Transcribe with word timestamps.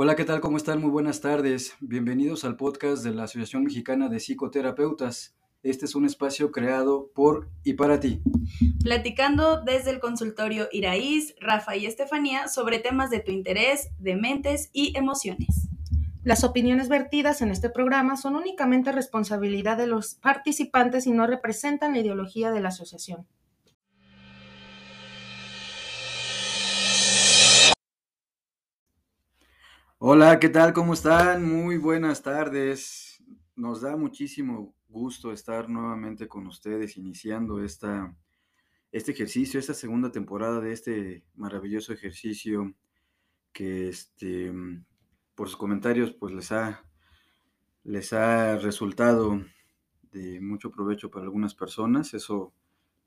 Hola, 0.00 0.14
¿qué 0.14 0.24
tal? 0.24 0.40
¿Cómo 0.40 0.58
están? 0.58 0.80
Muy 0.80 0.90
buenas 0.90 1.20
tardes. 1.20 1.74
Bienvenidos 1.80 2.44
al 2.44 2.54
podcast 2.54 3.02
de 3.02 3.12
la 3.12 3.24
Asociación 3.24 3.64
Mexicana 3.64 4.08
de 4.08 4.20
Psicoterapeutas. 4.20 5.34
Este 5.64 5.86
es 5.86 5.96
un 5.96 6.06
espacio 6.06 6.52
creado 6.52 7.10
por 7.16 7.48
y 7.64 7.72
para 7.72 7.98
ti. 7.98 8.22
Platicando 8.84 9.60
desde 9.60 9.90
el 9.90 9.98
consultorio 9.98 10.68
Iraíz, 10.70 11.34
Rafa 11.40 11.74
y 11.74 11.86
Estefanía 11.86 12.46
sobre 12.46 12.78
temas 12.78 13.10
de 13.10 13.18
tu 13.18 13.32
interés, 13.32 13.88
de 13.98 14.14
mentes 14.14 14.70
y 14.72 14.96
emociones. 14.96 15.68
Las 16.22 16.44
opiniones 16.44 16.88
vertidas 16.88 17.42
en 17.42 17.50
este 17.50 17.68
programa 17.68 18.16
son 18.16 18.36
únicamente 18.36 18.92
responsabilidad 18.92 19.76
de 19.78 19.88
los 19.88 20.14
participantes 20.14 21.08
y 21.08 21.10
no 21.10 21.26
representan 21.26 21.94
la 21.94 21.98
ideología 21.98 22.52
de 22.52 22.60
la 22.60 22.68
asociación. 22.68 23.26
Hola, 30.00 30.38
¿qué 30.38 30.48
tal? 30.48 30.72
¿Cómo 30.74 30.94
están? 30.94 31.44
Muy 31.44 31.76
buenas 31.76 32.22
tardes. 32.22 33.20
Nos 33.56 33.80
da 33.80 33.96
muchísimo 33.96 34.72
gusto 34.88 35.32
estar 35.32 35.68
nuevamente 35.68 36.28
con 36.28 36.46
ustedes 36.46 36.96
iniciando 36.96 37.64
esta, 37.64 38.14
este 38.92 39.10
ejercicio, 39.10 39.58
esta 39.58 39.74
segunda 39.74 40.12
temporada 40.12 40.60
de 40.60 40.72
este 40.72 41.24
maravilloso 41.34 41.92
ejercicio 41.92 42.76
que 43.52 43.88
este, 43.88 44.52
por 45.34 45.48
sus 45.48 45.56
comentarios 45.56 46.12
pues 46.12 46.32
les 46.32 46.52
ha, 46.52 46.84
les 47.82 48.12
ha 48.12 48.56
resultado 48.56 49.42
de 50.12 50.40
mucho 50.40 50.70
provecho 50.70 51.10
para 51.10 51.24
algunas 51.24 51.56
personas. 51.56 52.14
Eso 52.14 52.54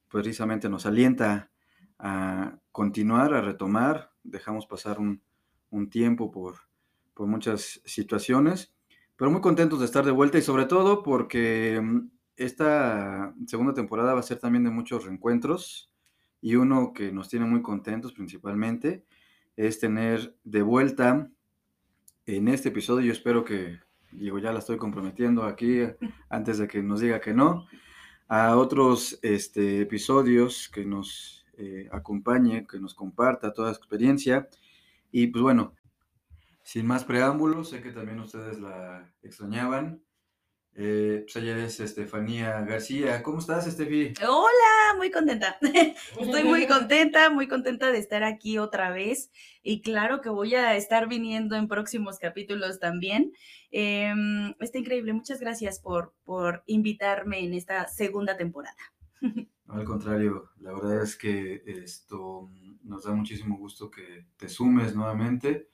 precisamente 0.10 0.68
nos 0.68 0.85
alienta 0.85 1.52
a 1.98 2.60
continuar, 2.73 3.34
a 3.34 3.40
retomar. 3.40 4.12
Dejamos 4.24 4.68
pasar 4.68 4.99
un, 4.99 5.24
un 5.70 5.90
tiempo 5.90 6.30
por 6.32 6.70
por 7.22 7.27
muchas 7.27 7.84
situaciones, 7.86 8.74
pero 9.16 9.30
muy 9.30 9.41
contentos 9.41 9.77
de 9.77 9.86
estar 9.86 10.04
de 10.04 10.10
vuelta 10.10 10.40
y 10.40 10.41
sobre 10.41 10.66
todo 10.66 11.04
porque 11.04 11.80
mm, 11.80 12.10
esta 12.36 13.36
segunda 13.46 13.76
temporada 13.76 14.16
va 14.16 14.22
a 14.22 14.24
ser 14.24 14.40
también 14.40 14.64
de 14.64 14.72
muchos 14.72 15.05
reencuentros 15.05 15.92
y 16.42 16.55
uno 16.55 16.94
que 16.94 17.12
nos 17.12 17.30
tiene 17.30 17.46
muy 17.46 17.62
contentos 17.62 18.14
principalmente 18.14 19.05
es 19.55 19.80
tener 19.80 20.36
de 20.44 20.64
vuelta 20.64 21.30
en 22.26 22.48
este 22.48 22.70
episodio, 22.70 23.05
yo 23.05 23.12
espero 23.12 23.46
que, 23.46 23.77
digo, 24.12 24.40
ya 24.40 24.52
la 24.52 24.58
estoy 24.58 24.77
comprometiendo 24.77 25.44
aquí 25.44 25.82
antes 26.27 26.58
de 26.58 26.68
que 26.68 26.82
nos 26.82 27.02
diga 27.02 27.22
que 27.22 27.36
no, 27.36 27.68
a 28.30 28.58
otros 28.58 29.20
este, 29.22 29.82
episodios 29.82 30.70
que 30.70 30.86
nos 30.86 31.46
eh, 31.60 31.88
acompañe, 31.92 32.66
que 32.66 32.80
nos 32.80 32.96
comparta 32.96 33.54
toda 33.54 33.72
su 33.76 33.77
experiencia. 33.77 34.49
Y 35.12 35.27
pues 35.27 35.44
bueno, 35.44 35.76
sin 36.72 36.88
más 36.88 37.04
preámbulos, 37.04 37.70
sé 37.70 37.82
que 37.82 37.91
también 37.91 38.22
ustedes 38.22 38.62
la 38.62 39.14
extrañaban. 39.24 40.02
Eh, 40.74 41.26
pues 41.26 41.36
ella 41.36 41.58
es 41.66 41.82
Estefanía 41.82 42.62
García. 42.62 43.22
¿Cómo 43.24 43.40
estás, 43.40 43.68
Estefi? 43.68 44.14
Hola, 44.26 44.96
muy 44.96 45.12
contenta. 45.12 45.58
Estoy 46.18 46.46
muy 46.46 46.68
contenta, 46.68 47.30
muy 47.30 47.49
contenta 47.49 47.92
de 47.92 47.98
estar 47.98 48.24
aquí 48.24 48.58
otra 48.58 48.90
vez. 48.90 49.32
Y 49.62 49.82
claro 49.82 50.22
que 50.22 50.30
voy 50.30 50.55
a 50.55 50.77
estar 50.77 51.10
viniendo 51.10 51.58
en 51.58 51.68
próximos 51.68 52.20
capítulos 52.20 52.80
también. 52.80 53.34
Em, 53.70 54.55
está 54.62 54.77
increíble. 54.77 55.12
Muchas 55.12 55.42
gracias 55.42 55.77
por, 55.77 56.14
por 56.24 56.64
invitarme 56.68 57.44
en 57.44 57.54
esta 57.54 57.86
segunda 57.90 58.38
temporada. 58.38 58.77
al 59.68 59.84
contrario, 59.84 60.52
la 60.62 60.72
verdad 60.72 61.04
es 61.04 61.18
que 61.18 61.64
esto 61.66 62.49
nos 62.82 63.04
da 63.04 63.12
muchísimo 63.12 63.58
gusto 63.58 63.92
que 63.92 64.28
te 64.38 64.47
sumes 64.47 64.96
nuevamente 64.96 65.71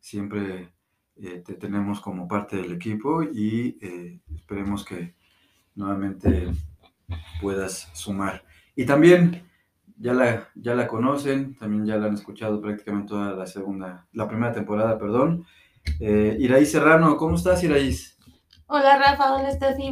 siempre 0.00 0.72
eh, 1.16 1.42
te 1.46 1.54
tenemos 1.54 2.00
como 2.00 2.26
parte 2.26 2.56
del 2.56 2.72
equipo 2.72 3.22
y 3.22 3.78
eh, 3.80 4.20
esperemos 4.34 4.84
que 4.84 5.14
nuevamente 5.74 6.50
puedas 7.40 7.90
sumar. 7.92 8.42
Y 8.74 8.86
también 8.86 9.48
ya 9.98 10.14
la, 10.14 10.48
ya 10.54 10.74
la 10.74 10.86
conocen, 10.86 11.56
también 11.56 11.84
ya 11.84 11.96
la 11.96 12.06
han 12.06 12.14
escuchado 12.14 12.60
prácticamente 12.60 13.10
toda 13.10 13.34
la 13.34 13.46
segunda, 13.46 14.08
la 14.12 14.26
primera 14.26 14.52
temporada, 14.52 14.98
perdón. 14.98 15.44
Eh, 16.00 16.36
Iraíz 16.40 16.72
Serrano, 16.72 17.16
¿cómo 17.16 17.36
estás, 17.36 17.62
Iraíz? 17.62 18.18
Hola, 18.66 18.98
Rafa, 18.98 19.34
hola. 19.34 19.50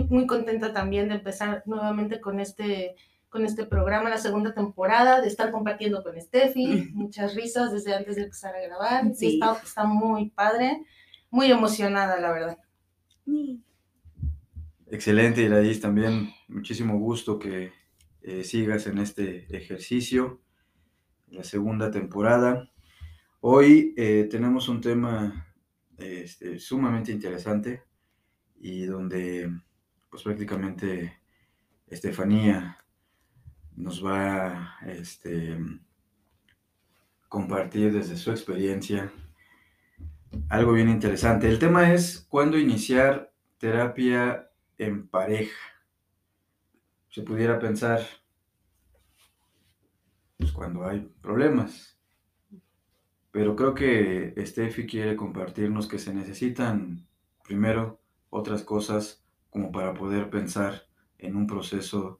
Muy 0.08 0.26
contenta 0.26 0.72
también 0.72 1.08
de 1.08 1.16
empezar 1.16 1.62
nuevamente 1.66 2.20
con 2.20 2.40
este 2.40 2.96
con 3.28 3.44
este 3.44 3.66
programa, 3.66 4.08
la 4.08 4.18
segunda 4.18 4.54
temporada, 4.54 5.20
de 5.20 5.28
estar 5.28 5.50
compartiendo 5.50 6.02
con 6.02 6.20
Steffi, 6.20 6.90
muchas 6.94 7.34
risas 7.34 7.72
desde 7.72 7.94
antes 7.94 8.16
de 8.16 8.22
empezar 8.22 8.54
a 8.54 8.60
grabar. 8.60 9.14
Sí. 9.14 9.40
Está, 9.42 9.84
muy 9.84 10.30
padre, 10.30 10.84
muy 11.30 11.50
emocionada, 11.50 12.18
la 12.20 12.32
verdad. 12.32 12.58
Excelente, 14.86 15.42
Iraís, 15.42 15.80
también 15.80 16.30
muchísimo 16.48 16.98
gusto 16.98 17.38
que 17.38 17.72
eh, 18.22 18.44
sigas 18.44 18.86
en 18.86 18.98
este 18.98 19.46
ejercicio, 19.54 20.40
la 21.28 21.44
segunda 21.44 21.90
temporada. 21.90 22.70
Hoy 23.40 23.94
eh, 23.96 24.26
tenemos 24.30 24.68
un 24.68 24.80
tema 24.80 25.46
este, 25.98 26.58
sumamente 26.58 27.12
interesante 27.12 27.82
y 28.56 28.86
donde 28.86 29.50
pues 30.10 30.22
prácticamente 30.22 31.20
Estefanía 31.86 32.78
nos 33.78 34.04
va 34.04 34.76
a 34.80 34.90
este, 34.92 35.56
compartir 37.28 37.92
desde 37.92 38.16
su 38.16 38.30
experiencia 38.30 39.12
algo 40.48 40.72
bien 40.72 40.88
interesante. 40.88 41.48
El 41.48 41.58
tema 41.58 41.92
es 41.92 42.26
cuándo 42.28 42.58
iniciar 42.58 43.32
terapia 43.58 44.50
en 44.78 45.06
pareja. 45.08 45.56
Se 47.10 47.22
pudiera 47.22 47.58
pensar, 47.58 48.00
pues 50.36 50.52
cuando 50.52 50.86
hay 50.86 51.00
problemas. 51.22 51.98
Pero 53.30 53.54
creo 53.54 53.74
que 53.74 54.34
Steffi 54.44 54.86
quiere 54.86 55.16
compartirnos 55.16 55.86
que 55.86 55.98
se 55.98 56.12
necesitan 56.12 57.06
primero 57.44 58.00
otras 58.30 58.62
cosas 58.62 59.24
como 59.50 59.70
para 59.70 59.94
poder 59.94 60.30
pensar 60.30 60.86
en 61.18 61.36
un 61.36 61.46
proceso 61.46 62.18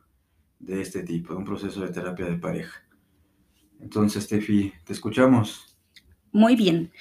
de 0.58 0.80
este 0.80 1.02
tipo, 1.02 1.32
de 1.32 1.38
un 1.38 1.44
proceso 1.44 1.80
de 1.80 1.92
terapia 1.92 2.26
de 2.26 2.36
pareja. 2.36 2.82
Entonces, 3.80 4.26
Tefi, 4.26 4.72
te 4.84 4.92
escuchamos. 4.92 5.76
Muy 6.32 6.56
bien. 6.56 6.92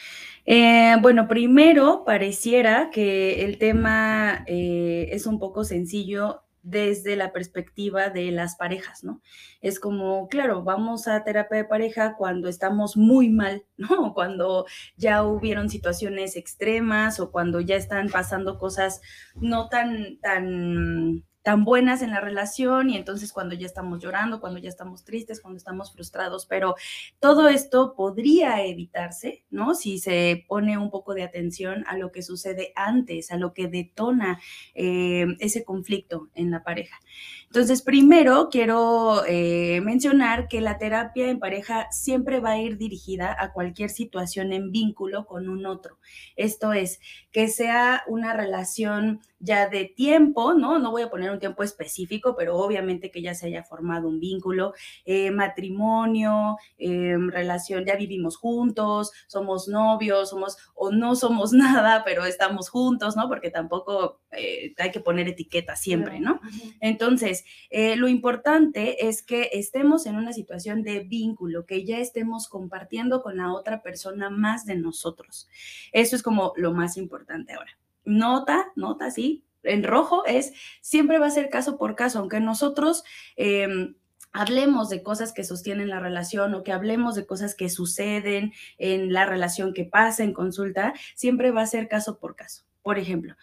Eh, 0.46 0.96
bueno, 1.02 1.28
primero 1.28 2.04
pareciera 2.06 2.90
que 2.90 3.44
el 3.44 3.58
tema 3.58 4.44
eh, 4.48 5.10
es 5.12 5.26
un 5.26 5.40
poco 5.40 5.64
sencillo 5.64 6.44
desde 6.68 7.16
la 7.16 7.32
perspectiva 7.32 8.10
de 8.10 8.30
las 8.32 8.58
parejas, 8.58 9.04
¿no? 9.04 9.22
Es 9.62 9.80
como, 9.80 10.28
claro, 10.28 10.64
vamos 10.64 11.08
a 11.08 11.24
terapia 11.24 11.60
de 11.60 11.64
pareja 11.66 12.16
cuando 12.18 12.50
estamos 12.50 12.98
muy 12.98 13.30
mal, 13.30 13.66
¿no? 13.78 14.14
Cuando 14.14 14.66
ya 14.98 15.24
hubieron 15.24 15.70
situaciones 15.70 16.36
extremas 16.36 17.20
o 17.20 17.32
cuando 17.32 17.62
ya 17.62 17.76
están 17.76 18.10
pasando 18.10 18.58
cosas 18.58 19.02
no 19.36 19.70
tan, 19.70 20.18
tan 20.20 21.24
tan 21.48 21.64
buenas 21.64 22.02
en 22.02 22.12
la 22.12 22.20
relación 22.20 22.90
y 22.90 22.98
entonces 22.98 23.32
cuando 23.32 23.56
ya 23.56 23.66
estamos 23.66 24.04
llorando, 24.04 24.42
cuando 24.42 24.60
ya 24.60 24.68
estamos 24.68 25.06
tristes, 25.06 25.40
cuando 25.40 25.58
estamos 25.58 25.94
frustrados, 25.94 26.46
pero 26.46 26.76
todo 27.22 27.48
esto 27.48 27.94
podría 27.96 28.66
evitarse, 28.66 29.46
¿no? 29.50 29.74
Si 29.74 29.98
se 29.98 30.44
pone 30.50 30.78
un 30.78 30.90
poco 30.90 31.14
de 31.14 31.24
atención 31.24 31.86
a 31.88 31.98
lo 31.98 32.12
que 32.12 32.22
sucede 32.22 32.74
antes, 32.76 33.32
a 33.32 33.38
lo 33.38 33.54
que 33.54 33.70
detona 33.70 34.42
eh, 34.76 35.26
ese 35.40 35.64
conflicto 35.64 36.28
en 36.36 36.52
la 36.52 36.64
pareja. 36.64 37.00
Entonces, 37.46 37.82
primero 37.82 38.50
quiero 38.52 39.24
eh, 39.26 39.80
mencionar 39.82 40.50
que 40.50 40.60
la 40.60 40.78
terapia 40.78 41.30
en 41.30 41.40
pareja 41.40 41.88
siempre 41.92 42.42
va 42.42 42.52
a 42.52 42.60
ir 42.60 42.78
dirigida 42.78 43.34
a 43.40 43.54
cualquier 43.54 43.90
situación 43.90 44.52
en 44.52 44.74
vínculo 44.74 45.26
con 45.26 45.48
un 45.48 45.66
otro. 45.66 45.98
Esto 46.36 46.74
es, 46.74 47.00
que 47.32 47.48
sea 47.48 48.04
una 48.08 48.34
relación 48.34 49.22
ya 49.40 49.70
de 49.70 49.86
tiempo, 49.86 50.54
¿no? 50.54 50.80
No 50.80 50.92
voy 50.92 51.04
a 51.04 51.10
poner 51.10 51.32
un 51.32 51.37
tiempo 51.40 51.64
específico, 51.64 52.36
pero 52.38 52.58
obviamente 52.58 53.12
que 53.12 53.22
ya 53.22 53.34
se 53.34 53.48
haya 53.48 53.64
formado 53.64 54.08
un 54.08 54.20
vínculo, 54.20 54.74
eh, 55.06 55.32
matrimonio, 55.32 56.58
em, 56.78 57.30
relación, 57.30 57.86
ya 57.86 57.96
vivimos 57.96 58.38
juntos, 58.38 59.12
somos 59.28 59.68
novios, 59.68 60.30
somos 60.30 60.58
o 60.76 60.92
no 60.92 61.16
somos 61.16 61.52
nada, 61.54 62.04
pero 62.06 62.26
estamos 62.26 62.70
juntos, 62.70 63.16
¿no? 63.16 63.28
Porque 63.28 63.52
tampoco 63.52 64.22
eh, 64.32 64.74
hay 64.78 64.92
que 64.92 65.00
poner 65.00 65.28
etiqueta 65.28 65.76
siempre, 65.76 66.20
¿no? 66.20 66.40
Entonces, 66.82 67.46
eh, 67.70 67.96
lo 67.96 68.08
importante 68.08 69.08
es 69.08 69.24
que 69.24 69.50
estemos 69.54 70.06
en 70.06 70.16
una 70.16 70.34
situación 70.34 70.84
de 70.84 71.00
vínculo, 71.00 71.66
que 71.66 71.86
ya 71.86 72.00
estemos 72.00 72.48
compartiendo 72.48 73.22
con 73.22 73.38
la 73.38 73.54
otra 73.54 73.82
persona 73.82 74.30
más 74.30 74.66
de 74.66 74.76
nosotros. 74.76 75.50
Eso 75.92 76.16
es 76.16 76.24
como 76.24 76.54
lo 76.56 76.74
más 76.74 76.98
importante 76.98 77.54
ahora. 77.54 77.78
Nota, 78.06 78.72
nota, 78.76 79.12
sí, 79.12 79.44
en 79.68 79.84
rojo 79.84 80.26
es 80.26 80.54
siempre 80.82 81.20
va 81.20 81.28
a 81.28 81.32
ser 81.32 81.50
caso 81.50 81.78
por 81.78 81.96
caso, 81.96 82.20
aunque 82.20 82.40
nosotros... 82.40 83.04
Em, 83.36 83.96
hablemos 84.34 84.90
de 84.90 85.02
cosas 85.02 85.34
que 85.34 85.44
sostienen 85.44 85.90
la 85.90 86.00
relación 86.00 86.54
o 86.54 86.64
que 86.64 86.72
hablemos 86.72 87.16
de 87.16 87.26
cosas 87.26 87.56
que 87.56 87.70
suceden 87.70 88.54
en 88.78 89.12
la 89.12 89.26
relación 89.26 89.74
que 89.74 89.84
pasa 89.84 90.24
en 90.24 90.34
consulta, 90.34 90.94
siempre 91.16 91.50
va 91.50 91.64
a 91.64 91.68
ser 91.68 91.88
caso 91.88 92.20
por 92.20 92.36
caso. 92.36 92.64
Por 92.84 93.00
ejemplo, 93.00 93.36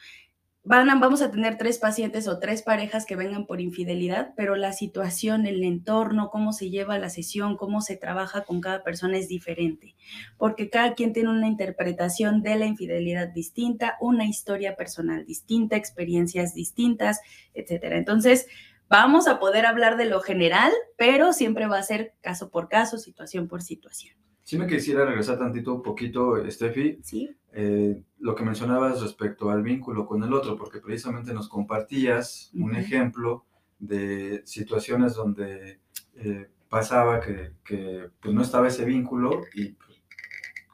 van 0.65 0.99
vamos 0.99 1.21
a 1.21 1.31
tener 1.31 1.59
tres 1.59 1.79
pacientes 1.79 2.27
o 2.27 2.39
tres 2.39 2.63
parejas 2.63 3.05
que 3.05 3.17
vengan 3.17 3.45
por 3.45 3.61
infidelidad, 3.61 4.33
pero 4.35 4.57
la 4.57 4.73
situación, 4.73 5.47
el 5.47 5.63
entorno, 5.63 6.31
cómo 6.31 6.55
se 6.55 6.71
lleva 6.71 6.99
la 6.99 7.11
sesión, 7.11 7.59
cómo 7.59 7.83
se 7.83 7.97
trabaja 7.97 8.45
con 8.45 8.63
cada 8.63 8.83
persona 8.83 9.19
es 9.19 9.29
diferente, 9.29 9.95
porque 10.39 10.71
cada 10.71 10.95
quien 10.95 11.13
tiene 11.13 11.29
una 11.29 11.49
interpretación 11.49 12.43
de 12.43 12.57
la 12.57 12.65
infidelidad 12.65 13.29
distinta, 13.29 13.99
una 14.01 14.25
historia 14.25 14.75
personal 14.75 15.27
distinta, 15.27 15.77
experiencias 15.77 16.55
distintas, 16.55 17.21
etcétera. 17.53 17.99
Entonces, 17.99 18.47
vamos 18.89 19.29
a 19.29 19.39
poder 19.39 19.67
hablar 19.67 19.99
de 19.99 20.07
lo 20.07 20.21
general, 20.21 20.73
pero 20.97 21.35
siempre 21.35 21.67
va 21.67 21.79
a 21.79 21.83
ser 21.83 22.15
caso 22.23 22.49
por 22.49 22.71
caso, 22.71 22.97
situación 22.97 23.49
por 23.49 23.61
situación. 23.61 24.24
Si 24.45 24.59
me 24.59 24.67
quisiera 24.67 25.07
regresar 25.07 25.39
tantito, 25.39 25.75
un 25.75 25.83
poquito, 25.83 26.37
Steffi. 26.51 26.99
Sí. 27.03 27.35
Eh, 27.53 28.03
lo 28.19 28.35
que 28.35 28.45
mencionabas 28.45 29.01
respecto 29.01 29.51
al 29.51 29.63
vínculo 29.63 30.07
con 30.07 30.23
el 30.23 30.33
otro, 30.33 30.57
porque 30.57 30.81
precisamente 30.81 31.33
nos 31.33 31.49
compartías 31.49 32.51
un 32.55 32.77
ejemplo 32.77 33.47
de 33.79 34.43
situaciones 34.45 35.15
donde 35.15 35.81
eh, 36.17 36.51
pasaba 36.69 37.21
que, 37.21 37.53
que 37.65 38.11
pues, 38.21 38.35
no 38.35 38.43
estaba 38.43 38.69
ese 38.69 38.85
vínculo 38.85 39.45
y 39.55 39.71
pues, 39.71 40.03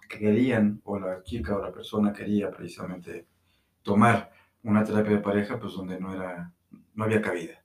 querían, 0.08 0.80
o 0.84 0.98
la 0.98 1.22
chica 1.22 1.56
o 1.56 1.62
la 1.62 1.72
persona 1.72 2.12
quería 2.12 2.50
precisamente 2.50 3.26
tomar 3.82 4.32
una 4.64 4.84
terapia 4.84 5.12
de 5.12 5.22
pareja, 5.22 5.60
pues 5.60 5.74
donde 5.74 6.00
no 6.00 6.12
era, 6.12 6.52
no 6.94 7.04
había 7.04 7.22
cabida. 7.22 7.62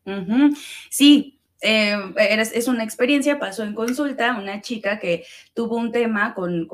Sí, 0.90 1.35
eh, 1.62 1.98
es 2.18 2.68
una 2.68 2.84
experiencia, 2.84 3.40
pasó 3.40 3.64
en 3.64 3.74
consulta 3.74 4.38
una 4.38 4.62
chica 4.62 5.00
que 5.00 5.26
tuvo 5.54 5.78
un 5.78 5.92
tema 5.92 6.34
con, 6.34 6.68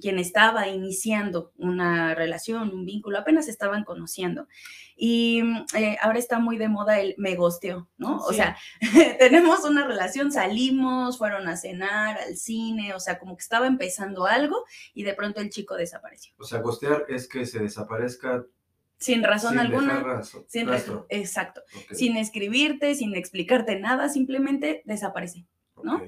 quien 0.00 0.18
estaba 0.18 0.68
iniciando 0.68 1.52
una 1.58 2.14
relación, 2.14 2.74
un 2.74 2.84
vínculo, 2.86 3.18
apenas 3.18 3.48
estaban 3.48 3.84
conociendo. 3.84 4.48
Y 4.96 5.42
eh, 5.74 5.96
ahora 6.00 6.18
está 6.18 6.38
muy 6.38 6.58
de 6.58 6.68
moda 6.68 7.00
el 7.00 7.14
me 7.18 7.34
gosteó, 7.34 7.88
¿no? 7.96 8.18
O 8.18 8.32
sea, 8.32 8.56
tenemos 9.18 9.64
una 9.64 9.86
relación, 9.86 10.32
salimos, 10.32 11.18
fueron 11.18 11.48
a 11.48 11.56
cenar, 11.56 12.18
al 12.18 12.36
cine, 12.36 12.94
o 12.94 13.00
sea, 13.00 13.18
como 13.18 13.36
que 13.36 13.42
estaba 13.42 13.66
empezando 13.66 14.26
algo 14.26 14.64
y 14.94 15.02
de 15.02 15.14
pronto 15.14 15.40
el 15.40 15.50
chico 15.50 15.76
desapareció. 15.76 16.34
O 16.38 16.44
sea, 16.44 16.60
gostear 16.60 17.06
es 17.08 17.28
que 17.28 17.46
se 17.46 17.58
desaparezca 17.58 18.44
sin 19.02 19.22
razón 19.22 19.58
alguna. 19.58 20.22
sin 20.46 20.68
Exacto. 21.08 21.62
Sin 21.90 22.16
escribirte, 22.16 22.94
sin 22.94 23.14
explicarte 23.14 23.78
nada, 23.78 24.08
simplemente 24.08 24.82
desaparece, 24.84 25.46
¿no? 25.82 26.00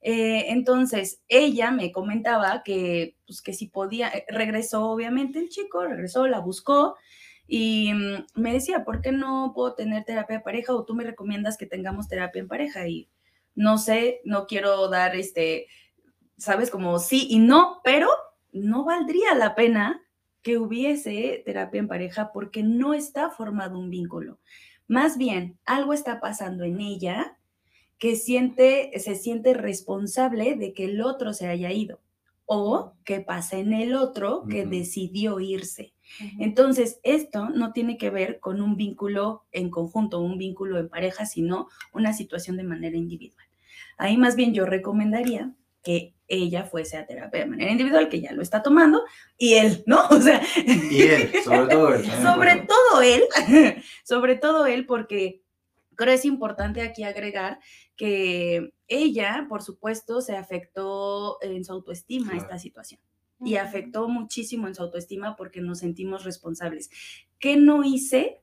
Eh, 0.00 0.46
entonces, 0.48 1.20
ella 1.28 1.70
me 1.70 1.92
comentaba 1.92 2.62
que, 2.64 3.16
pues, 3.26 3.42
que 3.42 3.52
si 3.52 3.66
podía, 3.66 4.08
eh, 4.08 4.24
regresó 4.28 4.86
obviamente 4.86 5.38
el 5.38 5.48
chico, 5.48 5.84
regresó, 5.84 6.26
la 6.28 6.38
buscó 6.38 6.96
y 7.46 7.92
mm, 7.92 8.40
me 8.40 8.52
decía, 8.52 8.84
¿por 8.84 9.02
qué 9.02 9.12
no 9.12 9.52
puedo 9.54 9.74
tener 9.74 10.04
terapia 10.04 10.38
de 10.38 10.44
pareja 10.44 10.72
o 10.72 10.84
tú 10.84 10.94
me 10.94 11.04
recomiendas 11.04 11.58
que 11.58 11.66
tengamos 11.66 12.08
terapia 12.08 12.40
en 12.40 12.48
pareja? 12.48 12.86
Y 12.86 13.08
no 13.54 13.76
sé, 13.76 14.20
no 14.24 14.46
quiero 14.46 14.88
dar 14.88 15.16
este, 15.16 15.66
sabes, 16.36 16.70
como 16.70 16.98
sí 17.00 17.26
y 17.28 17.40
no, 17.40 17.80
pero 17.82 18.08
no 18.52 18.84
valdría 18.84 19.34
la 19.34 19.54
pena 19.54 20.00
que 20.42 20.58
hubiese 20.58 21.42
terapia 21.44 21.80
en 21.80 21.88
pareja 21.88 22.32
porque 22.32 22.62
no 22.62 22.94
está 22.94 23.30
formado 23.30 23.78
un 23.78 23.90
vínculo. 23.90 24.38
Más 24.86 25.18
bien, 25.18 25.58
algo 25.64 25.92
está 25.92 26.20
pasando 26.20 26.64
en 26.64 26.80
ella 26.80 27.36
que 27.98 28.16
siente, 28.16 28.92
se 28.98 29.16
siente 29.16 29.54
responsable 29.54 30.56
de 30.56 30.72
que 30.72 30.84
el 30.84 31.02
otro 31.02 31.34
se 31.34 31.48
haya 31.48 31.72
ido 31.72 32.00
o 32.46 32.94
que 33.04 33.20
pasa 33.20 33.58
en 33.58 33.74
el 33.74 33.94
otro 33.94 34.44
que 34.48 34.64
decidió 34.64 35.38
irse. 35.38 35.92
Entonces, 36.38 36.98
esto 37.02 37.50
no 37.50 37.74
tiene 37.74 37.98
que 37.98 38.08
ver 38.08 38.40
con 38.40 38.62
un 38.62 38.76
vínculo 38.76 39.44
en 39.52 39.68
conjunto, 39.68 40.20
un 40.20 40.38
vínculo 40.38 40.78
en 40.78 40.88
pareja, 40.88 41.26
sino 41.26 41.68
una 41.92 42.14
situación 42.14 42.56
de 42.56 42.62
manera 42.62 42.96
individual. 42.96 43.46
Ahí 43.98 44.16
más 44.16 44.34
bien 44.34 44.54
yo 44.54 44.64
recomendaría 44.64 45.52
que 45.82 46.14
ella 46.28 46.64
fuese 46.64 46.96
a 46.96 47.06
terapia 47.06 47.40
de 47.40 47.46
manera 47.46 47.72
individual, 47.72 48.08
que 48.08 48.20
ya 48.20 48.32
lo 48.32 48.42
está 48.42 48.62
tomando, 48.62 49.02
y 49.36 49.54
él, 49.54 49.82
¿no? 49.86 50.02
O 50.10 50.20
sea, 50.20 50.42
y 50.56 51.02
él, 51.02 51.32
sobre 51.42 51.66
todo 51.66 51.94
él. 51.94 52.04
sobre 52.22 52.56
todo 52.56 53.02
él, 53.02 53.22
sobre 54.04 54.34
todo 54.36 54.66
él, 54.66 54.86
porque 54.86 55.42
creo 55.96 56.14
es 56.14 56.24
importante 56.24 56.82
aquí 56.82 57.02
agregar 57.02 57.58
que 57.96 58.72
ella, 58.86 59.46
por 59.48 59.62
supuesto, 59.62 60.20
se 60.20 60.36
afectó 60.36 61.38
en 61.42 61.64
su 61.64 61.72
autoestima 61.72 62.36
esta 62.36 62.58
situación. 62.58 63.00
Y 63.40 63.54
afectó 63.54 64.08
muchísimo 64.08 64.66
en 64.66 64.74
su 64.74 64.82
autoestima 64.82 65.36
porque 65.36 65.60
nos 65.60 65.78
sentimos 65.78 66.24
responsables. 66.24 66.90
¿Qué 67.38 67.56
no 67.56 67.84
hice? 67.84 68.42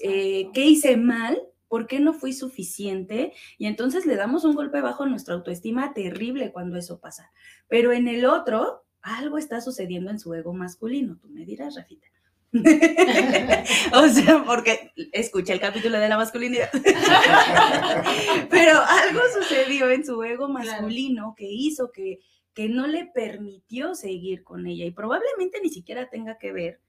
Eh, 0.00 0.48
¿Qué 0.54 0.64
hice 0.64 0.96
mal 0.96 1.38
¿Por 1.72 1.86
qué 1.86 2.00
no 2.00 2.12
fui 2.12 2.34
suficiente? 2.34 3.32
Y 3.56 3.64
entonces 3.64 4.04
le 4.04 4.14
damos 4.14 4.44
un 4.44 4.54
golpe 4.54 4.82
bajo 4.82 5.04
a 5.04 5.06
nuestra 5.06 5.32
autoestima 5.32 5.94
terrible 5.94 6.52
cuando 6.52 6.76
eso 6.76 7.00
pasa. 7.00 7.32
Pero 7.66 7.92
en 7.92 8.08
el 8.08 8.26
otro, 8.26 8.84
algo 9.00 9.38
está 9.38 9.62
sucediendo 9.62 10.10
en 10.10 10.18
su 10.18 10.34
ego 10.34 10.52
masculino. 10.52 11.16
Tú 11.16 11.30
me 11.30 11.46
dirás, 11.46 11.74
Rafita. 11.74 12.06
o 13.94 14.08
sea, 14.08 14.44
porque 14.44 14.92
escuché 15.12 15.54
el 15.54 15.60
capítulo 15.60 15.98
de 15.98 16.10
la 16.10 16.18
masculinidad. 16.18 16.68
Pero 18.50 18.78
algo 18.78 19.20
sucedió 19.40 19.90
en 19.90 20.04
su 20.04 20.22
ego 20.22 20.50
masculino 20.50 21.34
que 21.34 21.50
hizo 21.50 21.90
que, 21.90 22.18
que 22.52 22.68
no 22.68 22.86
le 22.86 23.06
permitió 23.06 23.94
seguir 23.94 24.44
con 24.44 24.66
ella 24.66 24.84
y 24.84 24.90
probablemente 24.90 25.58
ni 25.62 25.70
siquiera 25.70 26.10
tenga 26.10 26.36
que 26.36 26.52
ver 26.52 26.80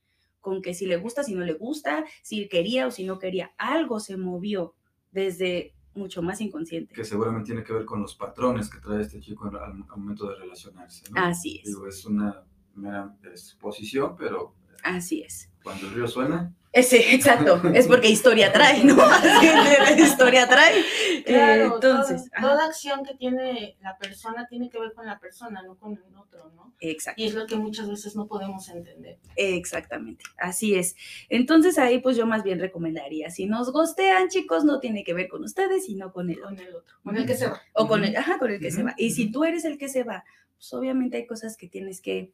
con 0.43 0.61
que 0.61 0.73
si 0.73 0.85
le 0.85 0.97
gusta, 0.97 1.23
si 1.23 1.33
no 1.33 1.45
le 1.45 1.53
gusta, 1.53 2.03
si 2.21 2.49
quería 2.49 2.85
o 2.85 2.91
si 2.91 3.05
no 3.05 3.17
quería. 3.17 3.53
Algo 3.57 4.01
se 4.01 4.17
movió 4.17 4.75
desde 5.09 5.73
mucho 5.95 6.21
más 6.21 6.41
inconsciente. 6.41 6.93
Que 6.93 7.05
seguramente 7.05 7.45
tiene 7.45 7.63
que 7.63 7.71
ver 7.71 7.85
con 7.85 8.01
los 8.01 8.13
patrones 8.15 8.69
que 8.69 8.79
trae 8.79 9.01
este 9.01 9.21
chico 9.21 9.45
al, 9.45 9.73
momento 9.73 10.27
de 10.27 10.35
relacionarse. 10.35 11.05
Así 11.15 11.61
es. 11.63 11.69
Digo, 11.69 11.87
es 11.87 12.05
una 12.05 12.43
mera 12.75 13.15
exposición, 13.23 14.17
pero... 14.17 14.53
Así 14.83 15.21
es. 15.21 15.49
Cuando 15.63 15.87
el 15.87 15.93
río 15.93 16.07
suena, 16.07 16.53
Sí, 16.81 16.97
exacto. 16.97 17.61
Es 17.73 17.87
porque 17.87 18.09
historia 18.09 18.51
trae, 18.51 18.83
¿no? 18.83 18.95
historia 19.97 20.47
trae. 20.47 20.83
Claro, 21.23 21.75
entonces, 21.75 22.31
toda, 22.41 22.65
acción 22.65 23.05
que 23.05 23.13
tiene 23.13 23.77
la 23.81 23.95
persona 23.99 24.47
tiene 24.47 24.71
que 24.71 24.79
ver 24.79 24.93
con 24.93 25.05
la 25.05 25.19
persona, 25.19 25.61
no 25.61 25.77
con 25.77 25.93
el 25.93 26.15
otro, 26.15 26.51
¿no? 26.55 26.73
Exacto. 26.79 27.21
Y 27.21 27.27
es 27.27 27.35
lo 27.35 27.45
que 27.45 27.57
muchas 27.57 27.87
veces 27.87 28.15
no 28.15 28.27
podemos 28.27 28.67
entender. 28.69 29.19
Exactamente, 29.35 30.25
así 30.37 30.73
es. 30.73 30.95
Entonces 31.29 31.77
ahí 31.77 31.99
pues 31.99 32.17
yo 32.17 32.25
más 32.25 32.43
bien 32.43 32.59
recomendaría, 32.59 33.29
si 33.29 33.45
nos 33.45 33.71
gostean, 33.71 34.29
chicos, 34.29 34.63
no 34.63 34.79
tiene 34.79 35.03
que 35.03 35.13
ver 35.13 35.27
con 35.27 35.43
ustedes, 35.43 35.85
sino 35.85 36.11
con 36.11 36.31
el, 36.31 36.41
con 36.41 36.57
el 36.57 36.75
otro, 36.75 36.97
con 37.03 37.15
el 37.17 37.27
que 37.27 37.35
se 37.35 37.47
va. 37.47 37.61
O 37.73 37.87
con 37.87 38.03
el, 38.03 38.15
ajá, 38.15 38.39
con 38.39 38.49
el 38.49 38.59
que 38.59 38.71
se 38.71 38.81
va. 38.81 38.95
Y 38.97 39.11
si 39.11 39.31
tú 39.31 39.43
eres 39.43 39.63
el 39.65 39.77
que 39.77 39.89
se 39.89 40.03
va, 40.03 40.23
pues 40.55 40.73
obviamente 40.73 41.17
hay 41.17 41.27
cosas 41.27 41.55
que 41.55 41.67
tienes 41.67 42.01
que 42.01 42.33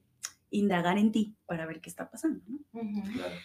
indagar 0.50 0.98
en 0.98 1.12
ti 1.12 1.36
para 1.46 1.66
ver 1.66 1.82
qué 1.82 1.90
está 1.90 2.10
pasando, 2.10 2.42
¿no? 2.48 2.60
Claro. 3.14 3.36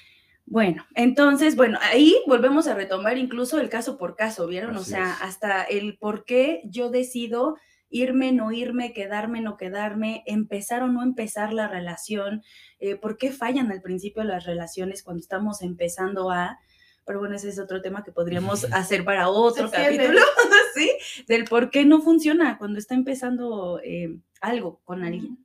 Bueno, 0.46 0.84
entonces, 0.94 1.56
bueno, 1.56 1.78
ahí 1.82 2.16
volvemos 2.26 2.66
a 2.66 2.74
retomar 2.74 3.16
incluso 3.16 3.58
el 3.58 3.70
caso 3.70 3.96
por 3.96 4.14
caso, 4.14 4.46
¿vieron? 4.46 4.76
o 4.76 4.84
sea, 4.84 5.14
hasta 5.14 5.62
el 5.62 5.96
por 5.96 6.24
qué 6.24 6.62
yo 6.64 6.90
decido 6.90 7.56
irme, 7.88 8.32
no 8.32 8.50
irme, 8.50 8.92
quedarme, 8.92 9.40
no 9.40 9.56
quedarme, 9.56 10.22
empezar 10.26 10.82
o 10.82 10.88
no 10.88 11.02
empezar 11.02 11.52
la 11.52 11.68
relación, 11.68 12.42
eh, 12.80 12.96
por 12.96 13.16
qué 13.16 13.30
fallan 13.30 13.70
al 13.70 13.82
principio 13.82 14.24
las 14.24 14.44
relaciones 14.44 15.02
cuando 15.02 15.20
estamos 15.20 15.62
empezando 15.62 16.30
a, 16.30 16.58
pero 17.06 17.20
bueno, 17.20 17.36
ese 17.36 17.50
es 17.50 17.58
otro 17.60 17.80
tema 17.80 18.02
que 18.02 18.12
podríamos 18.12 18.64
hacer 18.72 19.04
para 19.04 19.28
otro 19.28 19.70
capítulo, 19.70 20.20
¿sí? 20.74 20.90
Del 21.28 21.44
por 21.44 21.70
qué 21.70 21.84
no 21.84 22.02
funciona 22.02 22.58
cuando 22.58 22.80
está 22.80 22.94
empezando 22.94 23.80
eh, 23.84 24.18
algo 24.40 24.80
con 24.84 25.04
alguien. 25.04 25.38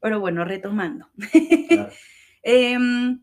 Pero 0.00 0.20
bueno, 0.20 0.44
retomando. 0.44 1.08
Em, 2.44 3.20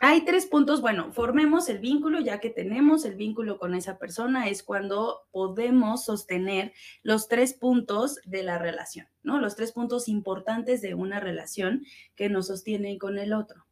hay 0.00 0.24
tres 0.24 0.46
puntos, 0.46 0.80
bueno, 0.80 1.12
formemos 1.12 1.68
el 1.68 1.78
vínculo, 1.78 2.20
ya 2.20 2.38
que 2.38 2.50
tenemos 2.50 3.04
el 3.04 3.16
vínculo 3.16 3.58
con 3.58 3.74
esa 3.74 3.98
persona, 3.98 4.48
es 4.48 4.62
cuando 4.62 5.26
podemos 5.32 6.04
sostener 6.04 6.72
los 7.02 7.26
tres 7.26 7.54
puntos 7.54 8.20
de 8.24 8.44
la 8.44 8.58
relación, 8.58 9.08
¿no? 9.22 9.40
Los 9.40 9.56
tres 9.56 9.72
puntos 9.72 10.08
importantes 10.08 10.82
de 10.82 10.94
una 10.94 11.18
relación 11.18 11.84
que 12.14 12.28
nos 12.28 12.46
sostienen 12.46 12.98
con 12.98 13.18
el 13.18 13.32
otro. 13.32 13.67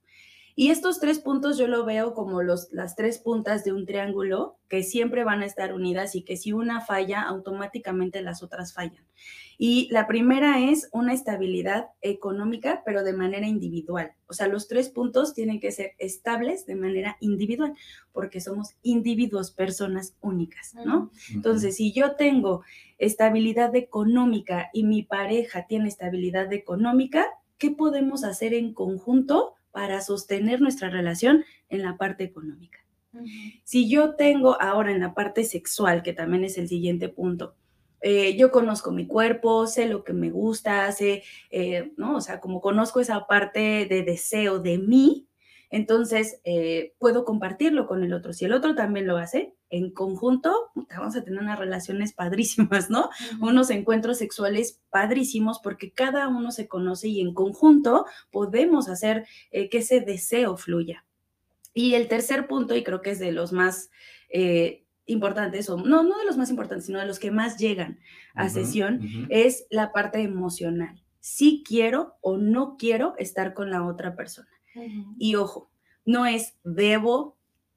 Y 0.59 0.71
estos 0.71 1.01
tres 1.01 1.19
puntos 1.19 1.59
yo 1.59 1.69
lo 1.69 1.85
veo 1.85 2.15
como 2.15 2.43
los, 2.43 2.73
las 2.73 2.97
tres 2.97 3.19
puntas 3.19 3.63
de 3.63 3.75
un 3.75 3.85
triángulo 3.85 4.57
que 4.71 4.83
siempre 4.83 5.23
van 5.23 5.43
a 5.43 5.47
estar 5.47 5.75
unidas 5.75 6.15
y 6.15 6.23
que 6.23 6.39
si 6.39 6.55
una 6.55 6.81
falla, 6.81 7.21
automáticamente 7.21 8.23
las 8.23 8.43
otras 8.43 8.73
fallan. 8.73 9.05
Y 9.59 9.89
la 9.91 10.07
primera 10.07 10.71
es 10.71 10.89
una 10.93 11.13
estabilidad 11.13 11.89
económica, 12.01 12.83
pero 12.87 13.05
de 13.05 13.13
manera 13.13 13.47
individual. 13.47 14.13
O 14.29 14.33
sea, 14.33 14.49
los 14.49 14.67
tres 14.67 14.89
puntos 14.89 15.35
tienen 15.35 15.61
que 15.61 15.73
ser 15.73 15.93
estables 15.99 16.65
de 16.65 16.75
manera 16.75 17.19
individual, 17.21 17.75
porque 18.13 18.41
somos 18.41 18.77
individuos, 18.83 19.51
personas 19.51 20.17
únicas, 20.23 20.75
¿no? 20.87 21.11
Entonces, 21.35 21.77
si 21.77 21.93
yo 21.93 22.17
tengo 22.17 22.63
estabilidad 22.97 23.77
económica 23.77 24.71
y 24.73 24.85
mi 24.85 25.03
pareja 25.03 25.67
tiene 25.67 25.89
estabilidad 25.89 26.51
económica, 26.55 27.27
¿qué 27.59 27.71
podemos 27.71 28.25
hacer 28.25 28.55
en 28.55 28.73
conjunto 28.73 29.53
para 29.77 30.01
sostener 30.01 30.63
nuestra 30.63 30.89
relación 30.89 31.45
en 31.69 31.83
la 31.83 31.99
parte 31.99 32.25
económica. 32.25 32.79
Si 33.63 33.91
yo 33.91 34.15
tengo 34.15 34.59
ahora 34.59 34.91
en 34.91 35.01
la 35.01 35.13
parte 35.13 35.45
sexual, 35.45 36.03
que 36.03 36.15
también 36.15 36.45
es 36.45 36.57
el 36.57 36.67
siguiente 36.67 37.11
punto, 37.11 37.57
eh, 38.01 38.39
yo 38.39 38.51
conozco 38.51 38.91
mi 38.91 39.07
cuerpo, 39.07 39.67
sé 39.67 39.87
lo 39.87 40.03
que 40.03 40.15
me 40.15 40.31
gusta, 40.31 40.91
sé, 40.93 41.25
eh, 41.51 41.93
¿no? 41.99 42.17
O 42.17 42.21
sea, 42.23 42.41
como 42.41 42.63
conozco 42.63 43.01
esa 43.01 43.27
parte 43.27 43.85
de 43.85 44.03
deseo 44.03 44.61
de 44.61 44.79
mí, 44.79 45.26
entonces 45.71 46.41
eh, 46.45 46.95
puedo 46.99 47.25
compartirlo 47.25 47.87
con 47.87 48.03
el 48.03 48.13
otro. 48.13 48.33
Si 48.33 48.45
el 48.45 48.53
otro 48.53 48.75
también 48.75 49.07
lo 49.07 49.17
hace, 49.17 49.55
en 49.69 49.91
conjunto, 49.91 50.71
vamos 50.97 51.17
a 51.17 51.25
tener 51.25 51.41
unas 51.41 51.59
relaciones 51.59 52.13
padrísimas, 52.13 52.91
¿no? 52.91 53.11
Unos 53.41 53.71
encuentros 53.71 54.19
sexuales 54.19 54.81
padrísimos 54.91 55.59
porque 55.59 55.93
cada 55.93 56.29
uno 56.29 56.51
se 56.53 56.69
conoce 56.69 57.09
y 57.09 57.21
en 57.21 57.35
conjunto 57.35 58.07
podemos 58.31 58.89
hacer 58.89 59.27
eh, 59.51 59.69
que 59.69 59.79
ese 59.79 60.01
deseo 60.01 60.57
fluya. 60.57 61.05
Y 61.75 61.95
el 61.95 62.09
tercer 62.09 62.47
punto, 62.47 62.75
y 62.75 62.83
creo 62.83 63.03
que 63.03 63.11
es 63.11 63.19
de 63.19 63.33
los 63.33 63.53
más 63.53 63.91
eh, 64.31 64.87
importantes, 65.05 65.69
o 65.69 65.77
no, 65.77 66.03
no 66.03 66.19
de 66.19 66.25
los 66.25 66.39
más 66.39 66.49
importantes, 66.49 66.87
sino 66.87 66.99
de 66.99 67.07
los 67.07 67.19
que 67.19 67.31
más 67.31 67.59
llegan 67.59 67.99
a 68.35 68.49
sesión, 68.49 69.27
es 69.29 69.67
la 69.69 69.93
parte 69.93 70.23
emocional. 70.23 71.03
Si 71.21 71.63
quiero 71.67 72.15
o 72.23 72.39
no 72.39 72.77
quiero 72.79 73.15
estar 73.19 73.53
con 73.53 73.71
la 73.71 73.85
otra 73.85 74.17
persona. 74.17 74.49
Y 75.19 75.35
ojo, 75.35 75.71
no 76.05 76.27
es 76.27 76.55
debo, 76.65 77.37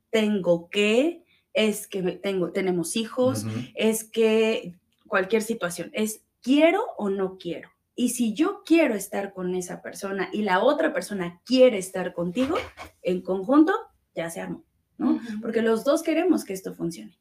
tengo 0.10 0.70
que, 0.70 1.24
es 1.53 1.88
que 1.88 2.01
tengo, 2.01 2.51
tenemos 2.51 2.96
hijos, 2.96 3.46
es 3.75 4.03
que 4.03 4.75
cualquier 5.08 5.41
situación, 5.41 5.89
es 5.94 6.22
quiero 6.41 6.82
o 6.98 7.10
no 7.10 7.38
quiero. 7.38 7.70
Y 7.96 8.10
si 8.10 8.34
yo 8.34 8.62
quiero 8.65 8.96
estar 8.96 9.34
con 9.34 9.56
esa 9.56 9.82
persona 9.82 10.29
y 10.32 10.44
la 10.44 10.63
otra 10.63 10.94
persona 10.94 11.41
quiere 11.46 11.77
estar 11.77 12.13
contigo, 12.13 12.56
en 13.01 13.22
conjunto 13.22 13.74
ya 14.15 14.29
se 14.29 14.39
armó, 14.39 14.63
¿no? 14.98 15.20
Porque 15.41 15.62
los 15.62 15.84
dos 15.84 16.01
queremos 16.01 16.46
que 16.46 16.53
esto 16.53 16.74
funcione. 16.74 17.18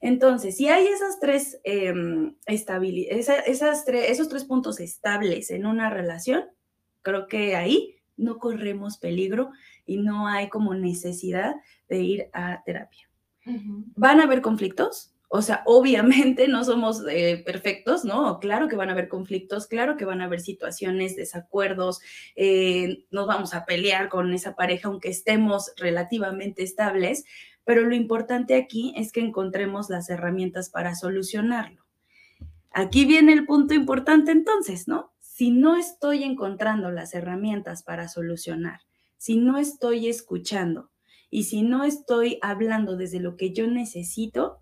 Entonces, 0.00 0.56
si 0.56 0.68
hay 0.68 0.86
esas 0.86 1.18
tres, 1.18 1.60
em, 1.64 2.36
esas 2.46 3.84
tres, 3.84 4.10
esos 4.10 4.28
tres 4.28 4.44
puntos 4.44 4.80
estables 4.80 5.50
en 5.50 5.66
una 5.66 5.90
relación, 5.90 6.44
creo 7.02 7.26
que 7.26 7.56
ahí 7.56 7.93
no 8.16 8.38
corremos 8.38 8.98
peligro 8.98 9.50
y 9.86 9.98
no 9.98 10.26
hay 10.26 10.48
como 10.48 10.74
necesidad 10.74 11.56
de 11.88 12.02
ir 12.02 12.30
a 12.32 12.62
terapia. 12.64 13.08
¿Van 13.96 14.20
a 14.20 14.24
haber 14.24 14.40
conflictos? 14.40 15.14
O 15.28 15.42
sea, 15.42 15.62
obviamente 15.66 16.46
no 16.46 16.64
somos 16.64 17.02
eh, 17.10 17.42
perfectos, 17.44 18.04
¿no? 18.04 18.38
Claro 18.38 18.68
que 18.68 18.76
van 18.76 18.88
a 18.88 18.92
haber 18.92 19.08
conflictos, 19.08 19.66
claro 19.66 19.96
que 19.96 20.04
van 20.04 20.20
a 20.20 20.26
haber 20.26 20.40
situaciones, 20.40 21.16
desacuerdos, 21.16 22.00
eh, 22.36 23.04
nos 23.10 23.26
vamos 23.26 23.52
a 23.52 23.64
pelear 23.64 24.08
con 24.08 24.32
esa 24.32 24.54
pareja 24.54 24.88
aunque 24.88 25.08
estemos 25.08 25.72
relativamente 25.76 26.62
estables, 26.62 27.24
pero 27.64 27.82
lo 27.82 27.94
importante 27.94 28.54
aquí 28.54 28.94
es 28.96 29.10
que 29.10 29.20
encontremos 29.20 29.90
las 29.90 30.08
herramientas 30.08 30.70
para 30.70 30.94
solucionarlo. 30.94 31.84
Aquí 32.70 33.04
viene 33.04 33.32
el 33.32 33.46
punto 33.46 33.74
importante 33.74 34.30
entonces, 34.30 34.86
¿no? 34.86 35.13
Si 35.34 35.50
no 35.50 35.74
estoy 35.74 36.22
encontrando 36.22 36.92
las 36.92 37.12
herramientas 37.12 37.82
para 37.82 38.06
solucionar, 38.06 38.82
si 39.16 39.36
no 39.36 39.58
estoy 39.58 40.06
escuchando, 40.06 40.92
y 41.28 41.42
si 41.42 41.62
no 41.62 41.82
estoy 41.82 42.38
hablando 42.40 42.96
desde 42.96 43.18
lo 43.18 43.36
que 43.36 43.52
yo 43.52 43.66
necesito, 43.66 44.60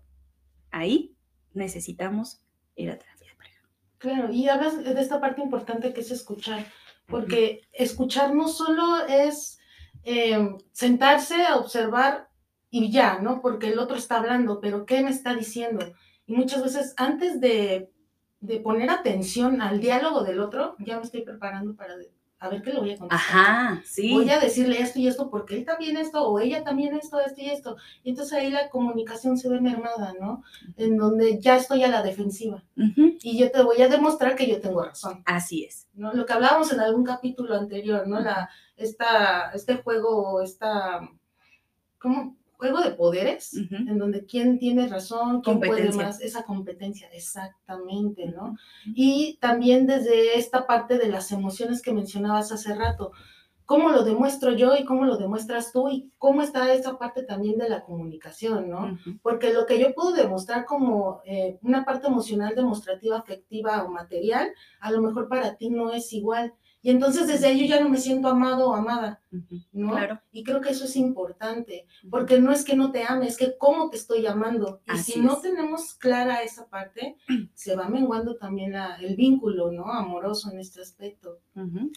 ahí 0.71 1.15
necesitamos 1.53 2.41
ir 2.75 2.89
a 2.89 2.97
terapia 2.97 3.27
de 3.27 3.37
pareja. 3.37 3.61
Claro, 3.99 4.33
y 4.33 4.49
hablas 4.49 4.83
de 4.83 4.99
esta 4.99 5.21
parte 5.21 5.43
importante 5.43 5.93
que 5.93 6.01
es 6.01 6.09
escuchar, 6.09 6.65
porque 7.05 7.61
escuchar 7.71 8.33
no 8.33 8.47
solo 8.47 9.05
es 9.05 9.59
eh, 10.03 10.55
sentarse 10.71 11.43
a 11.43 11.57
observar 11.57 12.29
y 12.71 12.91
ya, 12.91 13.19
¿no? 13.19 13.43
Porque 13.43 13.67
el 13.67 13.77
otro 13.77 13.95
está 13.95 14.17
hablando, 14.17 14.59
pero 14.59 14.87
¿qué 14.87 15.03
me 15.03 15.11
está 15.11 15.35
diciendo? 15.35 15.93
Y 16.25 16.33
muchas 16.33 16.63
veces 16.63 16.95
antes 16.97 17.39
de, 17.39 17.92
de 18.43 18.59
poner 18.59 18.89
atención 18.89 19.61
al 19.61 19.79
diálogo 19.79 20.23
del 20.23 20.41
otro, 20.41 20.75
ya 20.79 20.97
me 20.97 21.03
estoy 21.03 21.21
preparando 21.21 21.75
para 21.75 21.95
a 22.39 22.49
ver 22.49 22.61
qué 22.61 22.73
le 22.73 22.79
voy 22.81 22.91
a 22.91 22.97
contestar. 22.97 23.37
Ajá, 23.37 23.81
sí. 23.85 24.11
Voy 24.11 24.29
a 24.29 24.37
decirle 24.37 24.81
esto 24.81 24.99
y 24.99 25.07
esto 25.07 25.29
porque 25.29 25.55
él 25.55 25.63
también 25.63 25.95
esto 25.95 26.27
o 26.27 26.39
ella 26.41 26.61
también 26.61 26.93
esto, 26.93 27.21
esto 27.21 27.39
y 27.39 27.49
esto. 27.49 27.77
Y 28.03 28.09
entonces 28.09 28.33
ahí 28.37 28.51
la 28.51 28.69
comunicación 28.69 29.37
se 29.37 29.47
ve 29.47 29.61
mermada, 29.61 30.13
¿no? 30.19 30.43
En 30.75 30.97
donde 30.97 31.39
ya 31.39 31.55
estoy 31.55 31.83
a 31.83 31.87
la 31.87 32.03
defensiva. 32.03 32.61
Y 32.75 33.37
yo 33.37 33.49
te 33.49 33.63
voy 33.63 33.81
a 33.81 33.87
demostrar 33.87 34.35
que 34.35 34.49
yo 34.49 34.59
tengo 34.59 34.83
razón. 34.83 35.23
Así 35.25 35.63
es. 35.63 35.87
¿no? 35.93 36.11
Lo 36.11 36.25
que 36.25 36.33
hablábamos 36.33 36.73
en 36.73 36.81
algún 36.81 37.05
capítulo 37.05 37.55
anterior, 37.55 38.05
¿no? 38.09 38.19
La, 38.19 38.49
esta, 38.75 39.51
este 39.53 39.77
juego, 39.77 40.41
esta, 40.41 40.99
¿cómo? 41.97 42.35
Juego 42.63 42.81
de 42.81 42.91
poderes, 42.91 43.53
en 43.53 43.97
donde 43.97 44.25
quién 44.25 44.57
tiene 44.57 44.87
razón, 44.87 45.41
quién 45.41 45.59
puede 45.59 45.91
más, 45.91 46.21
esa 46.21 46.43
competencia, 46.43 47.09
exactamente, 47.11 48.27
¿no? 48.27 48.55
Y 48.85 49.37
también 49.41 49.85
desde 49.85 50.37
esta 50.37 50.65
parte 50.65 50.97
de 50.97 51.09
las 51.09 51.33
emociones 51.33 51.81
que 51.81 51.91
mencionabas 51.91 52.53
hace 52.53 52.73
rato, 52.73 53.11
cómo 53.65 53.89
lo 53.89 54.03
demuestro 54.03 54.53
yo 54.53 54.75
y 54.77 54.85
cómo 54.85 55.03
lo 55.03 55.17
demuestras 55.17 55.73
tú 55.73 55.89
y 55.89 56.09
cómo 56.17 56.41
está 56.41 56.73
esa 56.73 56.97
parte 56.97 57.23
también 57.23 57.57
de 57.57 57.67
la 57.67 57.83
comunicación, 57.83 58.69
¿no? 58.69 58.97
Porque 59.21 59.51
lo 59.51 59.65
que 59.65 59.77
yo 59.77 59.93
puedo 59.93 60.13
demostrar 60.13 60.63
como 60.63 61.21
eh, 61.25 61.59
una 61.63 61.83
parte 61.83 62.07
emocional, 62.07 62.55
demostrativa, 62.55 63.17
afectiva 63.17 63.83
o 63.83 63.89
material, 63.89 64.53
a 64.79 64.89
lo 64.89 65.01
mejor 65.01 65.27
para 65.27 65.57
ti 65.57 65.69
no 65.69 65.91
es 65.91 66.13
igual. 66.13 66.53
Y 66.85 66.89
entonces 66.89 67.27
desde 67.27 67.47
ahí 67.47 67.61
yo 67.61 67.65
ya 67.65 67.81
no 67.81 67.87
me 67.87 67.97
siento 67.97 68.27
amado 68.27 68.69
o 68.69 68.75
amada, 68.75 69.21
¿no? 69.71 69.91
Claro. 69.91 70.19
Y 70.33 70.43
creo 70.43 70.59
que 70.59 70.71
eso 70.71 70.83
es 70.83 70.97
importante, 70.97 71.87
porque 72.09 72.41
no 72.41 72.51
es 72.51 72.65
que 72.65 72.75
no 72.75 72.91
te 72.91 73.05
ame, 73.05 73.25
es 73.25 73.37
que 73.37 73.57
cómo 73.57 73.89
te 73.89 73.95
estoy 73.95 74.27
amando. 74.27 74.81
Y 74.93 74.97
si 74.97 75.21
no 75.21 75.37
tenemos 75.37 75.93
clara 75.93 76.43
esa 76.43 76.67
parte, 76.67 77.15
se 77.53 77.77
va 77.77 77.87
menguando 77.87 78.35
también 78.35 78.75
el 78.99 79.15
vínculo, 79.15 79.71
¿no? 79.71 79.85
Amoroso 79.85 80.51
en 80.51 80.59
este 80.59 80.81
aspecto. 80.81 81.39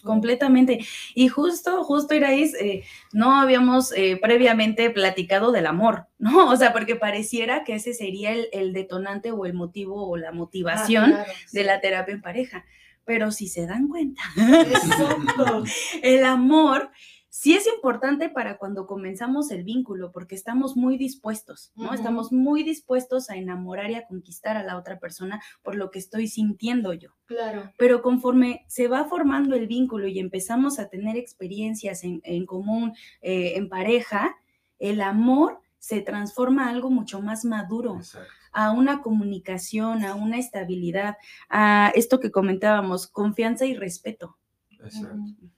Completamente. 0.03 0.79
Y 1.13 1.27
justo, 1.27 1.83
justo, 1.83 2.15
Iraís, 2.15 2.53
eh, 2.55 2.85
no 3.11 3.41
habíamos 3.41 3.91
eh, 3.91 4.17
previamente 4.21 4.89
platicado 4.89 5.51
del 5.51 5.65
amor, 5.65 6.07
¿no? 6.17 6.49
O 6.49 6.55
sea, 6.55 6.71
porque 6.71 6.95
pareciera 6.95 7.65
que 7.65 7.75
ese 7.75 7.93
sería 7.93 8.31
el, 8.31 8.71
detonante 8.71 9.31
o 9.31 9.45
el 9.45 9.53
motivo 9.53 10.09
o 10.09 10.15
la 10.15 10.31
motivación 10.31 11.11
ah, 11.11 11.25
de 11.51 11.63
la 11.65 11.81
terapia 11.81 12.13
en 12.13 12.21
pareja 12.21 12.63
pero 13.07 13.31
si 13.31 13.47
se 13.47 13.65
dan 13.65 13.87
cuenta, 13.87 14.21
el 16.03 16.25
amor 16.25 16.91
sí 17.29 17.53
es 17.53 17.65
importante 17.67 18.29
para 18.29 18.57
cuando 18.57 18.85
comenzamos 18.85 19.49
el 19.49 19.63
vínculo, 19.63 20.11
porque 20.11 20.35
estamos 20.35 20.75
muy 20.75 20.97
dispuestos, 20.97 21.71
¿no? 21.75 21.93
Estamos 21.93 22.33
muy 22.33 22.63
dispuestos 22.63 23.29
a 23.29 23.37
enamorar 23.37 23.89
y 23.91 23.95
a 23.95 24.05
conquistar 24.05 24.57
a 24.57 24.63
la 24.63 24.77
otra 24.77 24.99
persona 24.99 25.41
por 25.63 25.75
lo 25.75 25.89
que 25.89 25.99
estoy 25.99 26.27
sintiendo 26.27 26.91
yo. 26.91 27.11
Claro. 27.27 27.71
Pero 27.77 28.01
conforme 28.01 28.65
se 28.67 28.89
va 28.89 29.05
formando 29.05 29.55
el 29.55 29.67
vínculo 29.67 30.07
y 30.07 30.19
empezamos 30.19 30.77
a 30.77 30.89
tener 30.89 31.15
experiencias 31.15 32.03
en, 32.03 32.45
común, 32.45 32.93
eh, 33.21 33.53
en 33.55 33.69
pareja, 33.69 34.35
el 34.79 34.99
amor 34.99 35.61
se 35.87 36.01
transforma 36.01 36.65
a 36.65 36.69
algo 36.69 36.89
mucho 36.89 37.21
más 37.21 37.45
maduro. 37.45 37.97
Exacto 37.97 38.31
a 38.57 38.71
una 38.71 39.01
comunicación, 39.03 40.03
a 40.03 40.15
una 40.15 40.39
estabilidad, 40.39 41.17
a 41.47 41.91
esto 41.93 42.19
que 42.19 42.31
comentábamos, 42.31 43.05
confianza 43.05 43.67
y 43.67 43.75
respeto. 43.75 44.35
Exacto. 44.71 45.15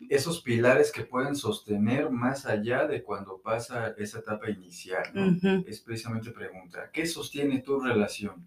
Esos 0.09 0.41
pilares 0.41 0.91
que 0.91 1.03
pueden 1.05 1.33
sostener 1.33 2.09
más 2.09 2.45
allá 2.45 2.87
de 2.87 3.01
cuando 3.01 3.41
pasa 3.41 3.93
esa 3.97 4.19
etapa 4.19 4.49
inicial, 4.49 5.03
Es 5.65 5.79
precisamente 5.79 6.31
pregunta, 6.31 6.89
¿qué 6.91 7.05
sostiene 7.05 7.59
tu 7.59 7.79
relación? 7.79 8.45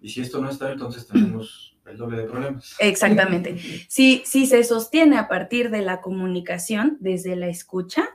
Y 0.00 0.08
si 0.08 0.22
esto 0.22 0.40
no 0.40 0.48
está, 0.48 0.72
entonces 0.72 1.06
tenemos 1.06 1.69
el 1.86 1.96
doble 1.96 2.18
de 2.18 2.24
problemas. 2.24 2.76
Exactamente. 2.78 3.58
Si, 3.88 4.22
si 4.24 4.46
se 4.46 4.62
sostiene 4.64 5.18
a 5.18 5.28
partir 5.28 5.70
de 5.70 5.82
la 5.82 6.00
comunicación, 6.00 6.96
desde 7.00 7.36
la 7.36 7.48
escucha, 7.48 8.08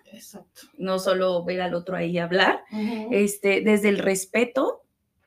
no 0.77 0.99
solo 0.99 1.43
ver 1.43 1.61
al 1.61 1.73
otro 1.73 1.95
ahí 1.95 2.17
hablar, 2.17 2.63
este, 3.11 3.61
desde 3.61 3.89
el 3.89 3.99
respeto, 3.99 4.84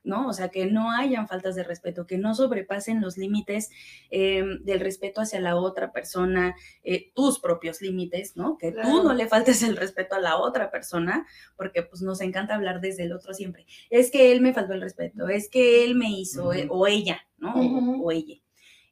¿no? 0.09 0.27
O 0.27 0.33
sea, 0.33 0.49
que 0.49 0.67
no 0.67 0.91
hayan 0.91 1.29
faltas 1.29 1.55
de 1.55 1.63
respeto, 1.63 2.07
que 2.07 2.19
no 2.19 2.35
sobrepasen 2.35 3.01
los 3.01 3.17
límites 3.17 3.71
eh, 4.11 4.43
del 4.63 4.81
respeto 4.81 5.21
hacia 5.21 5.41
la 5.41 5.57
otra 5.57 5.93
persona, 5.93 6.57
eh, 6.83 7.13
tus 7.15 7.39
propios 7.39 7.81
límites, 7.83 8.37
¿no? 8.37 8.57
Que 8.59 8.73
tú 8.73 9.03
no 9.05 9.13
le 9.13 9.29
faltes 9.29 9.63
el 9.63 9.77
respeto 9.77 10.17
a 10.17 10.21
la 10.21 10.39
otra 10.39 10.71
persona, 10.71 11.27
porque 11.57 11.83
pues 11.83 12.03
nos 12.03 12.21
encanta 12.21 12.55
hablar 12.55 12.81
desde 12.81 13.05
el 13.05 13.13
otro 13.13 13.35
siempre. 13.35 13.67
Es 13.91 14.11
que 14.11 14.33
él 14.33 14.41
me 14.41 14.55
faltó 14.55 14.73
el 14.73 14.81
respeto, 14.81 15.29
es 15.29 15.49
que 15.49 15.85
él 15.85 15.95
me 15.95 16.11
hizo, 16.11 16.49
o 16.71 16.87
ella, 16.87 17.27
¿no? 17.37 17.55
o 17.55 18.11
ella. 18.11 18.37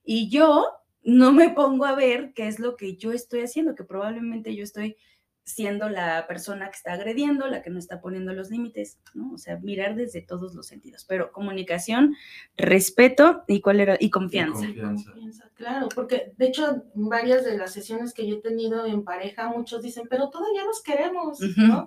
Y 0.04 0.28
yo 0.28 0.68
no 1.02 1.32
me 1.32 1.50
pongo 1.50 1.86
a 1.86 1.94
ver 1.94 2.32
qué 2.34 2.46
es 2.46 2.58
lo 2.58 2.76
que 2.76 2.96
yo 2.96 3.12
estoy 3.12 3.40
haciendo, 3.40 3.74
que 3.74 3.84
probablemente 3.84 4.54
yo 4.54 4.62
estoy 4.62 4.96
siendo 5.46 5.88
la 5.88 6.26
persona 6.26 6.66
que 6.70 6.76
está 6.76 6.94
agrediendo, 6.94 7.46
la 7.46 7.62
que 7.62 7.70
no 7.70 7.78
está 7.78 8.00
poniendo 8.00 8.32
los 8.34 8.50
límites, 8.50 8.98
¿no? 9.14 9.32
O 9.32 9.38
sea, 9.38 9.58
mirar 9.58 9.94
desde 9.94 10.20
todos 10.20 10.56
los 10.56 10.66
sentidos. 10.66 11.04
Pero 11.04 11.30
comunicación, 11.30 12.16
respeto 12.56 13.44
y 13.46 13.60
cuál 13.60 13.78
era 13.78 13.96
y 13.98 14.10
confianza. 14.10 14.66
confianza. 14.66 15.48
Claro, 15.54 15.88
porque 15.94 16.32
de 16.36 16.46
hecho 16.48 16.82
varias 16.94 17.44
de 17.44 17.56
las 17.56 17.72
sesiones 17.72 18.12
que 18.12 18.26
yo 18.26 18.36
he 18.36 18.40
tenido 18.40 18.86
en 18.86 19.04
pareja, 19.04 19.48
muchos 19.48 19.82
dicen, 19.82 20.08
pero 20.10 20.30
todavía 20.30 20.64
nos 20.64 20.82
queremos, 20.82 21.38
¿no? 21.56 21.86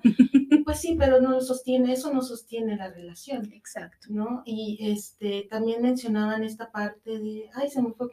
pues 0.64 0.80
sí, 0.80 0.96
pero 0.98 1.20
no 1.20 1.32
lo 1.32 1.42
sostiene, 1.42 1.92
eso 1.92 2.14
no 2.14 2.22
sostiene 2.22 2.78
la 2.78 2.90
relación. 2.90 3.52
Exacto. 3.52 4.08
¿No? 4.10 4.42
Y 4.46 4.78
este 4.90 5.48
también 5.50 5.82
mencionaban 5.82 6.44
esta 6.44 6.72
parte 6.72 7.20
de, 7.20 7.50
ay, 7.54 7.70
se 7.70 7.82
me 7.82 7.92
fue. 7.92 8.08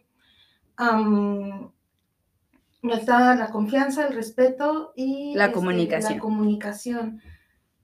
Me 2.86 2.94
está 2.94 3.34
la 3.34 3.50
confianza, 3.50 4.06
el 4.06 4.14
respeto 4.14 4.92
y 4.94 5.34
la 5.34 5.46
este, 5.46 5.54
comunicación. 5.54 6.12
La 6.14 6.20
comunicación. 6.20 7.20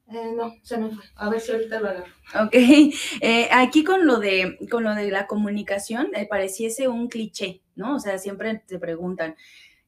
Eh, 0.09 0.33
no, 0.37 0.55
se 0.63 0.79
me 0.79 0.91
fue. 0.91 1.05
A 1.17 1.29
ver 1.29 1.41
si 1.41 1.51
ahorita 1.51 1.81
lo 1.81 1.89
agarro. 1.89 2.13
Ok. 2.45 2.55
Eh, 3.21 3.49
aquí 3.51 3.83
con 3.83 4.07
lo 4.07 4.21
de 4.21 4.59
con 4.71 4.85
lo 4.85 4.95
de 4.95 5.11
la 5.11 5.27
comunicación, 5.27 6.09
me 6.13 6.25
pareciese 6.27 6.87
un 6.87 7.09
cliché, 7.09 7.63
¿no? 7.75 7.97
O 7.97 7.99
sea, 7.99 8.17
siempre 8.19 8.63
te 8.65 8.79
preguntan, 8.79 9.35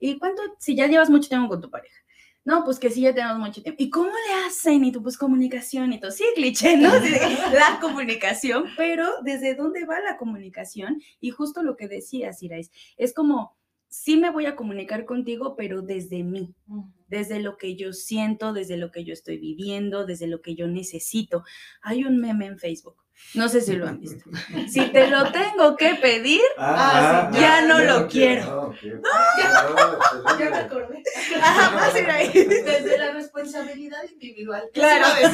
¿y 0.00 0.18
cuánto, 0.18 0.42
si 0.58 0.74
ya 0.74 0.88
llevas 0.88 1.10
mucho 1.10 1.28
tiempo 1.28 1.48
con 1.48 1.60
tu 1.60 1.70
pareja? 1.70 1.96
No, 2.44 2.64
pues 2.64 2.80
que 2.80 2.90
sí, 2.90 3.02
ya 3.02 3.14
tenemos 3.14 3.38
mucho 3.38 3.62
tiempo. 3.62 3.82
¿Y 3.82 3.90
cómo 3.90 4.10
le 4.10 4.46
hacen? 4.46 4.84
Y 4.84 4.90
tú, 4.90 5.00
pues 5.00 5.16
comunicación 5.16 5.92
y 5.92 6.00
todo. 6.00 6.10
Sí, 6.10 6.24
cliché, 6.34 6.76
¿no? 6.76 6.90
la 7.52 7.78
comunicación, 7.80 8.64
pero 8.76 9.08
¿desde 9.22 9.54
dónde 9.54 9.86
va 9.86 10.00
la 10.00 10.16
comunicación? 10.16 11.00
Y 11.20 11.30
justo 11.30 11.62
lo 11.62 11.76
que 11.76 11.86
decías, 11.86 12.42
Irais, 12.42 12.70
es 12.96 13.14
como 13.14 13.56
sí 13.94 14.16
me 14.16 14.30
voy 14.30 14.46
a 14.46 14.56
comunicar 14.56 15.04
contigo, 15.04 15.54
pero 15.56 15.80
desde 15.80 16.24
mí, 16.24 16.52
desde 17.06 17.38
lo 17.38 17.56
que 17.56 17.76
yo 17.76 17.92
siento, 17.92 18.52
desde 18.52 18.76
lo 18.76 18.90
que 18.90 19.04
yo 19.04 19.12
estoy 19.12 19.38
viviendo, 19.38 20.04
desde 20.04 20.26
lo 20.26 20.42
que 20.42 20.56
yo 20.56 20.66
necesito. 20.66 21.44
Hay 21.80 22.04
un 22.04 22.18
meme 22.18 22.46
en 22.46 22.58
Facebook. 22.58 22.96
No 23.34 23.48
sé 23.48 23.60
si 23.60 23.76
lo 23.76 23.86
han 23.86 24.00
visto. 24.00 24.28
Si 24.68 24.80
te 24.90 25.08
lo 25.08 25.30
tengo 25.30 25.76
que 25.76 25.94
pedir, 25.94 26.42
ah, 26.58 27.30
ah, 27.32 27.38
ya, 27.38 27.62
no 27.62 27.78
lo 27.78 28.08
quiero. 28.08 28.74
ya, 28.82 30.50
me 30.50 30.56
acordé. 30.56 31.02
Ir 32.00 32.10
ahí. 32.10 32.32
Desde 32.32 32.98
la 32.98 33.12
responsabilidad 33.12 34.02
individual. 34.10 34.64
Claro. 34.72 35.06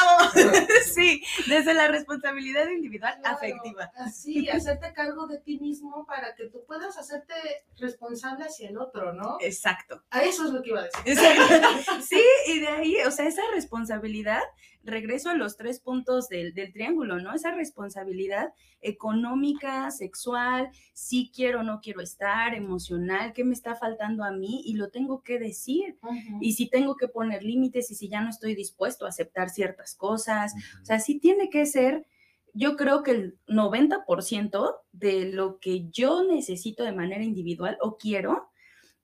Bravo. 0.00 0.66
sí, 0.94 1.22
desde 1.46 1.74
la 1.74 1.88
responsabilidad 1.88 2.68
individual 2.68 3.20
afectiva. 3.24 3.90
Así, 3.96 4.48
hacerte 4.48 4.92
cargo 4.92 5.26
de 5.26 5.38
ti 5.38 5.58
mismo 5.58 6.06
para 6.06 6.34
que 6.34 6.46
tú 6.48 6.64
puedas 6.66 6.96
hacerte 6.96 7.34
responsable 7.78 8.44
hacia 8.44 8.68
el 8.68 8.78
otro, 8.78 9.12
¿no? 9.12 9.36
Exacto. 9.40 10.02
A 10.10 10.22
eso 10.22 10.46
es 10.46 10.52
lo 10.52 10.62
que 10.62 10.70
iba 10.70 10.80
a 10.80 10.84
decir. 10.84 11.00
Sí, 12.08 12.22
y 12.48 12.60
de 12.60 12.68
ahí, 12.68 12.96
o 13.06 13.10
sea, 13.10 13.26
esa 13.26 13.42
responsabilidad 13.54 14.42
regreso 14.82 15.28
a 15.30 15.34
los 15.34 15.56
tres 15.56 15.80
puntos 15.80 16.28
del, 16.28 16.54
triángulo, 16.72 17.20
¿no? 17.20 17.34
Esa 17.34 17.52
responsabilidad 17.52 18.52
económica, 18.80 19.90
sexual, 19.90 20.70
si 20.94 21.30
quiero 21.34 21.60
o 21.60 21.62
no 21.62 21.80
quiero 21.80 22.00
estar, 22.00 22.54
emocional, 22.54 23.32
qué 23.32 23.44
me 23.44 23.52
está 23.52 23.74
faltando 23.74 24.24
a 24.24 24.30
mí 24.30 24.62
y 24.64 24.74
lo 24.74 24.90
tengo 24.90 25.22
que 25.22 25.38
decir. 25.38 25.98
Y 26.40 26.54
si 26.54 26.68
tengo 26.68 26.96
que 26.96 27.08
poner 27.08 27.42
límites 27.42 27.90
y 27.90 27.94
si 27.94 28.08
ya 28.08 28.20
no 28.20 28.30
estoy 28.30 28.54
dispuesto 28.54 29.04
a 29.04 29.10
aceptar 29.10 29.50
ciertas 29.50 29.89
cosas, 29.94 30.54
o 30.82 30.84
sea, 30.84 31.00
sí 31.00 31.18
tiene 31.18 31.50
que 31.50 31.66
ser 31.66 32.06
yo 32.54 32.76
creo 32.76 33.02
que 33.02 33.12
el 33.12 33.38
90% 33.46 34.74
de 34.92 35.26
lo 35.26 35.58
que 35.60 35.88
yo 35.90 36.24
necesito 36.24 36.84
de 36.84 36.92
manera 36.92 37.22
individual 37.22 37.78
o 37.80 37.96
quiero 37.96 38.50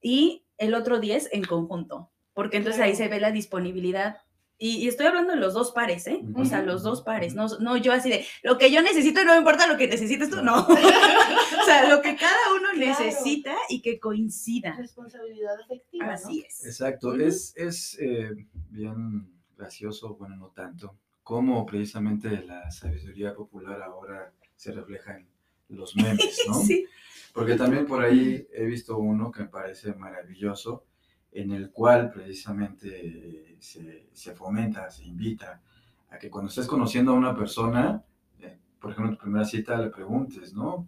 y 0.01 0.45
el 0.57 0.73
otro 0.73 0.99
10 0.99 1.29
en 1.31 1.43
conjunto, 1.43 2.11
porque 2.33 2.57
entonces 2.57 2.81
ahí 2.81 2.95
se 2.95 3.07
ve 3.07 3.19
la 3.19 3.31
disponibilidad 3.31 4.17
y, 4.59 4.87
estoy 4.87 5.05
hablando 5.05 5.33
de 5.33 5.39
los 5.39 5.53
dos 5.53 5.71
pares, 5.71 6.07
¿eh? 6.07 6.19
O 6.33 6.43
sea, 6.43 6.63
los 6.63 6.81
dos 6.81 7.03
pares, 7.03 7.35
no, 7.35 7.45
no 7.59 7.77
yo 7.77 7.93
así 7.93 8.09
de, 8.09 8.25
lo 8.41 8.57
que 8.57 8.71
yo 8.71 8.81
necesito 8.81 9.21
y 9.21 9.25
no 9.25 9.33
me 9.33 9.37
importa 9.37 9.67
lo 9.67 9.77
que 9.77 9.87
necesites 9.87 10.31
tú, 10.31 10.41
no. 10.41 10.61
o 10.67 11.65
sea, 11.65 11.87
lo 11.87 12.01
que 12.01 12.15
cada 12.15 12.55
uno 12.55 12.73
necesita 12.73 13.55
y 13.69 13.83
que 13.83 13.99
coincida. 13.99 14.75
Responsabilidad 14.75 15.61
afectiva. 15.61 16.13
Así 16.13 16.43
es. 16.47 16.65
Exacto, 16.65 17.13
es, 17.13 17.53
es 17.55 17.99
eh, 17.99 18.31
bien 18.71 19.36
gracioso, 19.57 20.15
bueno, 20.15 20.35
no 20.35 20.47
tanto, 20.47 20.95
cómo 21.23 21.65
precisamente 21.65 22.43
la 22.43 22.71
sabiduría 22.71 23.33
popular 23.35 23.81
ahora 23.81 24.31
se 24.55 24.71
refleja 24.71 25.17
en 25.17 25.27
los 25.69 25.95
memes, 25.95 26.39
¿no? 26.47 26.53
sí. 26.53 26.85
Porque 27.33 27.55
también 27.55 27.85
por 27.85 28.03
ahí 28.03 28.47
he 28.51 28.65
visto 28.65 28.97
uno 28.97 29.31
que 29.31 29.41
me 29.41 29.49
parece 29.49 29.93
maravilloso, 29.93 30.85
en 31.31 31.51
el 31.51 31.69
cual 31.71 32.09
precisamente 32.11 33.57
se, 33.59 34.07
se, 34.11 34.33
fomenta, 34.33 34.89
se 34.89 35.05
invita 35.05 35.61
a 36.09 36.17
que 36.17 36.29
cuando 36.29 36.49
estés 36.49 36.65
conociendo 36.65 37.11
a 37.11 37.15
una 37.15 37.35
persona, 37.35 38.03
eh, 38.39 38.57
por 38.79 38.91
ejemplo, 38.91 39.11
en 39.11 39.17
tu 39.17 39.21
primera 39.21 39.45
cita 39.45 39.77
le 39.77 39.89
preguntes, 39.89 40.53
¿no? 40.53 40.87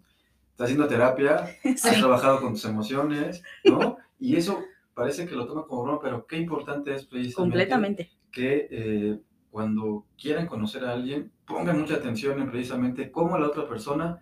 ¿Estás 0.50 0.64
haciendo 0.64 0.88
terapia? 0.88 1.56
¿Has 1.64 1.98
trabajado 1.98 2.40
con 2.40 2.54
tus 2.54 2.64
emociones? 2.64 3.42
¿No? 3.64 3.98
Y 4.18 4.36
eso 4.36 4.60
parece 4.94 5.26
que 5.26 5.34
lo 5.34 5.46
toma 5.46 5.66
como 5.66 5.84
broma, 5.84 6.00
pero 6.00 6.26
qué 6.26 6.36
importante 6.36 6.94
es 6.94 7.04
precisamente 7.04 7.34
Completamente. 7.34 8.10
Que 8.30 8.68
eh, 8.70 9.20
cuando 9.50 10.06
quieran 10.16 10.46
conocer 10.46 10.84
a 10.84 10.92
alguien, 10.92 11.32
pongan 11.46 11.80
mucha 11.80 11.94
atención 11.94 12.40
en 12.40 12.50
precisamente 12.50 13.10
cómo 13.10 13.38
la 13.38 13.48
otra 13.48 13.68
persona 13.68 14.20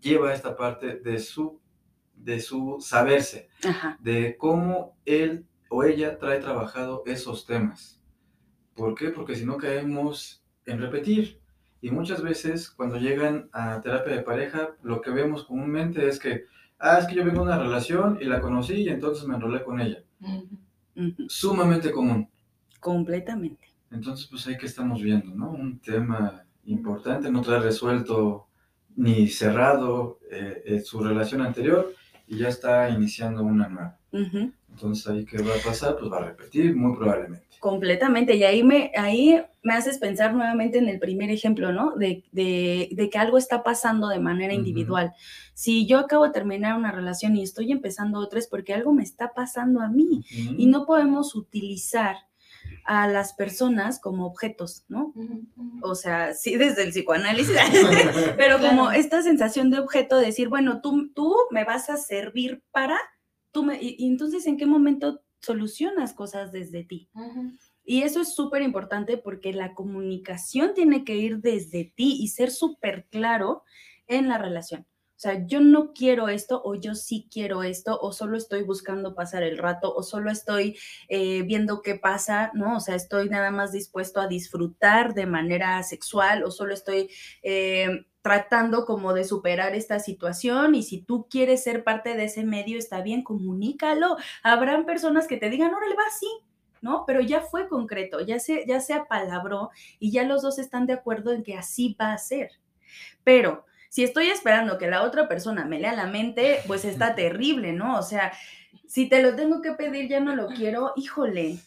lleva 0.00 0.34
esta 0.34 0.56
parte 0.56 0.96
de 0.96 1.18
su 1.18 1.60
de 2.14 2.40
su 2.40 2.78
saberse, 2.80 3.48
de 4.00 4.36
cómo 4.36 4.96
él 5.04 5.46
o 5.70 5.84
ella 5.84 6.18
trae 6.18 6.40
trabajado 6.40 7.02
esos 7.06 7.46
temas. 7.46 8.00
¿Por 8.74 8.94
qué? 8.94 9.10
Porque 9.10 9.34
si 9.36 9.44
no 9.44 9.56
caemos 9.56 10.42
en 10.66 10.80
repetir. 10.80 11.40
Y 11.80 11.90
muchas 11.90 12.22
veces 12.22 12.70
cuando 12.70 12.96
llegan 12.96 13.48
a 13.52 13.80
terapia 13.80 14.16
de 14.16 14.22
pareja, 14.22 14.70
lo 14.82 15.00
que 15.00 15.10
vemos 15.10 15.44
comúnmente 15.44 16.08
es 16.08 16.18
que, 16.18 16.46
ah, 16.78 16.98
es 16.98 17.06
que 17.06 17.14
yo 17.14 17.24
vengo 17.24 17.40
a 17.40 17.44
una 17.44 17.58
relación 17.58 18.18
y 18.20 18.24
la 18.24 18.40
conocí 18.40 18.74
y 18.74 18.88
entonces 18.88 19.26
me 19.26 19.36
enrolé 19.36 19.62
con 19.62 19.80
ella. 19.80 20.02
Sumamente 21.28 21.92
común. 21.92 22.28
Completamente. 22.80 23.68
Entonces, 23.90 24.26
pues 24.26 24.46
ahí 24.46 24.56
que 24.56 24.66
estamos 24.66 25.02
viendo, 25.02 25.34
¿no? 25.34 25.50
Un 25.50 25.78
tema 25.80 26.44
importante, 26.64 27.30
no 27.30 27.40
trae 27.40 27.60
resuelto 27.60 28.48
ni 28.96 29.28
cerrado 29.28 30.18
eh, 30.30 30.82
su 30.84 31.00
relación 31.00 31.40
anterior 31.40 31.94
y 32.26 32.38
ya 32.38 32.48
está 32.48 32.90
iniciando 32.90 33.42
una 33.42 33.68
nueva. 33.68 33.98
Entonces 34.70 35.06
ahí 35.08 35.24
qué 35.24 35.42
va 35.42 35.54
a 35.54 35.64
pasar, 35.64 35.96
pues 35.98 36.10
va 36.10 36.18
a 36.18 36.26
repetir 36.26 36.76
muy 36.76 36.96
probablemente. 36.96 37.46
Completamente, 37.58 38.36
y 38.36 38.44
ahí 38.44 38.62
me, 38.62 38.92
ahí 38.96 39.42
me 39.62 39.74
haces 39.74 39.98
pensar 39.98 40.32
nuevamente 40.32 40.78
en 40.78 40.88
el 40.88 41.00
primer 41.00 41.30
ejemplo, 41.30 41.72
¿no? 41.72 41.96
De, 41.96 42.24
de, 42.30 43.10
que 43.10 43.18
algo 43.18 43.36
está 43.36 43.64
pasando 43.64 44.08
de 44.08 44.20
manera 44.20 44.54
individual. 44.54 45.12
Si 45.54 45.86
yo 45.86 45.98
acabo 45.98 46.24
de 46.24 46.32
terminar 46.32 46.78
una 46.78 46.92
relación 46.92 47.36
y 47.36 47.42
estoy 47.42 47.72
empezando 47.72 48.20
otra 48.20 48.38
es 48.38 48.46
porque 48.46 48.74
algo 48.74 48.92
me 48.92 49.02
está 49.02 49.32
pasando 49.34 49.80
a 49.80 49.88
mí 49.88 50.24
y 50.30 50.66
no 50.66 50.86
podemos 50.86 51.34
utilizar 51.34 52.27
a 52.88 53.06
las 53.06 53.34
personas 53.34 54.00
como 54.00 54.24
objetos, 54.24 54.86
¿no? 54.88 55.12
O 55.82 55.94
sea, 55.94 56.32
sí 56.32 56.56
desde 56.56 56.84
el 56.84 56.88
psicoanálisis, 56.88 57.54
pero 58.38 58.58
como 58.58 58.90
esta 58.90 59.20
sensación 59.20 59.68
de 59.68 59.78
objeto, 59.78 60.16
de 60.16 60.24
decir, 60.24 60.48
bueno, 60.48 60.80
tú, 60.80 61.12
tú 61.12 61.36
me 61.50 61.64
vas 61.64 61.90
a 61.90 61.98
servir 61.98 62.62
para, 62.70 62.98
tú 63.52 63.62
me, 63.62 63.78
y, 63.78 64.06
entonces, 64.06 64.46
¿en 64.46 64.56
qué 64.56 64.64
momento 64.64 65.20
solucionas 65.42 66.14
cosas 66.14 66.50
desde 66.50 66.82
ti? 66.82 67.10
Y 67.84 68.04
eso 68.04 68.22
es 68.22 68.34
súper 68.34 68.62
importante 68.62 69.18
porque 69.18 69.52
la 69.52 69.74
comunicación 69.74 70.72
tiene 70.72 71.04
que 71.04 71.16
ir 71.16 71.40
desde 71.40 71.92
ti 71.94 72.16
y 72.18 72.28
ser 72.28 72.50
súper 72.50 73.06
claro 73.10 73.64
en 74.06 74.28
la 74.28 74.38
relación. 74.38 74.86
O 75.18 75.20
sea, 75.20 75.44
yo 75.48 75.60
no 75.60 75.94
quiero 75.94 76.28
esto 76.28 76.62
o 76.64 76.76
yo 76.76 76.94
sí 76.94 77.26
quiero 77.28 77.64
esto 77.64 77.98
o 78.00 78.12
solo 78.12 78.36
estoy 78.36 78.62
buscando 78.62 79.16
pasar 79.16 79.42
el 79.42 79.58
rato 79.58 79.92
o 79.92 80.04
solo 80.04 80.30
estoy 80.30 80.78
eh, 81.08 81.42
viendo 81.42 81.82
qué 81.82 81.96
pasa, 81.96 82.52
¿no? 82.54 82.76
O 82.76 82.80
sea, 82.80 82.94
estoy 82.94 83.28
nada 83.28 83.50
más 83.50 83.72
dispuesto 83.72 84.20
a 84.20 84.28
disfrutar 84.28 85.14
de 85.14 85.26
manera 85.26 85.82
sexual 85.82 86.44
o 86.44 86.52
solo 86.52 86.72
estoy 86.72 87.10
eh, 87.42 88.06
tratando 88.22 88.86
como 88.86 89.12
de 89.12 89.24
superar 89.24 89.74
esta 89.74 89.98
situación 89.98 90.76
y 90.76 90.84
si 90.84 91.02
tú 91.02 91.26
quieres 91.28 91.64
ser 91.64 91.82
parte 91.82 92.14
de 92.14 92.26
ese 92.26 92.44
medio, 92.44 92.78
está 92.78 93.02
bien, 93.02 93.24
comunícalo. 93.24 94.18
Habrán 94.44 94.86
personas 94.86 95.26
que 95.26 95.36
te 95.36 95.50
digan, 95.50 95.74
órale, 95.74 95.96
va 95.96 96.06
así, 96.06 96.28
¿no? 96.80 97.02
Pero 97.08 97.22
ya 97.22 97.40
fue 97.40 97.66
concreto, 97.66 98.20
ya 98.20 98.38
se, 98.38 98.64
ya 98.68 98.78
se 98.78 98.94
apalabró 98.94 99.70
y 99.98 100.12
ya 100.12 100.22
los 100.22 100.42
dos 100.42 100.60
están 100.60 100.86
de 100.86 100.92
acuerdo 100.92 101.32
en 101.32 101.42
que 101.42 101.56
así 101.56 101.96
va 102.00 102.12
a 102.12 102.18
ser. 102.18 102.52
Pero 103.24 103.64
si 103.88 104.04
estoy 104.04 104.28
esperando 104.28 104.78
que 104.78 104.88
la 104.88 105.02
otra 105.02 105.28
persona 105.28 105.64
me 105.64 105.78
lea 105.78 105.94
la 105.94 106.06
mente, 106.06 106.60
pues 106.66 106.84
está 106.84 107.14
terrible, 107.14 107.72
¿no? 107.72 107.98
O 107.98 108.02
sea, 108.02 108.32
si 108.86 109.08
te 109.08 109.22
lo 109.22 109.34
tengo 109.34 109.62
que 109.62 109.72
pedir, 109.72 110.08
ya 110.08 110.20
no 110.20 110.34
lo 110.34 110.48
quiero, 110.48 110.92
híjole, 110.96 111.58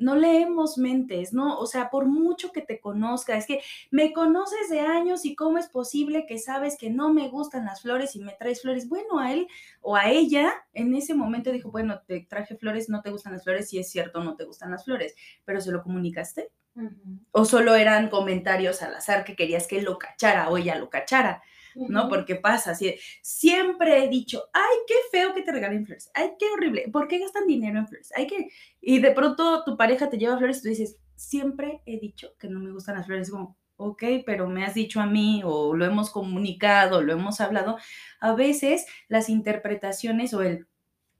no 0.00 0.16
leemos 0.16 0.78
mentes, 0.78 1.32
¿no? 1.32 1.58
O 1.58 1.66
sea, 1.66 1.90
por 1.90 2.06
mucho 2.06 2.50
que 2.52 2.62
te 2.62 2.80
conozca, 2.80 3.36
es 3.36 3.46
que 3.46 3.60
me 3.90 4.12
conoces 4.12 4.68
de 4.70 4.80
años 4.80 5.24
y 5.24 5.36
cómo 5.36 5.58
es 5.58 5.68
posible 5.68 6.26
que 6.26 6.38
sabes 6.38 6.76
que 6.76 6.90
no 6.90 7.12
me 7.12 7.28
gustan 7.28 7.66
las 7.66 7.82
flores 7.82 8.16
y 8.16 8.20
me 8.20 8.32
traes 8.32 8.62
flores. 8.62 8.88
Bueno, 8.88 9.18
a 9.18 9.32
él 9.32 9.46
o 9.80 9.96
a 9.96 10.10
ella 10.10 10.52
en 10.72 10.94
ese 10.94 11.14
momento 11.14 11.52
dijo, 11.52 11.70
bueno, 11.70 12.00
te 12.06 12.20
traje 12.20 12.56
flores, 12.56 12.88
no 12.88 13.02
te 13.02 13.10
gustan 13.10 13.34
las 13.34 13.44
flores, 13.44 13.68
sí 13.68 13.78
es 13.78 13.90
cierto, 13.90 14.24
no 14.24 14.36
te 14.36 14.44
gustan 14.44 14.70
las 14.70 14.84
flores, 14.84 15.14
pero 15.44 15.60
¿se 15.60 15.70
lo 15.70 15.82
comunicaste? 15.82 16.50
¿O 17.32 17.44
solo 17.44 17.74
eran 17.74 18.08
comentarios 18.08 18.82
al 18.82 18.94
azar 18.94 19.24
que 19.24 19.36
querías 19.36 19.66
que 19.66 19.78
él 19.78 19.84
lo 19.84 19.98
cachara 19.98 20.48
o 20.48 20.56
ella 20.56 20.76
lo 20.76 20.88
cachara? 20.88 21.42
¿No? 21.74 22.08
Porque 22.08 22.36
pasa 22.36 22.72
así. 22.72 22.94
Siempre 23.22 24.04
he 24.04 24.08
dicho, 24.08 24.44
ay, 24.52 24.76
qué 24.86 24.94
feo 25.10 25.34
que 25.34 25.42
te 25.42 25.52
regalen 25.52 25.86
flores, 25.86 26.10
ay, 26.14 26.32
qué 26.38 26.46
horrible, 26.50 26.88
¿por 26.92 27.08
qué 27.08 27.18
gastan 27.18 27.46
dinero 27.46 27.78
en 27.78 27.88
flores? 27.88 28.12
Hay 28.16 28.26
que, 28.26 28.48
y 28.80 28.98
de 29.00 29.10
pronto 29.12 29.64
tu 29.64 29.76
pareja 29.76 30.10
te 30.10 30.18
lleva 30.18 30.38
flores 30.38 30.58
y 30.58 30.62
tú 30.62 30.68
dices, 30.68 30.96
siempre 31.16 31.82
he 31.86 31.98
dicho 32.00 32.34
que 32.38 32.48
no 32.48 32.60
me 32.60 32.72
gustan 32.72 32.96
las 32.96 33.06
flores, 33.06 33.30
como, 33.30 33.56
ok, 33.76 34.02
pero 34.26 34.46
me 34.48 34.64
has 34.64 34.74
dicho 34.74 35.00
a 35.00 35.06
mí 35.06 35.42
o 35.44 35.74
lo 35.74 35.84
hemos 35.84 36.10
comunicado, 36.10 37.02
lo 37.02 37.12
hemos 37.12 37.40
hablado. 37.40 37.78
A 38.20 38.34
veces 38.34 38.86
las 39.08 39.28
interpretaciones 39.28 40.34
o 40.34 40.42
el, 40.42 40.66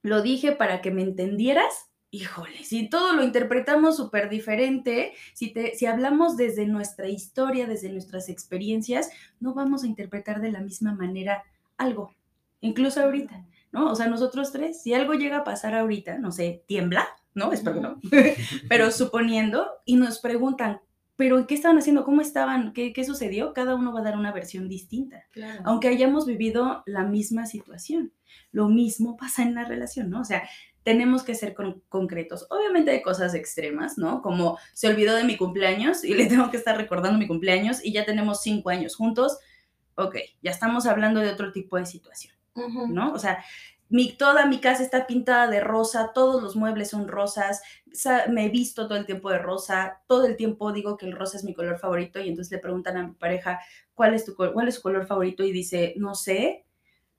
lo 0.02 0.22
dije 0.22 0.52
para 0.52 0.80
que 0.80 0.90
me 0.90 1.02
entendieras, 1.02 1.89
híjole, 2.10 2.64
si 2.64 2.88
todo 2.88 3.12
lo 3.12 3.22
interpretamos 3.22 3.96
súper 3.96 4.28
diferente, 4.28 5.14
si, 5.32 5.54
si 5.74 5.86
hablamos 5.86 6.36
desde 6.36 6.66
nuestra 6.66 7.08
historia, 7.08 7.66
desde 7.66 7.90
nuestras 7.90 8.28
experiencias, 8.28 9.10
no 9.38 9.54
vamos 9.54 9.84
a 9.84 9.86
interpretar 9.86 10.40
de 10.40 10.50
la 10.50 10.60
misma 10.60 10.92
manera 10.94 11.44
algo, 11.76 12.14
incluso 12.60 13.00
ahorita, 13.00 13.44
¿no? 13.72 13.90
O 13.90 13.94
sea, 13.94 14.08
nosotros 14.08 14.50
tres, 14.50 14.82
si 14.82 14.92
algo 14.92 15.14
llega 15.14 15.38
a 15.38 15.44
pasar 15.44 15.74
ahorita, 15.74 16.18
no 16.18 16.32
sé, 16.32 16.64
tiembla, 16.66 17.08
¿no? 17.34 17.52
Espero 17.52 17.76
que 17.76 17.80
no, 17.80 18.00
pero 18.68 18.90
suponiendo, 18.90 19.68
y 19.84 19.96
nos 19.96 20.18
preguntan, 20.18 20.80
pero 21.14 21.46
¿qué 21.46 21.54
estaban 21.54 21.76
haciendo? 21.76 22.04
¿Cómo 22.04 22.22
estaban? 22.22 22.72
¿Qué, 22.72 22.94
qué 22.94 23.04
sucedió? 23.04 23.52
Cada 23.52 23.74
uno 23.74 23.92
va 23.92 24.00
a 24.00 24.04
dar 24.04 24.16
una 24.16 24.32
versión 24.32 24.70
distinta, 24.70 25.26
aunque 25.64 25.88
hayamos 25.88 26.24
vivido 26.24 26.82
la 26.86 27.04
misma 27.04 27.44
situación. 27.44 28.12
Lo 28.52 28.68
mismo 28.68 29.18
pasa 29.18 29.42
en 29.42 29.54
la 29.54 29.64
relación, 29.64 30.08
¿no? 30.08 30.22
O 30.22 30.24
sea, 30.24 30.48
tenemos 30.90 31.22
que 31.22 31.36
ser 31.36 31.54
concretos. 31.88 32.48
Obviamente 32.50 32.90
hay 32.90 33.00
cosas 33.00 33.32
extremas, 33.34 33.96
¿no? 33.96 34.22
Como 34.22 34.58
se 34.72 34.88
olvidó 34.88 35.14
de 35.14 35.22
mi 35.22 35.36
cumpleaños 35.36 36.02
y 36.02 36.14
le 36.14 36.26
tengo 36.26 36.50
que 36.50 36.56
estar 36.56 36.76
recordando 36.76 37.16
mi 37.16 37.28
cumpleaños 37.28 37.84
y 37.84 37.92
ya 37.92 38.04
tenemos 38.04 38.42
cinco 38.42 38.70
años 38.70 38.96
juntos. 38.96 39.38
Ok, 39.94 40.16
ya 40.42 40.50
estamos 40.50 40.86
hablando 40.86 41.20
de 41.20 41.30
otro 41.30 41.52
tipo 41.52 41.76
de 41.76 41.86
situación, 41.86 42.34
¿no? 42.88 43.12
O 43.12 43.20
sea, 43.20 43.44
mi, 43.88 44.16
toda 44.16 44.46
mi 44.46 44.58
casa 44.58 44.82
está 44.82 45.06
pintada 45.06 45.46
de 45.48 45.60
rosa, 45.60 46.10
todos 46.12 46.42
los 46.42 46.56
muebles 46.56 46.90
son 46.90 47.06
rosas, 47.06 47.62
me 48.28 48.46
he 48.46 48.48
visto 48.48 48.88
todo 48.88 48.98
el 48.98 49.06
tiempo 49.06 49.30
de 49.30 49.38
rosa, 49.38 50.02
todo 50.08 50.26
el 50.26 50.36
tiempo 50.36 50.72
digo 50.72 50.96
que 50.96 51.06
el 51.06 51.12
rosa 51.12 51.36
es 51.36 51.44
mi 51.44 51.54
color 51.54 51.78
favorito 51.78 52.18
y 52.18 52.28
entonces 52.28 52.50
le 52.50 52.58
preguntan 52.58 52.96
a 52.96 53.06
mi 53.06 53.14
pareja, 53.14 53.60
¿cuál 53.94 54.14
es, 54.14 54.24
tu, 54.24 54.34
cuál 54.34 54.66
es 54.66 54.74
su 54.74 54.82
color 54.82 55.06
favorito? 55.06 55.44
Y 55.44 55.52
dice, 55.52 55.94
no 55.98 56.16
sé, 56.16 56.66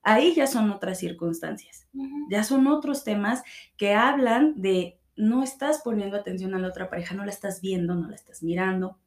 ahí 0.03 0.33
ya 0.33 0.47
son 0.47 0.71
otras 0.71 0.99
circunstancias, 0.99 1.87
ya 2.29 2.43
son 2.43 2.67
otros 2.67 3.03
temas 3.03 3.43
que 3.77 3.93
hablan 3.93 4.61
de 4.61 4.99
no 5.15 5.43
estás 5.43 5.81
poniendo 5.83 6.17
atención 6.17 6.55
a 6.55 6.59
la 6.59 6.69
otra 6.69 6.89
pareja, 6.89 7.15
no 7.15 7.25
la 7.25 7.31
estás 7.31 7.61
viendo, 7.61 7.95
no 7.95 8.07
la 8.07 8.15
estás 8.15 8.41
mirando, 8.43 8.97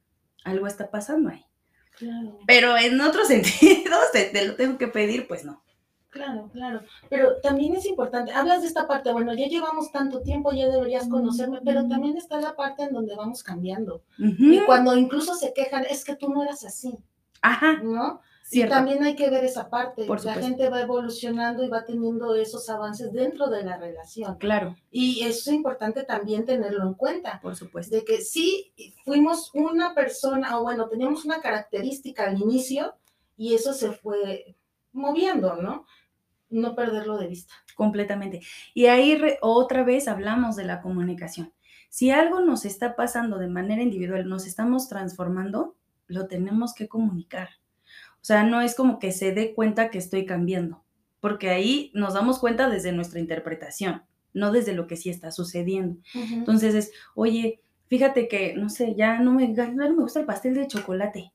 algo 0.44 0.66
está 0.66 0.90
pasando 0.90 1.30
ahí. 1.30 1.44
Claro. 1.96 2.38
Pero 2.46 2.76
en 2.76 3.00
otros 3.00 3.28
sentidos, 3.28 4.12
te, 4.12 4.46
lo 4.46 4.56
tengo 4.56 4.78
que 4.78 4.88
pedir, 4.88 5.26
pues 5.26 5.44
no. 5.44 5.62
Claro, 6.10 6.48
claro. 6.52 6.82
Pero 7.10 7.40
también 7.40 7.74
es 7.74 7.86
importante, 7.86 8.32
hablas 8.32 8.60
de 8.62 8.68
esta 8.68 8.86
parte, 8.86 9.10
bueno, 9.12 9.34
ya 9.34 9.48
llevamos 9.48 9.90
tanto 9.90 10.22
tiempo, 10.22 10.52
ya 10.52 10.68
deberías 10.68 11.08
conocerme, 11.08 11.58
pero 11.64 11.88
también 11.88 12.16
está 12.16 12.40
la 12.40 12.54
parte 12.54 12.84
en 12.84 12.92
donde 12.92 13.16
vamos 13.16 13.42
cambiando. 13.42 14.04
Y 14.18 14.60
cuando 14.60 14.96
incluso 14.96 15.34
se 15.34 15.52
quejan, 15.52 15.84
es 15.90 16.04
que 16.04 16.14
tú 16.14 16.28
no 16.28 16.44
eras 16.44 16.64
así. 16.64 16.96
Ajá. 17.42 17.80
¿No? 17.82 18.20
Y 18.50 18.68
también 18.68 19.02
hay 19.02 19.16
que 19.16 19.30
ver 19.30 19.44
esa 19.44 19.70
parte. 19.70 20.06
la 20.06 20.34
gente 20.34 20.68
va 20.68 20.82
evolucionando 20.82 21.64
y 21.64 21.68
va 21.68 21.84
teniendo 21.84 22.34
esos 22.34 22.68
avances 22.68 23.12
dentro 23.12 23.48
de 23.48 23.64
la 23.64 23.78
relación. 23.78 24.36
Claro. 24.36 24.76
Y 24.90 25.22
eso 25.24 25.50
es 25.50 25.56
importante 25.56 26.04
también 26.04 26.44
tenerlo 26.44 26.86
en 26.86 26.94
cuenta. 26.94 27.40
Por 27.40 27.56
supuesto. 27.56 27.96
De 27.96 28.04
que 28.04 28.20
sí 28.20 28.72
fuimos 29.04 29.50
una 29.54 29.94
persona, 29.94 30.58
o 30.58 30.62
bueno, 30.62 30.88
teníamos 30.88 31.24
una 31.24 31.40
característica 31.40 32.24
al 32.24 32.40
inicio 32.40 32.94
y 33.36 33.54
eso 33.54 33.72
se 33.72 33.92
fue 33.92 34.56
moviendo, 34.92 35.56
¿no? 35.56 35.86
No 36.50 36.74
perderlo 36.74 37.16
de 37.16 37.28
vista. 37.28 37.54
Completamente. 37.74 38.40
Y 38.74 38.86
ahí 38.86 39.20
otra 39.40 39.84
vez 39.84 40.06
hablamos 40.06 40.54
de 40.54 40.64
la 40.64 40.82
comunicación. 40.82 41.52
Si 41.88 42.10
algo 42.10 42.40
nos 42.40 42.64
está 42.64 42.94
pasando 42.94 43.38
de 43.38 43.48
manera 43.48 43.82
individual, 43.82 44.28
nos 44.28 44.46
estamos 44.46 44.88
transformando, 44.88 45.76
lo 46.06 46.26
tenemos 46.26 46.74
que 46.74 46.88
comunicar 46.88 47.48
o 48.24 48.26
sea, 48.26 48.42
no 48.42 48.62
es 48.62 48.74
como 48.74 48.98
que 48.98 49.12
se 49.12 49.32
dé 49.32 49.52
cuenta 49.52 49.90
que 49.90 49.98
estoy 49.98 50.24
cambiando, 50.24 50.82
porque 51.20 51.50
ahí 51.50 51.90
nos 51.92 52.14
damos 52.14 52.38
cuenta 52.38 52.70
desde 52.70 52.90
nuestra 52.90 53.20
interpretación, 53.20 54.04
no 54.32 54.50
desde 54.50 54.72
lo 54.72 54.86
que 54.86 54.96
sí 54.96 55.10
está 55.10 55.30
sucediendo. 55.30 55.98
Entonces 56.14 56.74
es, 56.74 56.92
oye, 57.14 57.60
fíjate 57.88 58.26
que, 58.26 58.54
no 58.54 58.70
sé, 58.70 58.94
ya 58.96 59.20
no 59.20 59.34
me, 59.34 59.48
no 59.48 59.74
me 59.74 59.90
gusta 59.90 60.20
el 60.20 60.26
pastel 60.26 60.54
de 60.54 60.66
chocolate 60.66 61.33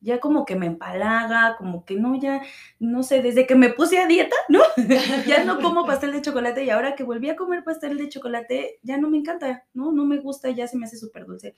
ya 0.00 0.20
como 0.20 0.44
que 0.44 0.56
me 0.56 0.66
empalaga, 0.66 1.56
como 1.56 1.84
que 1.84 1.96
no, 1.96 2.18
ya, 2.20 2.42
no 2.78 3.02
sé, 3.02 3.22
desde 3.22 3.46
que 3.46 3.54
me 3.54 3.70
puse 3.70 3.98
a 3.98 4.06
dieta, 4.06 4.36
¿no? 4.48 4.60
ya 5.26 5.44
no 5.44 5.60
como 5.60 5.86
pastel 5.86 6.12
de 6.12 6.22
chocolate 6.22 6.64
y 6.64 6.70
ahora 6.70 6.94
que 6.94 7.04
volví 7.04 7.28
a 7.30 7.36
comer 7.36 7.64
pastel 7.64 7.96
de 7.98 8.08
chocolate, 8.08 8.78
ya 8.82 8.96
no 8.98 9.10
me 9.10 9.18
encanta, 9.18 9.64
¿no? 9.74 9.92
No 9.92 10.04
me 10.04 10.18
gusta, 10.18 10.50
ya 10.50 10.66
se 10.66 10.76
me 10.76 10.86
hace 10.86 10.96
súper 10.96 11.26
dulce. 11.26 11.54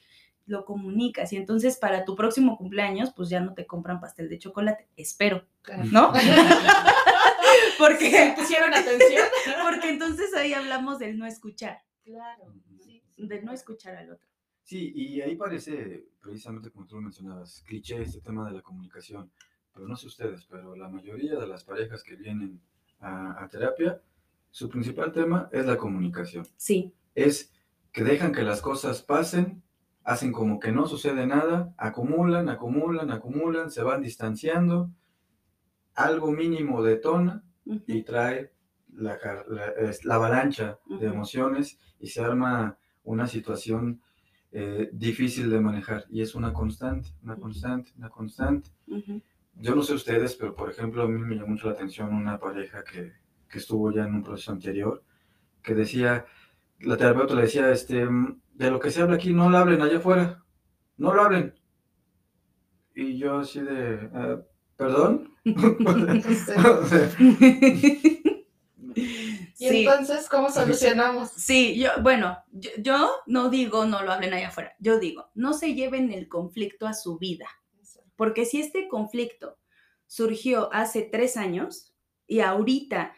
Lo 0.46 0.64
comunicas 0.64 1.32
y 1.32 1.36
entonces 1.36 1.76
para 1.76 2.04
tu 2.04 2.16
próximo 2.16 2.56
cumpleaños, 2.56 3.12
pues 3.14 3.28
ya 3.28 3.40
no 3.40 3.54
te 3.54 3.66
compran 3.66 4.00
pastel 4.00 4.28
de 4.28 4.38
chocolate, 4.38 4.88
espero, 4.96 5.46
¿no? 5.92 6.12
porque 7.78 8.34
pusieron 8.36 8.74
atención. 8.74 9.26
porque 9.62 9.90
entonces 9.90 10.34
ahí 10.34 10.54
hablamos 10.54 10.98
del 10.98 11.18
no 11.18 11.26
escuchar. 11.26 11.82
Claro. 12.02 12.54
Sí, 12.84 13.04
de 13.16 13.42
no 13.42 13.52
escuchar 13.52 13.96
al 13.96 14.12
otro. 14.12 14.29
Sí, 14.70 14.92
y 14.94 15.20
ahí 15.20 15.34
parece, 15.34 16.06
precisamente 16.20 16.70
como 16.70 16.86
tú 16.86 16.94
lo 16.94 17.02
mencionabas, 17.02 17.64
cliché 17.66 18.02
este 18.02 18.20
tema 18.20 18.46
de 18.48 18.54
la 18.54 18.62
comunicación. 18.62 19.28
Pero 19.74 19.88
no 19.88 19.96
sé 19.96 20.06
ustedes, 20.06 20.46
pero 20.48 20.76
la 20.76 20.88
mayoría 20.88 21.36
de 21.40 21.46
las 21.48 21.64
parejas 21.64 22.04
que 22.04 22.14
vienen 22.14 22.60
a, 23.00 23.48
terapia, 23.50 24.00
su 24.48 24.68
principal 24.68 25.10
tema 25.10 25.48
es 25.50 25.66
la 25.66 25.76
comunicación. 25.76 26.46
Sí. 26.56 26.94
Es 27.16 27.52
que 27.90 28.04
dejan 28.04 28.30
que 28.30 28.44
las 28.44 28.62
cosas 28.62 29.02
pasen, 29.02 29.60
hacen 30.04 30.30
como 30.30 30.60
que 30.60 30.70
no 30.70 30.86
sucede 30.86 31.26
nada, 31.26 31.74
acumulan, 31.76 32.48
acumulan, 32.48 33.10
acumulan, 33.10 33.72
se 33.72 33.82
van 33.82 34.02
distanciando, 34.02 34.92
algo 35.94 36.30
mínimo 36.30 36.80
detona 36.84 37.42
y 37.64 38.04
trae 38.04 38.52
la, 38.92 39.18
la 40.04 40.14
avalancha 40.14 40.78
de 40.86 41.08
emociones 41.08 41.76
y 41.98 42.06
se 42.06 42.20
arma 42.20 42.78
una 43.02 43.26
situación 43.26 44.00
eh, 44.52 44.90
difícil 44.92 45.48
de 45.48 45.60
manejar 45.60 46.06
y 46.10 46.22
es 46.22 46.34
una 46.34 46.52
constante, 46.52 47.10
una 47.22 47.36
constante, 47.36 47.92
una 47.96 48.08
constante. 48.08 48.70
Yo 49.54 49.74
no 49.74 49.82
sé 49.82 49.94
ustedes, 49.94 50.34
pero 50.34 50.54
por 50.54 50.70
ejemplo 50.70 51.02
a 51.02 51.08
mí 51.08 51.18
me 51.18 51.36
llamó 51.36 51.48
mucho 51.48 51.68
la 51.68 51.74
atención 51.74 52.14
una 52.14 52.38
pareja 52.38 52.82
que, 52.82 53.12
que 53.48 53.58
estuvo 53.58 53.92
ya 53.92 54.04
en 54.04 54.14
un 54.14 54.22
proceso 54.22 54.52
anterior, 54.52 55.04
que 55.62 55.74
decía, 55.74 56.26
la 56.80 56.96
terapeuta 56.96 57.34
le 57.34 57.42
decía, 57.42 57.70
este, 57.70 58.08
de 58.54 58.70
lo 58.70 58.80
que 58.80 58.90
se 58.90 59.02
habla 59.02 59.16
aquí, 59.16 59.32
no 59.32 59.50
lo 59.50 59.58
hablen 59.58 59.82
allá 59.82 59.98
afuera, 59.98 60.42
no 60.96 61.14
lo 61.14 61.22
hablen. 61.22 61.54
Y 62.94 63.18
yo 63.18 63.38
así 63.38 63.60
de, 63.60 64.10
ah, 64.14 64.40
¿perdón? 64.76 65.34
¿Y 69.70 69.86
entonces 69.86 70.28
cómo 70.28 70.50
solucionamos? 70.50 71.30
Sí, 71.30 71.78
yo, 71.78 71.90
bueno, 72.02 72.38
yo, 72.50 73.10
no 73.26 73.48
digo 73.48 73.84
no 73.84 74.02
lo 74.02 74.12
hablen 74.12 74.34
allá 74.34 74.48
afuera, 74.48 74.74
yo 74.78 74.98
digo, 74.98 75.30
no 75.34 75.52
se 75.52 75.74
lleven 75.74 76.12
el 76.12 76.28
conflicto 76.28 76.86
a 76.86 76.94
su 76.94 77.18
vida, 77.18 77.46
porque 78.16 78.44
si 78.44 78.60
este 78.60 78.88
conflicto 78.88 79.58
surgió 80.06 80.72
hace 80.72 81.02
tres 81.02 81.36
años 81.36 81.94
y 82.26 82.40
ahorita 82.40 83.14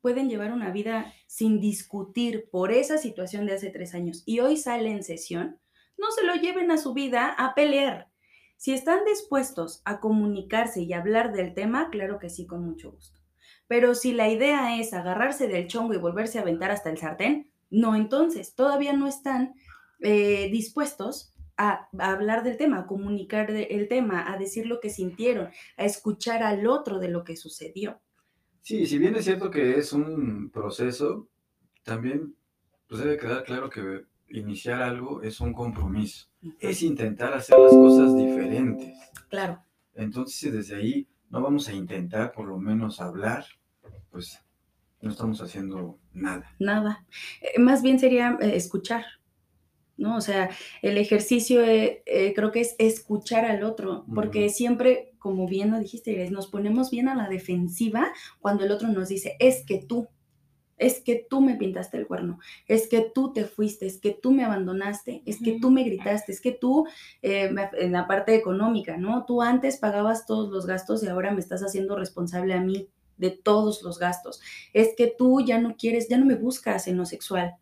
pueden 0.00 0.28
llevar 0.28 0.52
una 0.52 0.70
vida 0.70 1.14
sin 1.26 1.60
discutir 1.60 2.50
por 2.50 2.72
esa 2.72 2.98
situación 2.98 3.46
de 3.46 3.54
hace 3.54 3.70
tres 3.70 3.94
años 3.94 4.24
y 4.26 4.40
hoy 4.40 4.56
sale 4.56 4.90
en 4.90 5.04
sesión, 5.04 5.60
no 5.96 6.10
se 6.10 6.24
lo 6.24 6.34
lleven 6.34 6.70
a 6.70 6.78
su 6.78 6.92
vida 6.92 7.28
a 7.38 7.54
pelear. 7.54 8.10
Si 8.56 8.72
están 8.72 9.04
dispuestos 9.04 9.82
a 9.84 10.00
comunicarse 10.00 10.82
y 10.82 10.92
hablar 10.92 11.32
del 11.32 11.54
tema, 11.54 11.90
claro 11.90 12.18
que 12.18 12.28
sí, 12.28 12.46
con 12.46 12.64
mucho 12.64 12.92
gusto. 12.92 13.21
Pero 13.72 13.94
si 13.94 14.12
la 14.12 14.28
idea 14.28 14.78
es 14.78 14.92
agarrarse 14.92 15.48
del 15.48 15.66
chongo 15.66 15.94
y 15.94 15.96
volverse 15.96 16.38
a 16.38 16.42
aventar 16.42 16.70
hasta 16.70 16.90
el 16.90 16.98
sartén, 16.98 17.50
no, 17.70 17.96
entonces 17.96 18.54
todavía 18.54 18.92
no 18.92 19.06
están 19.06 19.54
eh, 20.00 20.50
dispuestos 20.52 21.32
a, 21.56 21.88
hablar 21.98 22.44
del 22.44 22.58
tema, 22.58 22.80
a 22.80 22.86
comunicar 22.86 23.50
el 23.50 23.88
tema, 23.88 24.30
a 24.30 24.36
decir 24.36 24.66
lo 24.66 24.78
que 24.78 24.90
sintieron, 24.90 25.48
a 25.78 25.84
escuchar 25.86 26.42
al 26.42 26.66
otro 26.66 26.98
de 26.98 27.08
lo 27.08 27.24
que 27.24 27.34
sucedió. 27.34 27.98
Sí, 28.60 28.84
si 28.84 28.98
bien 28.98 29.16
es 29.16 29.24
cierto 29.24 29.50
que 29.50 29.78
es 29.78 29.94
un 29.94 30.50
proceso, 30.50 31.30
también 31.82 32.36
pues 32.88 33.00
debe 33.00 33.16
quedar 33.16 33.42
claro 33.42 33.70
que 33.70 34.04
iniciar 34.28 34.82
algo 34.82 35.22
es 35.22 35.40
un 35.40 35.54
compromiso, 35.54 36.28
es 36.60 36.82
intentar 36.82 37.32
hacer 37.32 37.58
las 37.58 37.72
cosas 37.72 38.14
diferentes. 38.14 38.92
Claro. 39.30 39.64
Entonces, 39.94 40.36
si 40.36 40.50
desde 40.50 40.76
ahí 40.76 41.08
no 41.30 41.40
vamos 41.40 41.68
a 41.68 41.72
intentar 41.72 42.32
por 42.32 42.46
lo 42.46 42.58
menos 42.58 43.00
hablar, 43.00 43.46
pues 44.12 44.38
no 45.00 45.10
estamos 45.10 45.40
haciendo 45.40 45.98
nada. 46.12 46.54
Nada. 46.60 47.04
Eh, 47.40 47.58
más 47.58 47.82
bien 47.82 47.98
sería 47.98 48.38
eh, 48.40 48.52
escuchar, 48.54 49.04
¿no? 49.96 50.16
O 50.16 50.20
sea, 50.20 50.50
el 50.82 50.98
ejercicio 50.98 51.62
eh, 51.64 52.32
creo 52.36 52.52
que 52.52 52.60
es 52.60 52.76
escuchar 52.78 53.44
al 53.44 53.64
otro, 53.64 54.04
porque 54.14 54.48
siempre, 54.50 55.14
como 55.18 55.48
bien 55.48 55.72
lo 55.72 55.78
dijiste, 55.80 56.30
nos 56.30 56.46
ponemos 56.46 56.90
bien 56.90 57.08
a 57.08 57.16
la 57.16 57.28
defensiva 57.28 58.12
cuando 58.40 58.64
el 58.64 58.70
otro 58.70 58.88
nos 58.88 59.08
dice, 59.08 59.36
es 59.40 59.64
que 59.66 59.78
tú, 59.78 60.08
es 60.76 61.00
que 61.00 61.26
tú 61.28 61.40
me 61.40 61.56
pintaste 61.56 61.96
el 61.96 62.06
cuerno, 62.06 62.38
es 62.66 62.88
que 62.88 63.10
tú 63.14 63.32
te 63.32 63.44
fuiste, 63.44 63.86
es 63.86 63.98
que 63.98 64.10
tú 64.10 64.32
me 64.32 64.44
abandonaste, 64.44 65.22
es 65.26 65.38
que 65.40 65.58
tú 65.60 65.70
me 65.70 65.84
gritaste, 65.84 66.32
es 66.32 66.40
que 66.40 66.52
tú, 66.52 66.86
eh, 67.22 67.54
en 67.78 67.92
la 67.92 68.06
parte 68.06 68.34
económica, 68.34 68.96
¿no? 68.96 69.24
Tú 69.24 69.42
antes 69.42 69.78
pagabas 69.78 70.26
todos 70.26 70.50
los 70.50 70.66
gastos 70.66 71.02
y 71.02 71.08
ahora 71.08 71.32
me 71.32 71.40
estás 71.40 71.62
haciendo 71.62 71.96
responsable 71.96 72.54
a 72.54 72.60
mí 72.60 72.88
de 73.16 73.30
todos 73.30 73.82
los 73.82 73.98
gastos. 73.98 74.40
Es 74.72 74.94
que 74.96 75.06
tú 75.06 75.40
ya 75.40 75.58
no 75.58 75.76
quieres, 75.76 76.08
ya 76.08 76.18
no 76.18 76.26
me 76.26 76.34
buscas 76.34 76.88
en 76.88 76.96
lo 76.96 77.06
sexual. 77.06 77.56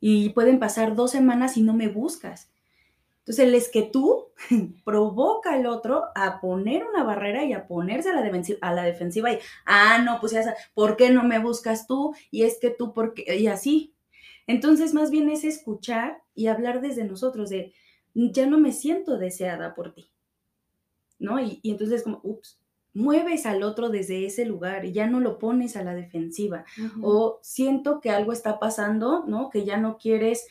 Y 0.00 0.30
pueden 0.30 0.58
pasar 0.58 0.94
dos 0.94 1.12
semanas 1.12 1.56
y 1.56 1.62
no 1.62 1.74
me 1.74 1.88
buscas. 1.88 2.52
Entonces, 3.22 3.46
el 3.46 3.54
es 3.54 3.68
que 3.68 3.82
tú 3.82 4.32
provoca 4.84 5.52
al 5.52 5.66
otro 5.66 6.06
a 6.16 6.40
poner 6.40 6.84
una 6.84 7.04
barrera 7.04 7.44
y 7.44 7.52
a 7.52 7.68
ponerse 7.68 8.10
a 8.10 8.14
la, 8.14 8.82
defensiva, 8.82 9.32
y, 9.32 9.38
ah, 9.64 10.02
no, 10.04 10.18
pues 10.18 10.32
ya, 10.32 10.56
¿por 10.74 10.96
qué 10.96 11.10
no 11.10 11.22
me 11.22 11.38
buscas 11.38 11.86
tú? 11.86 12.14
Y 12.32 12.42
es 12.42 12.58
que 12.60 12.70
tú, 12.70 12.92
¿por 12.92 13.14
qué? 13.14 13.36
Y 13.36 13.46
así. 13.46 13.94
Entonces, 14.48 14.92
más 14.92 15.10
bien 15.10 15.30
es 15.30 15.44
escuchar 15.44 16.20
y 16.34 16.48
hablar 16.48 16.80
desde 16.80 17.04
nosotros 17.04 17.48
de, 17.50 17.72
ya 18.14 18.46
no 18.46 18.58
me 18.58 18.72
siento 18.72 19.18
deseada 19.18 19.74
por 19.74 19.94
ti, 19.94 20.10
¿no? 21.20 21.40
Y, 21.40 21.60
entonces 21.62 22.02
como, 22.02 22.20
ups, 22.24 22.60
mueves 22.94 23.46
al 23.46 23.62
otro 23.62 23.88
desde 23.88 24.26
ese 24.26 24.44
lugar 24.44 24.84
y 24.84 24.92
ya 24.92 25.06
no 25.06 25.20
lo 25.20 25.38
pones 25.38 25.76
a 25.76 25.84
la 25.84 25.94
defensiva. 25.94 26.64
O 27.02 27.38
siento 27.42 28.00
que 28.00 28.10
algo 28.10 28.32
está 28.32 28.58
pasando, 28.58 29.24
¿no? 29.26 29.50
Que 29.50 29.64
ya 29.64 29.76
no 29.76 29.96
quieres 29.96 30.46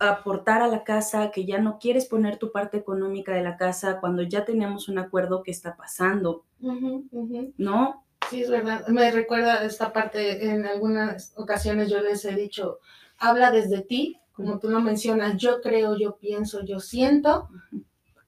aportar 0.00 0.62
a 0.62 0.68
la 0.68 0.82
casa, 0.82 1.30
que 1.30 1.44
ya 1.44 1.58
no 1.58 1.78
quieres 1.78 2.06
poner 2.06 2.38
tu 2.38 2.52
parte 2.52 2.78
económica 2.78 3.32
de 3.32 3.42
la 3.42 3.56
casa 3.56 4.00
cuando 4.00 4.22
ya 4.22 4.44
tenemos 4.44 4.88
un 4.88 4.98
acuerdo 4.98 5.42
que 5.42 5.50
está 5.50 5.76
pasando, 5.76 6.44
¿no? 7.58 8.04
Sí, 8.30 8.42
es 8.42 8.50
verdad. 8.50 8.86
Me 8.88 9.10
recuerda 9.10 9.64
esta 9.64 9.92
parte, 9.92 10.50
en 10.50 10.64
algunas 10.64 11.34
ocasiones 11.36 11.90
yo 11.90 12.00
les 12.00 12.24
he 12.24 12.34
dicho, 12.34 12.78
habla 13.18 13.50
desde 13.50 13.82
ti, 13.82 14.18
como 14.32 14.58
tú 14.58 14.68
lo 14.68 14.80
mencionas, 14.80 15.36
yo 15.36 15.60
creo, 15.60 15.96
yo 15.96 16.16
pienso, 16.16 16.64
yo 16.64 16.80
siento, 16.80 17.48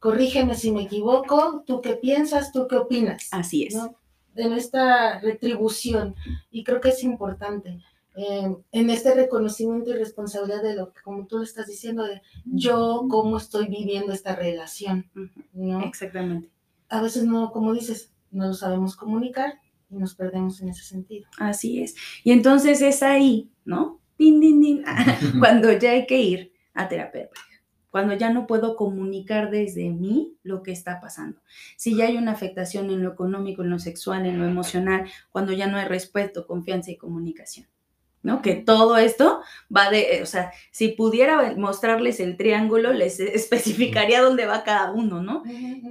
corrígeme 0.07 0.55
si 0.55 0.71
me 0.71 0.83
equivoco, 0.83 1.65
tú 1.67 1.81
qué 1.81 1.95
piensas, 1.95 2.53
tú 2.53 2.69
qué 2.69 2.77
opinas. 2.77 3.27
Así 3.33 3.65
es. 3.65 3.77
De 4.35 4.49
nuestra 4.49 5.19
retribución, 5.19 6.15
y 6.49 6.63
creo 6.63 6.81
que 6.81 6.91
es 6.91 7.03
importante. 7.03 7.81
Em, 8.15 8.57
en 8.71 8.91
este 8.91 9.17
reconocimiento 9.17 9.91
y 9.91 9.95
responsabilidad 9.95 10.63
de 10.63 10.77
lo 10.77 10.93
que, 10.93 11.03
como 11.03 11.27
tú 11.27 11.39
lo 11.39 11.43
estás 11.43 11.67
diciendo, 11.67 12.05
de 12.05 12.23
yo 12.45 13.07
cómo 13.11 13.37
estoy 13.37 13.67
viviendo 13.67 14.13
esta 14.13 14.37
relación, 14.37 15.11
¿no? 15.53 15.81
Exactamente. 15.83 16.53
A 16.89 17.03
veces 17.03 17.25
no, 17.25 17.51
como 17.51 17.75
dices, 17.75 18.13
no 18.31 18.47
lo 18.47 18.55
sabemos 18.55 18.95
comunicar 18.95 19.59
y 19.91 19.97
nos 19.97 20.15
perdemos 20.15 20.63
en 20.63 20.69
ese 20.69 20.85
sentido. 20.85 21.27
Así 21.37 21.83
es. 21.83 21.97
Y 22.23 22.31
entonces 22.31 22.81
es 22.81 23.03
ahí, 23.03 23.51
¿no? 23.65 24.01
Din, 24.17 24.41
din, 24.41 24.61
din, 24.61 24.85
cuando 25.41 25.73
ya 25.73 25.91
hay 25.91 26.07
que 26.07 26.23
ir 26.23 26.53
a 26.75 26.89
terapia 26.89 27.29
cuando 27.97 28.13
ya 28.13 28.29
no 28.29 28.47
puedo 28.47 28.77
comunicar 28.77 29.51
desde 29.51 29.89
mí 29.89 30.37
lo 30.43 30.63
que 30.63 30.71
está 30.71 31.01
pasando. 31.01 31.41
Si 31.79 31.97
ya 31.97 32.05
hay 32.05 32.19
una 32.19 32.33
afectación 32.33 32.91
en 32.91 33.03
lo 33.03 33.11
económico, 33.11 33.63
en 33.63 33.71
lo 33.71 33.79
sexual, 33.79 34.27
en 34.27 34.39
lo 34.39 34.45
emocional, 34.45 35.09
cuando 35.33 35.55
ya 35.55 35.67
no 35.67 35.79
hay 35.79 35.87
respeto, 35.87 36.47
confianza 36.47 36.91
y 36.91 36.99
comunicación. 36.99 37.67
¿no? 38.23 38.43
Que 38.43 38.57
todo 38.57 38.99
esto 38.99 39.41
va 39.75 39.89
de, 39.89 40.17
eh, 40.17 40.23
o 40.23 40.27
sea, 40.27 40.53
si 40.73 40.89
pudiera 40.89 41.55
mostrarles 41.57 42.21
el 42.21 42.37
triángulo, 42.37 42.93
les 42.93 43.19
especificaría 43.21 44.21
dónde 44.21 44.45
va 44.45 44.63
cada 44.63 44.93
uno, 44.93 45.23
¿no? 45.23 45.43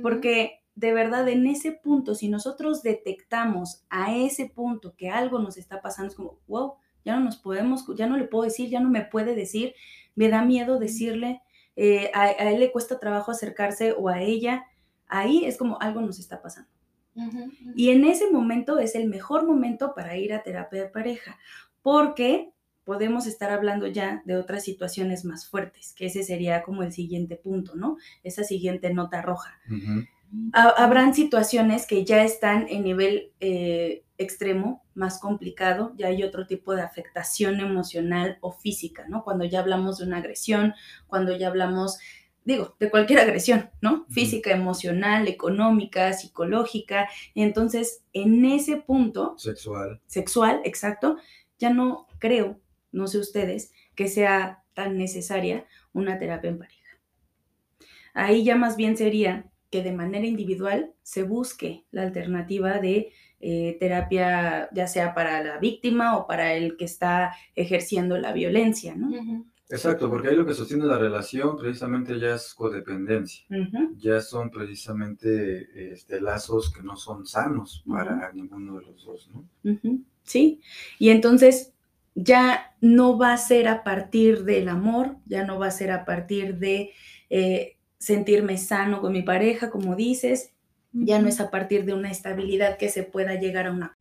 Porque 0.03 0.61
de 0.75 0.93
verdad 0.93 1.27
en 1.27 1.47
ese 1.47 1.71
punto, 1.71 2.13
si 2.13 2.29
nosotros 2.29 2.83
detectamos 2.83 3.83
a 3.89 4.15
ese 4.15 4.47
punto 4.47 4.93
que 4.95 5.09
algo 5.09 5.39
nos 5.39 5.57
está 5.57 5.81
pasando, 5.81 6.11
es 6.11 6.15
como, 6.15 6.37
wow, 6.47 6.75
ya 7.03 7.15
no 7.15 7.25
nos 7.25 7.37
podemos, 7.37 7.83
ya 7.97 8.05
no 8.05 8.15
le 8.15 8.25
puedo 8.25 8.43
decir, 8.43 8.69
ya 8.69 8.79
no 8.79 8.91
me 8.91 9.01
puede 9.01 9.33
decir, 9.33 9.73
me 10.13 10.29
da 10.29 10.43
miedo 10.43 10.77
decirle, 10.77 11.41
eh, 11.75 12.11
a, 12.13 12.31
él 12.31 12.59
le 12.59 12.71
cuesta 12.71 12.99
trabajo 12.99 13.31
acercarse 13.31 13.93
o 13.97 14.09
a 14.09 14.21
ella, 14.21 14.65
ahí 15.07 15.45
es 15.45 15.57
como 15.57 15.79
algo 15.81 16.01
nos 16.01 16.19
está 16.19 16.41
pasando. 16.41 16.69
Y 17.75 17.91
en 17.91 18.03
ese 18.03 18.29
momento 18.29 18.77
es 18.77 18.93
el 18.93 19.07
mejor 19.07 19.45
momento 19.45 19.93
para 19.95 20.17
ir 20.17 20.33
a 20.33 20.43
terapia 20.43 20.83
de 20.83 20.89
pareja, 20.89 21.39
porque 21.81 22.51
podemos 22.83 23.25
estar 23.25 23.51
hablando 23.51 23.87
ya 23.87 24.21
de 24.25 24.35
otras 24.35 24.63
situaciones 24.63 25.23
más 25.23 25.47
fuertes, 25.47 25.93
que 25.95 26.07
ese 26.07 26.23
sería 26.23 26.61
como 26.61 26.83
el 26.83 26.91
siguiente 26.91 27.37
punto, 27.37 27.75
¿no? 27.75 27.97
Esa 28.23 28.43
siguiente 28.43 28.93
nota 28.93 29.21
roja. 29.21 29.59
Habrán 30.53 31.13
situaciones 31.13 31.87
que 31.87 32.03
ya 32.03 32.23
están 32.23 32.67
en 32.69 32.83
nivel 32.83 33.31
eh, 33.39 34.03
extremo, 34.17 34.83
más 34.93 35.19
complicado, 35.19 35.93
ya 35.97 36.07
hay 36.07 36.23
otro 36.23 36.47
tipo 36.47 36.73
de 36.73 36.81
afectación 36.81 37.59
emocional 37.59 38.37
o 38.41 38.51
física, 38.51 39.05
¿no? 39.07 39.23
Cuando 39.23 39.45
ya 39.45 39.59
hablamos 39.59 39.97
de 39.97 40.05
una 40.05 40.17
agresión, 40.17 40.73
cuando 41.07 41.35
ya 41.35 41.47
hablamos, 41.47 41.99
digo, 42.45 42.75
de 42.79 42.89
cualquier 42.89 43.19
agresión, 43.19 43.69
¿no? 43.81 44.05
Física, 44.09 44.51
emocional, 44.51 45.27
económica, 45.27 46.13
psicológica. 46.13 47.09
Entonces, 47.33 48.03
en 48.13 48.45
ese 48.45 48.77
punto... 48.77 49.35
Sexual. 49.37 50.01
Sexual, 50.07 50.61
exacto 50.63 51.17
ya 51.57 51.69
no 51.69 52.07
creo, 52.19 52.59
no 52.91 53.07
sé 53.07 53.19
ustedes, 53.19 53.71
que 53.95 54.07
sea 54.07 54.63
tan 54.73 54.97
necesaria 54.97 55.65
una 55.93 56.19
terapia 56.19 56.49
en 56.49 56.59
pareja. 56.59 56.81
Ahí 58.13 58.43
ya 58.43 58.55
más 58.55 58.77
bien 58.77 58.97
sería 58.97 59.51
que 59.69 59.83
de 59.83 59.91
manera 59.91 60.25
individual 60.25 60.93
se 61.01 61.23
busque 61.23 61.85
la 61.91 62.03
alternativa 62.03 62.79
de 62.79 63.11
eh, 63.39 63.77
terapia, 63.79 64.69
ya 64.73 64.87
sea 64.87 65.13
para 65.13 65.43
la 65.43 65.57
víctima 65.59 66.17
o 66.17 66.27
para 66.27 66.53
el 66.53 66.77
que 66.77 66.85
está 66.85 67.33
ejerciendo 67.55 68.17
la 68.17 68.33
violencia, 68.33 68.95
¿no? 68.95 69.09
Exacto, 69.67 70.09
porque 70.09 70.29
ahí 70.29 70.35
lo 70.35 70.45
que 70.45 70.53
sostiene 70.53 70.85
la 70.85 70.99
relación 70.99 71.57
precisamente 71.57 72.19
ya 72.19 72.35
es 72.35 72.53
codependencia, 72.53 73.45
ya 73.97 74.21
son 74.21 74.51
precisamente 74.51 75.91
este, 75.91 76.21
lazos 76.21 76.71
que 76.71 76.83
no 76.83 76.95
son 76.95 77.25
sanos 77.25 77.83
para 77.87 78.31
ninguno 78.31 78.77
de 78.79 78.85
los 78.85 79.03
dos, 79.03 79.29
¿no? 79.33 79.43
¿sí? 80.23 80.61
Y 80.99 81.09
entonces 81.09 81.73
ya 82.13 82.75
no 82.79 83.17
va 83.17 83.33
a 83.33 83.37
ser 83.37 83.67
a 83.67 83.83
partir 83.83 84.43
del 84.43 84.69
amor, 84.69 85.17
ya 85.25 85.43
no 85.45 85.59
va 85.59 85.67
a 85.67 85.71
ser 85.71 85.91
a 85.91 86.05
partir 86.05 86.57
de 86.57 86.91
eh, 87.29 87.74
sentirme 87.99 88.57
sano 88.57 89.01
con 89.01 89.13
mi 89.13 89.21
pareja, 89.21 89.69
como 89.69 89.95
dices, 89.95 90.53
ya 90.91 91.19
no 91.19 91.27
es 91.27 91.39
a 91.39 91.51
partir 91.51 91.85
de 91.85 91.93
una 91.93 92.11
estabilidad 92.11 92.77
que 92.77 92.89
se 92.89 93.03
pueda 93.03 93.35
llegar 93.35 93.67
a, 93.67 93.71
una, 93.71 93.97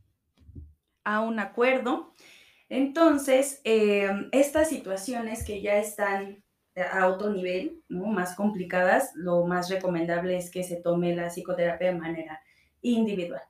a 1.04 1.20
un 1.20 1.38
acuerdo. 1.38 2.12
Entonces, 2.68 3.61
em, 3.64 4.28
estas 4.33 4.68
situaciones 4.68 5.44
que 5.44 5.61
ya 5.61 5.76
están 5.76 6.42
a 6.92 7.07
otro 7.09 7.30
nivel, 7.30 7.83
¿no? 7.88 8.07
más 8.07 8.35
complicadas, 8.35 9.12
lo 9.14 9.44
más 9.46 9.70
recomendable 9.70 10.37
es 10.37 10.50
que 10.50 10.64
se 10.64 10.76
tome 10.76 11.14
la 11.14 11.28
psicoterapia 11.28 11.92
de 11.92 11.98
manera 11.98 12.40
individual. 12.83 13.42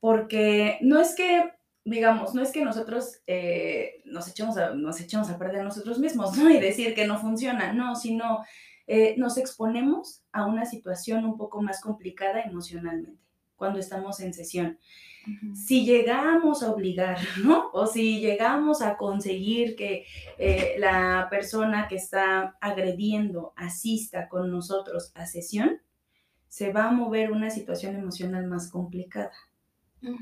Porque 0.00 0.78
no 0.80 1.00
es 1.00 1.14
que 1.14 1.52
digamos, 1.84 2.34
no 2.34 2.42
es 2.42 2.50
que 2.50 2.64
nosotros 2.64 3.20
eh, 3.26 4.02
nos, 4.06 4.26
echemos 4.28 4.56
a, 4.56 4.70
nos 4.74 5.00
echemos 5.00 5.28
a 5.28 5.38
perder 5.38 5.62
nosotros 5.62 5.98
mismos, 5.98 6.36
¿no? 6.36 6.50
Y 6.50 6.58
decir 6.58 6.94
que 6.94 7.06
no 7.06 7.18
funciona, 7.18 7.72
no, 7.72 7.94
sino 7.94 8.44
eh, 8.86 9.14
nos 9.16 9.38
exponemos 9.38 10.22
a 10.32 10.46
una 10.46 10.66
situación 10.66 11.24
un 11.24 11.36
poco 11.36 11.62
más 11.62 11.80
complicada 11.80 12.42
emocionalmente 12.42 13.22
cuando 13.56 13.78
estamos 13.78 14.20
en 14.20 14.34
sesión. 14.34 14.78
Si 15.54 15.86
llegamos 15.86 16.62
a 16.62 16.70
obligar, 16.70 17.18
¿no? 17.42 17.70
O 17.72 17.86
si 17.86 18.20
llegamos 18.20 18.82
a 18.82 18.96
conseguir 18.96 19.74
que 19.74 20.04
eh, 20.38 20.74
la 20.78 21.28
persona 21.30 21.88
que 21.88 21.96
está 21.96 22.56
agrediendo 22.60 23.54
asista 23.56 24.28
con 24.28 24.50
nosotros 24.50 25.12
a 25.14 25.26
sesión, 25.26 25.80
se 26.48 26.72
va 26.72 26.84
a 26.84 26.92
mover 26.92 27.32
una 27.32 27.50
situación 27.50 27.96
emocional 27.96 28.46
más 28.46 28.70
complicada. 28.70 29.32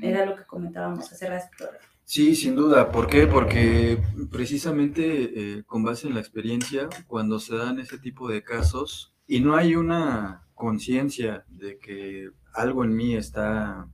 Era 0.01 0.25
lo 0.25 0.37
que 0.37 0.45
comentábamos 0.45 1.11
hace 1.11 1.27
rato. 1.27 1.47
Sí, 2.05 2.35
sin 2.35 2.55
duda. 2.55 2.91
¿Por 2.91 3.07
qué? 3.07 3.27
Porque 3.27 3.97
precisamente 4.29 5.57
eh, 5.57 5.63
con 5.63 5.83
base 5.83 6.07
en 6.07 6.13
la 6.13 6.19
experiencia, 6.19 6.89
cuando 7.07 7.39
se 7.39 7.55
dan 7.55 7.79
ese 7.79 7.97
tipo 7.97 8.27
de 8.27 8.43
casos 8.43 9.15
y 9.25 9.39
no 9.39 9.55
hay 9.55 9.75
una 9.75 10.45
conciencia 10.53 11.45
de 11.47 11.79
que 11.79 12.29
algo 12.53 12.83
en 12.83 12.95
mí 12.95 13.15
está 13.15 13.87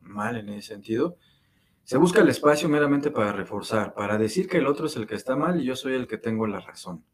mal 0.00 0.36
en 0.36 0.48
ese 0.48 0.68
sentido, 0.68 1.16
se 1.84 1.98
busca 1.98 2.20
el 2.20 2.28
espacio 2.28 2.68
meramente 2.68 3.10
para 3.10 3.32
reforzar, 3.32 3.94
para 3.94 4.16
decir 4.16 4.48
que 4.48 4.58
el 4.58 4.66
otro 4.66 4.86
es 4.86 4.96
el 4.96 5.06
que 5.06 5.14
está 5.14 5.36
mal 5.36 5.60
y 5.60 5.64
yo 5.64 5.76
soy 5.76 5.94
el 5.94 6.06
que 6.06 6.18
tengo 6.18 6.46
la 6.46 6.60
razón. 6.60 7.04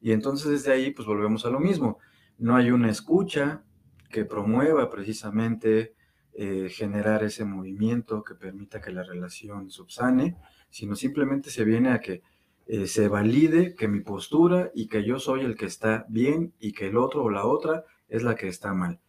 Y 0.00 0.12
entonces 0.12 0.50
desde 0.50 0.72
ahí 0.72 0.90
pues 0.90 1.06
volvemos 1.06 1.46
a 1.46 1.50
lo 1.50 1.60
mismo. 1.60 1.98
No 2.36 2.56
hay 2.56 2.70
una 2.70 2.90
escucha 2.90 3.62
que 4.10 4.24
promueva 4.24 4.90
precisamente 4.90 5.94
eh, 6.40 6.68
generar 6.70 7.24
ese 7.24 7.44
movimiento 7.44 8.22
que 8.22 8.36
permita 8.36 8.80
que 8.80 8.92
la 8.92 9.02
relación 9.02 9.70
subsane, 9.70 10.36
sino 10.70 10.94
simplemente 10.94 11.50
se 11.50 11.64
viene 11.64 11.90
a 11.90 12.00
que 12.00 12.22
eh, 12.66 12.86
se 12.86 13.08
valide 13.08 13.74
que 13.74 13.88
mi 13.88 14.00
postura 14.00 14.70
y 14.72 14.86
que 14.86 15.04
yo 15.04 15.18
soy 15.18 15.40
el 15.40 15.56
que 15.56 15.66
está 15.66 16.06
bien 16.08 16.54
y 16.60 16.72
que 16.72 16.86
el 16.86 16.96
otro 16.96 17.24
o 17.24 17.30
la 17.30 17.44
otra 17.44 17.84
es 18.08 18.22
la 18.22 18.36
que 18.36 18.46
está 18.46 18.72
mal. 18.72 19.00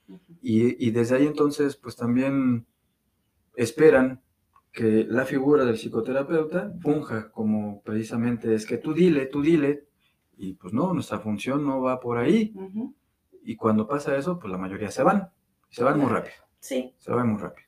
y, 0.41 0.83
y 0.83 0.89
desde 0.89 1.17
ahí 1.17 1.27
entonces 1.27 1.75
pues 1.75 1.95
también 1.95 2.65
esperan 3.55 4.23
que 4.71 5.05
la 5.07 5.25
figura 5.25 5.65
del 5.65 5.77
psicoterapeuta 5.77 6.73
funja 6.81 7.31
como 7.31 7.81
precisamente 7.83 8.55
es 8.55 8.65
que 8.65 8.77
tú 8.77 8.93
dile, 8.93 9.25
tú 9.27 9.41
dile, 9.41 9.87
y 10.35 10.53
pues 10.53 10.73
no, 10.73 10.93
nuestra 10.93 11.19
función 11.19 11.63
no 11.63 11.81
va 11.81 11.99
por 11.99 12.17
ahí. 12.17 12.53
Y 13.43 13.55
cuando 13.55 13.87
pasa 13.87 14.15
eso, 14.17 14.39
pues 14.39 14.51
la 14.51 14.57
mayoría 14.57 14.89
se 14.89 15.03
van, 15.03 15.29
se 15.69 15.83
van 15.83 15.99
muy 15.99 16.09
rápido. 16.09 16.48
Sí. 16.59 16.93
Se 16.97 17.11
van 17.11 17.29
muy 17.29 17.41
rápido. 17.41 17.67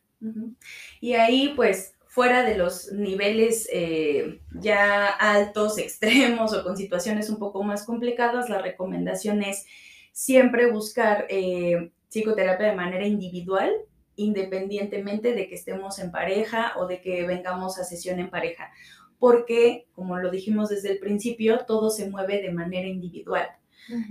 Y 0.99 1.13
ahí, 1.13 1.53
pues, 1.55 1.95
fuera 2.05 2.43
de 2.43 2.57
los 2.57 2.91
niveles 2.91 3.67
eh, 3.71 4.41
ya 4.53 5.07
altos, 5.07 5.77
extremos 5.79 6.53
o 6.53 6.63
con 6.63 6.77
situaciones 6.77 7.29
un 7.29 7.39
poco 7.39 7.63
más 7.63 7.85
complicadas, 7.85 8.49
la 8.49 8.61
recomendación 8.61 9.41
es 9.41 9.65
siempre 10.11 10.71
buscar 10.71 11.25
eh, 11.29 11.91
psicoterapia 12.09 12.67
de 12.67 12.75
manera 12.75 13.07
individual 13.07 13.71
independientemente 14.15 15.33
de 15.33 15.47
que 15.47 15.55
estemos 15.55 15.99
en 15.99 16.11
pareja 16.11 16.73
o 16.77 16.87
de 16.87 17.01
que 17.01 17.25
vengamos 17.25 17.79
a 17.79 17.83
sesión 17.83 18.19
en 18.19 18.29
pareja, 18.29 18.71
porque, 19.19 19.87
como 19.93 20.17
lo 20.17 20.31
dijimos 20.31 20.69
desde 20.69 20.91
el 20.91 20.99
principio, 20.99 21.65
todo 21.65 21.89
se 21.89 22.09
mueve 22.09 22.41
de 22.41 22.51
manera 22.51 22.87
individual. 22.87 23.47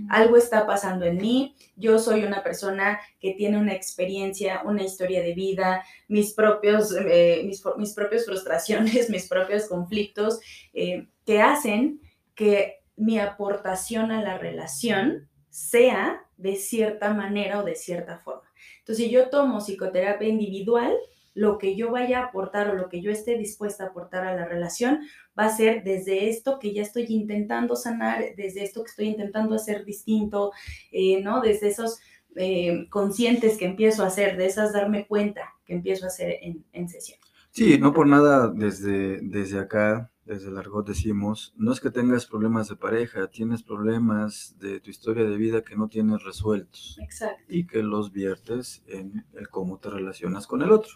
Algo 0.09 0.37
está 0.37 0.67
pasando 0.67 1.05
en 1.05 1.17
mí, 1.17 1.55
yo 1.75 1.97
soy 1.97 2.23
una 2.23 2.43
persona 2.43 2.99
que 3.19 3.33
tiene 3.33 3.57
una 3.57 3.73
experiencia, 3.73 4.61
una 4.65 4.83
historia 4.83 5.21
de 5.21 5.33
vida, 5.33 5.83
mis 6.07 6.33
propios, 6.33 6.95
eh, 6.95 7.41
mis, 7.45 7.63
mis 7.77 7.93
propias 7.93 8.25
frustraciones, 8.25 9.09
mis 9.09 9.27
propios 9.27 9.67
conflictos, 9.67 10.39
eh, 10.73 11.07
que 11.25 11.41
hacen 11.41 12.01
que 12.35 12.83
mi 12.95 13.19
aportación 13.19 14.11
a 14.11 14.21
la 14.21 14.37
relación 14.37 15.29
sea 15.49 16.21
de 16.37 16.55
cierta 16.55 17.13
manera 17.13 17.59
o 17.59 17.63
de 17.63 17.75
cierta 17.75 18.19
forma. 18.19 18.49
Entonces, 18.79 19.05
si 19.05 19.11
yo 19.11 19.29
tomo 19.29 19.59
psicoterapia 19.59 20.27
individual, 20.27 20.93
lo 21.33 21.57
que 21.57 21.75
yo 21.75 21.91
vaya 21.91 22.19
a 22.19 22.25
aportar 22.25 22.69
o 22.69 22.75
lo 22.75 22.89
que 22.89 23.01
yo 23.01 23.11
esté 23.11 23.37
dispuesta 23.37 23.83
a 23.83 23.87
aportar 23.87 24.25
a 24.25 24.35
la 24.35 24.45
relación 24.45 24.99
va 25.37 25.45
a 25.45 25.55
ser 25.55 25.83
desde 25.83 26.29
esto 26.29 26.59
que 26.59 26.73
ya 26.73 26.81
estoy 26.81 27.05
intentando 27.09 27.75
sanar, 27.75 28.23
desde 28.35 28.63
esto 28.63 28.83
que 28.83 28.89
estoy 28.89 29.07
intentando 29.07 29.55
hacer 29.55 29.85
distinto, 29.85 30.51
eh, 30.91 31.21
¿no? 31.21 31.41
Desde 31.41 31.69
esos 31.69 31.99
eh, 32.35 32.87
conscientes 32.89 33.57
que 33.57 33.65
empiezo 33.65 34.03
a 34.03 34.07
hacer, 34.07 34.37
de 34.37 34.45
esas 34.45 34.73
darme 34.73 35.07
cuenta 35.07 35.41
que 35.65 35.73
empiezo 35.73 36.05
a 36.05 36.09
hacer 36.09 36.37
en, 36.41 36.65
en 36.73 36.89
sesión. 36.89 37.19
Sí, 37.51 37.77
no 37.77 37.93
por 37.93 38.07
nada 38.07 38.47
desde, 38.47 39.19
desde 39.21 39.59
acá 39.59 40.10
desde 40.25 40.49
el 40.49 40.57
argot 40.57 40.87
decimos, 40.87 41.53
no 41.57 41.71
es 41.71 41.79
que 41.79 41.89
tengas 41.89 42.25
problemas 42.25 42.69
de 42.69 42.75
pareja, 42.75 43.27
tienes 43.27 43.63
problemas 43.63 44.55
de 44.59 44.79
tu 44.79 44.89
historia 44.89 45.23
de 45.23 45.35
vida 45.37 45.63
que 45.63 45.75
no 45.75 45.87
tienes 45.87 46.23
resueltos. 46.23 46.97
Exacto. 47.01 47.43
Y 47.47 47.65
que 47.65 47.81
los 47.81 48.11
viertes 48.11 48.83
en 48.87 49.25
el 49.33 49.49
cómo 49.49 49.79
te 49.79 49.89
relacionas 49.89 50.47
con 50.47 50.61
el 50.61 50.71
otro. 50.71 50.93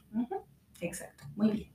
Exacto, 0.79 1.23
muy 1.35 1.51
bien. 1.51 1.71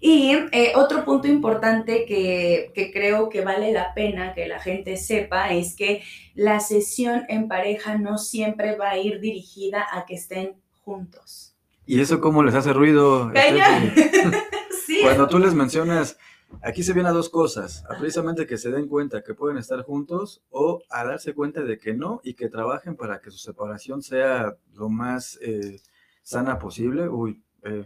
Y 0.00 0.32
eh, 0.52 0.72
otro 0.74 1.04
punto 1.04 1.28
importante 1.28 2.04
que, 2.04 2.72
que, 2.74 2.92
creo 2.92 3.28
que 3.28 3.42
vale 3.42 3.72
la 3.72 3.94
pena 3.94 4.34
que 4.34 4.46
la 4.46 4.58
gente 4.58 4.96
sepa 4.96 5.52
es 5.52 5.74
que 5.74 6.02
la 6.34 6.60
sesión 6.60 7.24
en 7.28 7.48
pareja 7.48 7.96
no 7.96 8.18
siempre 8.18 8.76
va 8.76 8.90
a 8.90 8.98
ir 8.98 9.20
dirigida 9.20 9.86
a 9.92 10.04
que 10.04 10.14
estén 10.14 10.56
juntos. 10.82 11.54
¿Y 11.86 12.00
eso 12.00 12.20
cómo 12.20 12.42
les 12.42 12.54
hace 12.54 12.72
ruido? 12.72 13.32
sí. 14.86 15.00
Cuando 15.02 15.28
tú 15.28 15.38
les 15.38 15.54
mencionas 15.54 16.18
Aquí 16.62 16.82
se 16.82 16.92
viene 16.92 17.08
a 17.08 17.12
dos 17.12 17.28
cosas, 17.28 17.84
a 17.88 17.98
precisamente 17.98 18.46
que 18.46 18.58
se 18.58 18.70
den 18.70 18.88
cuenta 18.88 19.22
que 19.22 19.34
pueden 19.34 19.58
estar 19.58 19.82
juntos 19.82 20.42
o 20.50 20.82
a 20.90 21.04
darse 21.04 21.34
cuenta 21.34 21.62
de 21.62 21.78
que 21.78 21.94
no 21.94 22.20
y 22.24 22.34
que 22.34 22.48
trabajen 22.48 22.96
para 22.96 23.20
que 23.20 23.30
su 23.30 23.38
separación 23.38 24.02
sea 24.02 24.56
lo 24.72 24.88
más 24.88 25.38
eh, 25.42 25.80
sana 26.22 26.58
posible. 26.58 27.08
Uy, 27.08 27.42
eh, 27.62 27.84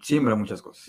siembra 0.00 0.34
muchas 0.34 0.62
cosas. 0.62 0.88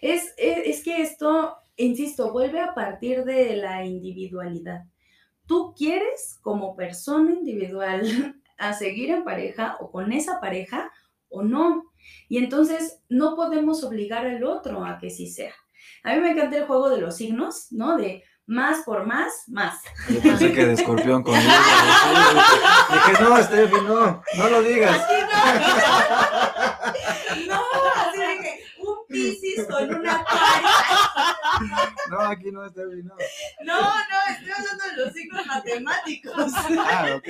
Es, 0.00 0.34
es 0.36 0.82
que 0.82 1.02
esto, 1.02 1.56
insisto, 1.76 2.32
vuelve 2.32 2.60
a 2.60 2.74
partir 2.74 3.24
de 3.24 3.56
la 3.56 3.84
individualidad. 3.84 4.84
Tú 5.46 5.74
quieres 5.76 6.38
como 6.42 6.76
persona 6.76 7.32
individual 7.32 8.02
a 8.58 8.72
seguir 8.72 9.10
en 9.10 9.24
pareja 9.24 9.76
o 9.80 9.90
con 9.90 10.12
esa 10.12 10.40
pareja 10.40 10.90
o 11.30 11.42
no. 11.42 11.92
Y 12.28 12.38
entonces 12.38 13.02
no 13.08 13.36
podemos 13.36 13.82
obligar 13.84 14.26
al 14.26 14.44
otro 14.44 14.84
a 14.84 14.98
que 14.98 15.10
sí 15.10 15.28
sea. 15.28 15.54
A 16.02 16.14
mí 16.14 16.20
me 16.20 16.30
encanta 16.32 16.56
el 16.58 16.66
juego 16.66 16.90
de 16.90 17.00
los 17.00 17.16
signos, 17.16 17.68
¿no? 17.70 17.96
De 17.96 18.24
más 18.46 18.82
por 18.84 19.06
más, 19.06 19.44
más. 19.48 19.80
Yo 20.08 20.20
pensé 20.20 20.52
que 20.52 20.66
de 20.66 20.72
escorpión 20.72 21.22
conmigo. 21.22 21.52
Dije, 22.92 23.22
no, 23.22 23.42
Steffi, 23.42 23.80
no, 23.86 24.22
no 24.36 24.48
lo 24.48 24.62
digas. 24.62 25.00
No, 27.46 27.62
así 27.96 28.18
de 28.18 28.38
que 28.42 28.60
un 28.80 29.06
piscis 29.08 29.64
con 29.66 29.94
una 29.94 30.24
cara. 30.24 31.29
No, 32.10 32.20
aquí 32.20 32.50
no, 32.50 32.68
Steffi, 32.68 33.02
no. 33.02 33.14
No, 33.62 33.80
no, 33.80 34.34
estoy 34.34 34.50
hablando 34.50 34.84
de 34.84 35.04
los 35.04 35.12
signos 35.12 35.46
matemáticos. 35.46 36.52
Ah, 36.78 37.14
ok. 37.16 37.28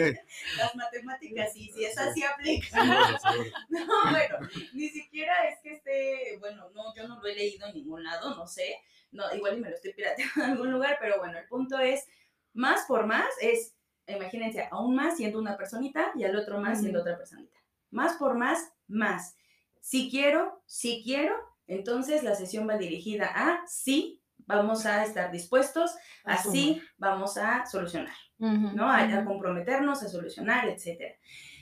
Las 0.56 0.74
matemáticas, 0.74 1.52
sí, 1.52 1.70
sí, 1.74 1.84
esas 1.84 2.14
sí 2.14 2.22
aplican. 2.22 2.88
No, 3.68 4.10
bueno, 4.10 4.38
ni 4.72 4.88
siquiera 4.88 5.48
es 5.48 5.60
que 5.60 5.72
esté, 5.72 6.36
bueno, 6.38 6.70
no, 6.70 6.94
yo 6.94 7.06
no 7.08 7.20
lo 7.20 7.26
he 7.26 7.34
leído 7.34 7.66
en 7.66 7.74
ningún 7.74 8.02
lado, 8.02 8.34
no 8.36 8.46
sé 8.46 8.80
no, 9.12 9.24
igual 9.34 9.58
y 9.58 9.60
me 9.60 9.70
lo 9.70 9.76
estoy 9.76 9.92
pirateando 9.92 10.44
en 10.44 10.50
algún 10.50 10.72
lugar, 10.72 10.96
pero 11.00 11.18
bueno, 11.18 11.38
el 11.38 11.46
punto 11.46 11.78
es, 11.78 12.06
más 12.52 12.84
por 12.86 13.06
más 13.06 13.28
es, 13.40 13.74
imagínense, 14.06 14.68
aún 14.70 14.94
más 14.94 15.16
siendo 15.16 15.38
una 15.38 15.56
personita 15.56 16.12
y 16.14 16.24
al 16.24 16.36
otro 16.36 16.60
más 16.60 16.80
siendo 16.80 17.00
otra 17.00 17.16
personita. 17.16 17.56
Más 17.90 18.16
por 18.16 18.36
más, 18.36 18.72
más. 18.86 19.36
Si 19.80 20.10
quiero, 20.10 20.62
si 20.66 21.02
quiero, 21.02 21.34
entonces 21.66 22.22
la 22.22 22.34
sesión 22.34 22.68
va 22.68 22.76
dirigida 22.76 23.26
a 23.26 23.64
sí, 23.66 24.19
vamos 24.46 24.86
a 24.86 25.04
estar 25.04 25.30
dispuestos, 25.30 25.94
así 26.24 26.82
vamos 26.98 27.36
a 27.36 27.66
solucionar, 27.66 28.14
¿no? 28.38 28.90
A, 28.90 28.98
a, 28.98 29.24
comprometernos, 29.24 30.02
a 30.02 30.08
solucionar, 30.08 30.68
etc. 30.68 31.16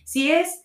Si 0.05 0.31
es 0.31 0.65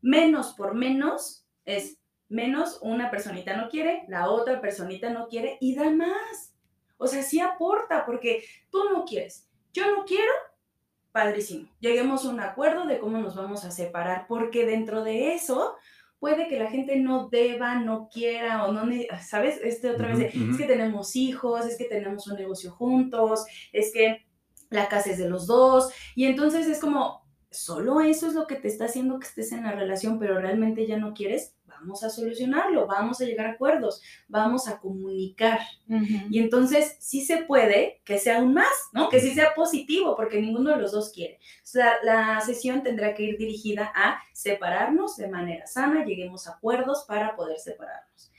menos 0.00 0.54
por 0.54 0.74
menos, 0.74 1.46
es 1.64 1.98
menos 2.28 2.78
una 2.82 3.10
personita 3.10 3.56
no 3.56 3.68
quiere, 3.68 4.04
la 4.08 4.28
otra 4.28 4.60
personita 4.60 5.10
no 5.10 5.28
quiere 5.28 5.58
y 5.60 5.74
da 5.74 5.90
más. 5.90 6.54
O 6.96 7.06
sea, 7.06 7.22
sí 7.22 7.40
aporta 7.40 8.06
porque 8.06 8.44
tú 8.70 8.84
no 8.92 9.04
quieres, 9.04 9.48
yo 9.72 9.90
no 9.94 10.04
quiero, 10.04 10.32
padrísimo. 11.12 11.68
Lleguemos 11.80 12.24
a 12.24 12.30
un 12.30 12.40
acuerdo 12.40 12.86
de 12.86 12.98
cómo 12.98 13.18
nos 13.18 13.36
vamos 13.36 13.64
a 13.64 13.70
separar 13.70 14.26
porque 14.26 14.64
dentro 14.64 15.04
de 15.04 15.34
eso 15.34 15.76
puede 16.22 16.46
que 16.46 16.56
la 16.56 16.70
gente 16.70 16.94
no 17.00 17.28
deba, 17.28 17.80
no 17.80 18.08
quiera 18.08 18.64
o 18.64 18.72
no, 18.72 18.88
¿sabes? 19.26 19.58
Este 19.64 19.90
otra 19.90 20.14
vez, 20.14 20.32
es 20.32 20.56
que 20.56 20.66
tenemos 20.66 21.16
hijos, 21.16 21.66
es 21.66 21.76
que 21.76 21.86
tenemos 21.86 22.28
un 22.28 22.36
negocio 22.36 22.70
juntos, 22.70 23.44
es 23.72 23.92
que 23.92 24.24
la 24.70 24.86
casa 24.86 25.10
es 25.10 25.18
de 25.18 25.28
los 25.28 25.48
dos 25.48 25.92
y 26.14 26.26
entonces 26.26 26.68
es 26.68 26.78
como, 26.78 27.26
solo 27.50 28.00
eso 28.00 28.28
es 28.28 28.34
lo 28.34 28.46
que 28.46 28.54
te 28.54 28.68
está 28.68 28.84
haciendo 28.84 29.18
que 29.18 29.26
estés 29.26 29.50
en 29.50 29.64
la 29.64 29.72
relación, 29.72 30.20
pero 30.20 30.40
realmente 30.40 30.86
ya 30.86 30.96
no 30.96 31.12
quieres, 31.12 31.56
vamos 31.82 32.04
a 32.04 32.10
solucionarlo, 32.10 32.86
vamos 32.86 33.20
a 33.20 33.24
llegar 33.24 33.46
a 33.46 33.52
acuerdos, 33.52 34.00
vamos 34.28 34.68
a 34.68 34.78
comunicar. 34.78 35.58
Y 36.30 36.38
entonces 36.38 36.96
sí 37.00 37.24
se 37.24 37.38
puede 37.38 38.00
que 38.04 38.18
sea 38.18 38.38
aún 38.38 38.54
más, 38.54 38.72
¿no? 38.92 39.08
Que 39.08 39.20
sí 39.20 39.34
sea 39.34 39.54
positivo, 39.54 40.14
porque 40.16 40.40
ninguno 40.40 40.70
de 40.70 40.76
los 40.76 40.92
dos 40.92 41.10
quiere. 41.12 41.38
O 41.58 41.66
sea, 41.66 41.94
la 42.04 42.40
sesión 42.40 42.82
tendrá 42.82 43.14
que 43.14 43.24
ir 43.24 43.36
dirigida 43.36 43.92
a 43.94 44.20
separarnos 44.32 45.16
de 45.16 45.28
manera 45.28 45.66
sana, 45.66 46.04
lleguemos 46.04 46.46
a 46.46 46.52
acuerdos 46.52 47.04
para 47.06 47.34
poder 47.34 47.58
separarnos. 47.58 48.32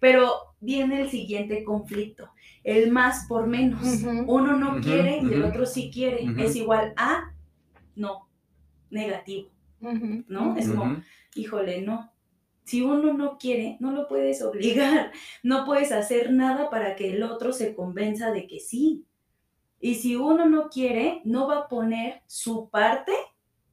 Pero 0.00 0.54
viene 0.60 1.02
el 1.02 1.10
siguiente 1.10 1.64
conflicto, 1.64 2.30
el 2.64 2.90
más 2.90 3.26
por 3.28 3.46
menos. 3.46 3.80
Uno 4.26 4.56
no 4.56 4.80
quiere 4.80 5.20
y 5.22 5.32
el 5.32 5.44
otro 5.44 5.66
sí 5.66 5.90
quiere. 5.92 6.26
Es 6.38 6.56
igual 6.56 6.94
a 6.96 7.32
no, 7.94 8.28
negativo, 8.90 9.50
¿no? 9.80 10.56
Es 10.56 10.68
como, 10.68 11.02
híjole, 11.34 11.82
no, 11.82 12.12
Si 12.68 12.82
uno 12.82 13.14
no 13.14 13.38
quiere, 13.38 13.78
no 13.80 13.92
lo 13.92 14.06
puedes 14.08 14.42
obligar, 14.42 15.10
no 15.42 15.64
puedes 15.64 15.90
hacer 15.90 16.32
nada 16.32 16.68
para 16.68 16.96
que 16.96 17.14
el 17.14 17.22
otro 17.22 17.54
se 17.54 17.74
convenza 17.74 18.30
de 18.30 18.46
que 18.46 18.60
sí. 18.60 19.06
Y 19.80 19.94
si 19.94 20.16
uno 20.16 20.44
no 20.44 20.68
quiere, 20.68 21.22
no 21.24 21.48
va 21.48 21.60
a 21.60 21.68
poner 21.68 22.20
su 22.26 22.68
parte, 22.68 23.12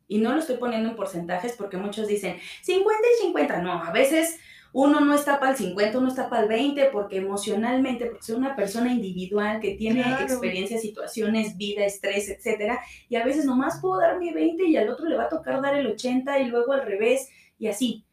y 0.07 0.19
no 0.19 0.31
lo 0.31 0.39
estoy 0.39 0.55
poniendo 0.55 0.87
en 0.89 0.95
porcentajes 0.95 1.53
porque 1.57 1.75
muchos 1.75 2.07
dicen 2.07 2.37
50 2.61 3.01
y 3.01 3.23
50. 3.23 3.61
No, 3.63 3.83
a 3.83 3.91
veces 3.91 4.39
uno 4.71 5.01
no 5.01 5.13
está 5.13 5.41
para 5.41 5.51
el 5.51 5.57
50, 5.57 5.97
uno 5.97 6.07
está 6.07 6.29
para 6.29 6.43
el 6.43 6.47
20, 6.47 6.85
porque 6.93 7.17
emocionalmente, 7.17 8.05
porque 8.05 8.23
soy 8.23 8.35
una 8.35 8.55
persona 8.55 8.93
individual 8.93 9.59
que 9.59 9.75
tiene 9.75 10.01
experiencias, 10.21 10.81
situaciones, 10.81 11.57
vida, 11.57 11.83
estrés, 11.83 12.29
etcétera, 12.29 12.79
y 13.09 13.17
a 13.17 13.25
veces 13.25 13.43
nomás 13.43 13.81
puedo 13.81 13.99
dar 13.99 14.19
mi 14.19 14.31
20 14.31 14.63
y 14.65 14.77
al 14.77 14.89
otro 14.89 15.07
le 15.07 15.17
va 15.17 15.25
a 15.25 15.29
tocar 15.29 15.61
dar 15.61 15.75
el 15.75 15.87
80 15.87 16.39
y 16.39 16.45
luego 16.45 16.71
al 16.71 16.85
revés, 16.85 17.27
y 17.57 17.67
así. 17.67 18.05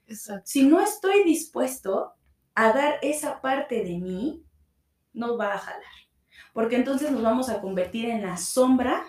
Si 0.44 0.66
no 0.66 0.80
estoy 0.80 1.24
dispuesto 1.24 2.12
a 2.54 2.72
dar 2.72 2.98
esa 3.02 3.40
parte 3.40 3.82
de 3.82 3.98
mí, 3.98 4.44
no 5.12 5.36
va 5.36 5.54
a 5.54 5.58
jalar, 5.58 5.82
porque 6.52 6.76
entonces 6.76 7.10
nos 7.10 7.22
vamos 7.22 7.48
a 7.48 7.60
convertir 7.60 8.06
en 8.08 8.22
la 8.22 8.36
sombra 8.36 9.04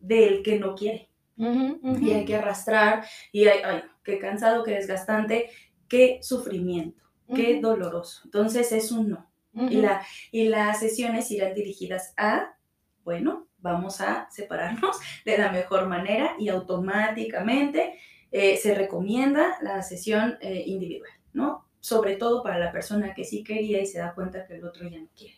del 0.00 0.42
que 0.42 0.58
no 0.58 0.74
quiere. 0.74 1.10
Y 1.38 2.12
hay 2.12 2.24
que 2.24 2.36
arrastrar, 2.36 3.04
y 3.30 3.46
hay, 3.46 3.60
ay, 3.62 3.82
qué 4.02 4.18
cansado, 4.18 4.64
qué 4.64 4.72
desgastante, 4.72 5.50
qué 5.88 6.18
sufrimiento, 6.22 7.02
qué 7.34 7.60
doloroso. 7.60 8.22
Entonces 8.24 8.72
es 8.72 8.90
un 8.90 9.10
no. 9.10 9.30
y, 9.52 9.76
la, 9.76 10.06
y 10.30 10.48
las 10.48 10.80
sesiones 10.80 11.30
irán 11.30 11.54
dirigidas 11.54 12.14
a, 12.16 12.56
bueno, 13.04 13.48
vamos 13.58 14.00
a 14.00 14.28
separarnos 14.30 14.96
de 15.24 15.38
la 15.38 15.50
mejor 15.50 15.86
manera 15.88 16.36
y 16.38 16.48
automáticamente 16.48 17.98
eh, 18.32 18.56
se 18.56 18.74
recomienda 18.74 19.56
la 19.62 19.82
sesión 19.82 20.38
eh, 20.40 20.64
individual, 20.66 21.12
¿no? 21.32 21.66
Sobre 21.80 22.16
todo 22.16 22.42
para 22.42 22.58
la 22.58 22.72
persona 22.72 23.14
que 23.14 23.24
sí 23.24 23.44
quería 23.44 23.80
y 23.80 23.86
se 23.86 23.98
da 23.98 24.14
cuenta 24.14 24.46
que 24.46 24.54
el 24.54 24.64
otro 24.64 24.88
ya 24.88 24.98
no 24.98 25.08
quiere, 25.16 25.36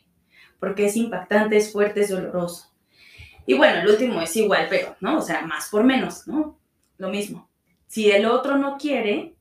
porque 0.58 0.86
es 0.86 0.96
impactante, 0.96 1.56
es 1.56 1.72
fuerte, 1.72 2.00
es 2.00 2.10
doloroso. 2.10 2.72
Y 3.46 3.54
bueno, 3.54 3.80
el 3.80 3.88
último 3.88 4.20
es 4.20 4.36
igual, 4.36 4.66
pero, 4.68 4.94
¿no? 5.00 5.18
O 5.18 5.22
sea, 5.22 5.40
más 5.42 5.70
por 5.70 5.82
menos, 5.82 6.26
¿no? 6.28 6.58
Lo 6.98 7.08
mismo. 7.08 7.48
Si 7.86 8.10
el 8.10 8.26
otro 8.26 8.58
no 8.58 8.76
quiere, 8.76 9.34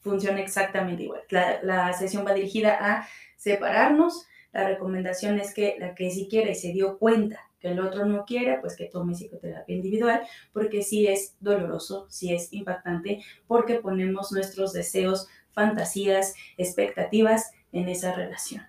funciona 0.00 0.40
exactamente 0.40 1.02
igual. 1.02 1.20
La, 1.28 1.92
sesión 1.92 2.26
va 2.26 2.32
dirigida 2.32 2.78
a 2.80 3.08
separarnos. 3.36 4.26
La 4.52 4.66
recomendación 4.66 5.38
es 5.38 5.52
que 5.52 5.76
la 5.78 5.94
que 5.94 6.10
sí 6.10 6.28
quiere 6.30 6.52
y 6.52 6.54
se 6.54 6.72
dio 6.72 6.98
cuenta 6.98 7.40
el 7.66 7.80
otro 7.80 8.06
no 8.06 8.24
quiere, 8.24 8.58
pues 8.60 8.76
que 8.76 8.86
tome 8.86 9.14
psicoterapia 9.14 9.74
individual, 9.74 10.22
porque 10.52 10.82
sí 10.82 11.06
es 11.06 11.36
doloroso, 11.40 12.06
sí 12.08 12.32
es 12.32 12.52
impactante, 12.52 13.22
porque 13.46 13.76
ponemos 13.76 14.32
nuestros 14.32 14.72
deseos, 14.72 15.28
fantasías, 15.52 16.34
expectativas 16.56 17.52
en 17.72 17.88
esa 17.88 18.12
relación. 18.14 18.62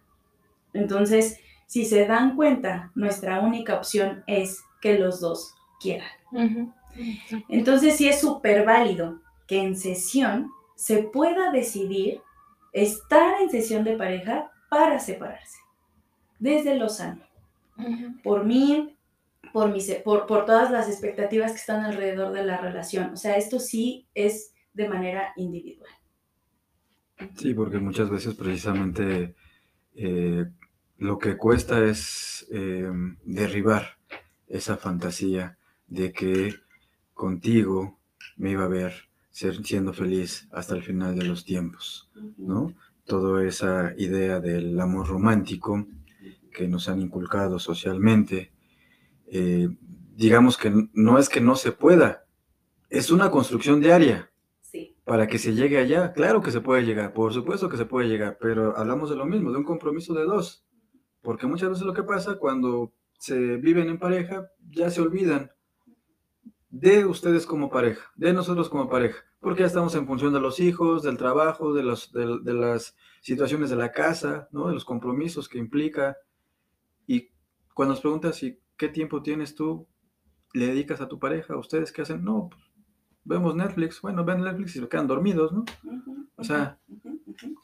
Entonces, 0.74 1.40
si 1.66 1.86
se 1.86 2.06
dan 2.06 2.36
cuenta, 2.36 2.92
nuestra 2.96 3.42
única 3.42 3.76
opción 3.76 4.24
es 4.28 4.62
que 4.82 4.98
los 4.98 5.20
dos 5.20 5.54
quieran. 5.80 6.10
Entonces, 7.50 7.98
sí 7.98 8.08
es 8.08 8.20
súper 8.20 8.66
válido 8.66 9.20
que 9.48 9.62
en 9.62 9.76
sesión 9.76 10.52
se 10.76 11.04
pueda 11.04 11.52
decidir 11.52 12.22
estar 12.74 13.42
en 13.42 13.50
sesión 13.50 13.84
de 13.84 13.98
pareja 13.98 14.52
para 14.70 15.00
separarse, 15.00 15.58
desde 16.40 16.76
lo 16.76 16.90
sano. 16.90 17.27
Por 18.24 18.46
mí, 18.46 18.96
por, 19.54 19.74
por, 20.04 20.26
por 20.26 20.46
todas 20.46 20.72
las 20.72 20.88
expectativas 20.88 21.52
que 21.52 21.58
están 21.58 21.84
alrededor 21.84 22.32
de 22.34 22.44
la 22.44 22.58
relación. 22.58 23.12
O 23.14 23.18
sea, 23.18 23.38
esto 23.38 23.60
sí 23.60 24.08
es 24.14 24.54
de 24.74 24.90
manera 24.90 25.34
individual. 25.36 25.92
Sí, 27.36 27.54
porque 27.54 27.80
muchas 27.80 28.10
veces 28.10 28.36
precisamente 28.36 29.36
eh, 29.96 30.46
lo 30.98 31.18
que 31.18 31.38
cuesta 31.38 31.84
es 31.84 32.48
eh, 32.52 32.90
derribar 33.24 33.98
esa 34.48 34.78
fantasía 34.78 35.58
de 35.88 36.12
que 36.12 36.54
contigo 37.14 38.00
me 38.36 38.52
iba 38.52 38.66
a 38.66 38.70
ver 38.70 38.94
ser, 39.32 39.64
siendo 39.66 39.94
feliz 39.94 40.48
hasta 40.52 40.76
el 40.76 40.84
final 40.84 41.18
de 41.18 41.26
los 41.26 41.46
tiempos, 41.46 42.10
¿no? 42.38 42.74
Toda 43.06 43.46
esa 43.46 43.94
idea 43.98 44.40
del 44.40 44.80
amor 44.80 45.08
romántico 45.08 45.88
que 46.58 46.68
nos 46.68 46.90
han 46.90 47.00
inculcado 47.00 47.60
socialmente, 47.60 48.52
eh, 49.28 49.70
digamos 50.16 50.58
que 50.58 50.74
no 50.92 51.20
es 51.20 51.30
que 51.30 51.40
no 51.40 51.56
se 51.56 51.72
pueda, 51.72 52.26
es 52.90 53.12
una 53.12 53.30
construcción 53.30 53.80
diaria. 53.80 54.32
Para 55.06 55.28
que 55.28 55.38
se 55.38 55.54
llegue 55.54 55.78
allá, 55.78 56.12
claro 56.12 56.42
que 56.42 56.52
se 56.52 56.60
puede 56.60 56.84
llegar, 56.84 57.14
por 57.14 57.32
supuesto 57.32 57.70
que 57.70 57.78
se 57.78 57.86
puede 57.86 58.10
llegar, 58.10 58.38
pero 58.42 58.76
hablamos 58.76 59.10
de 59.10 59.16
lo 59.16 59.26
mismo, 59.26 59.52
de 59.52 59.58
un 59.58 59.64
compromiso 59.64 60.14
de 60.14 60.26
dos, 60.26 60.66
porque 61.22 61.48
muchas 61.48 61.70
veces 61.70 61.86
lo 61.86 61.94
que 61.94 62.04
pasa 62.04 62.38
cuando 62.38 62.92
se 63.18 63.56
viven 63.56 63.88
en 63.88 64.00
pareja, 64.00 64.52
ya 64.70 64.90
se 64.90 65.00
olvidan 65.00 65.52
de 66.70 67.06
ustedes 67.06 67.46
como 67.46 67.70
pareja, 67.70 68.12
de 68.18 68.34
nosotros 68.34 68.68
como 68.68 68.90
pareja 68.90 69.28
porque 69.40 69.62
ya 69.62 69.68
estamos 69.68 69.96
en 69.96 70.08
función 70.08 70.34
de 70.34 70.40
los 70.40 70.60
hijos, 70.60 71.04
del 71.04 71.18
trabajo, 71.18 71.74
de, 71.74 71.84
los, 71.84 72.12
de, 72.12 72.54
las 72.54 72.96
situaciones 73.22 73.70
de 73.70 73.76
la 73.76 73.92
casa, 73.92 74.48
¿no? 74.52 74.68
de 74.68 74.74
los 74.74 74.86
compromisos 74.86 75.48
que 75.48 75.58
implica. 75.60 76.18
Y 77.08 77.30
cuando 77.74 77.94
nos 77.94 78.02
preguntas 78.02 78.36
si 78.36 78.60
qué 78.78 78.90
tiempo 78.90 79.24
tienes 79.24 79.56
tú, 79.56 79.88
le 80.54 80.68
dedicas 80.68 81.02
a 81.02 81.08
tu 81.08 81.18
pareja, 81.20 81.58
ustedes 81.58 81.92
qué 81.92 82.04
hacen, 82.04 82.24
no, 82.24 82.50
pues, 82.50 82.62
vemos 83.24 83.56
Netflix, 83.56 84.02
bueno, 84.02 84.24
ven 84.24 84.42
Netflix 84.42 84.76
y 84.76 84.80
se 84.80 84.88
quedan 84.88 85.08
dormidos, 85.08 85.52
¿no? 85.52 85.66
o 86.38 86.44
sea, 86.44 86.78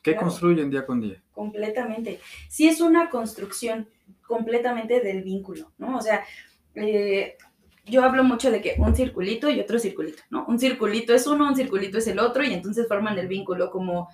¿qué 0.01 0.15
construyen 0.15 0.69
día 0.69 0.85
con 0.85 0.99
día? 0.99 1.21
Completamente. 1.31 2.19
Sí 2.49 2.67
es 2.67 2.81
una 2.81 3.09
construcción 3.09 3.87
completamente 4.27 4.99
del 4.99 5.23
vínculo, 5.23 5.71
¿no? 5.77 5.97
O 5.97 6.01
sea, 6.01 6.23
eh, 6.75 7.37
yo 7.85 8.03
hablo 8.03 8.23
mucho 8.23 8.49
de 8.51 8.61
que 8.61 8.75
un 8.77 8.95
circulito 8.95 9.49
y 9.49 9.59
otro 9.59 9.77
circulito, 9.77 10.23
¿no? 10.29 10.45
Un 10.47 10.59
circulito 10.59 11.13
es 11.13 11.27
uno, 11.27 11.47
un 11.47 11.55
circulito 11.55 11.97
es 11.97 12.07
el 12.07 12.19
otro 12.19 12.43
y 12.43 12.53
entonces 12.53 12.87
forman 12.87 13.17
el 13.17 13.27
vínculo 13.27 13.69
como... 13.69 14.09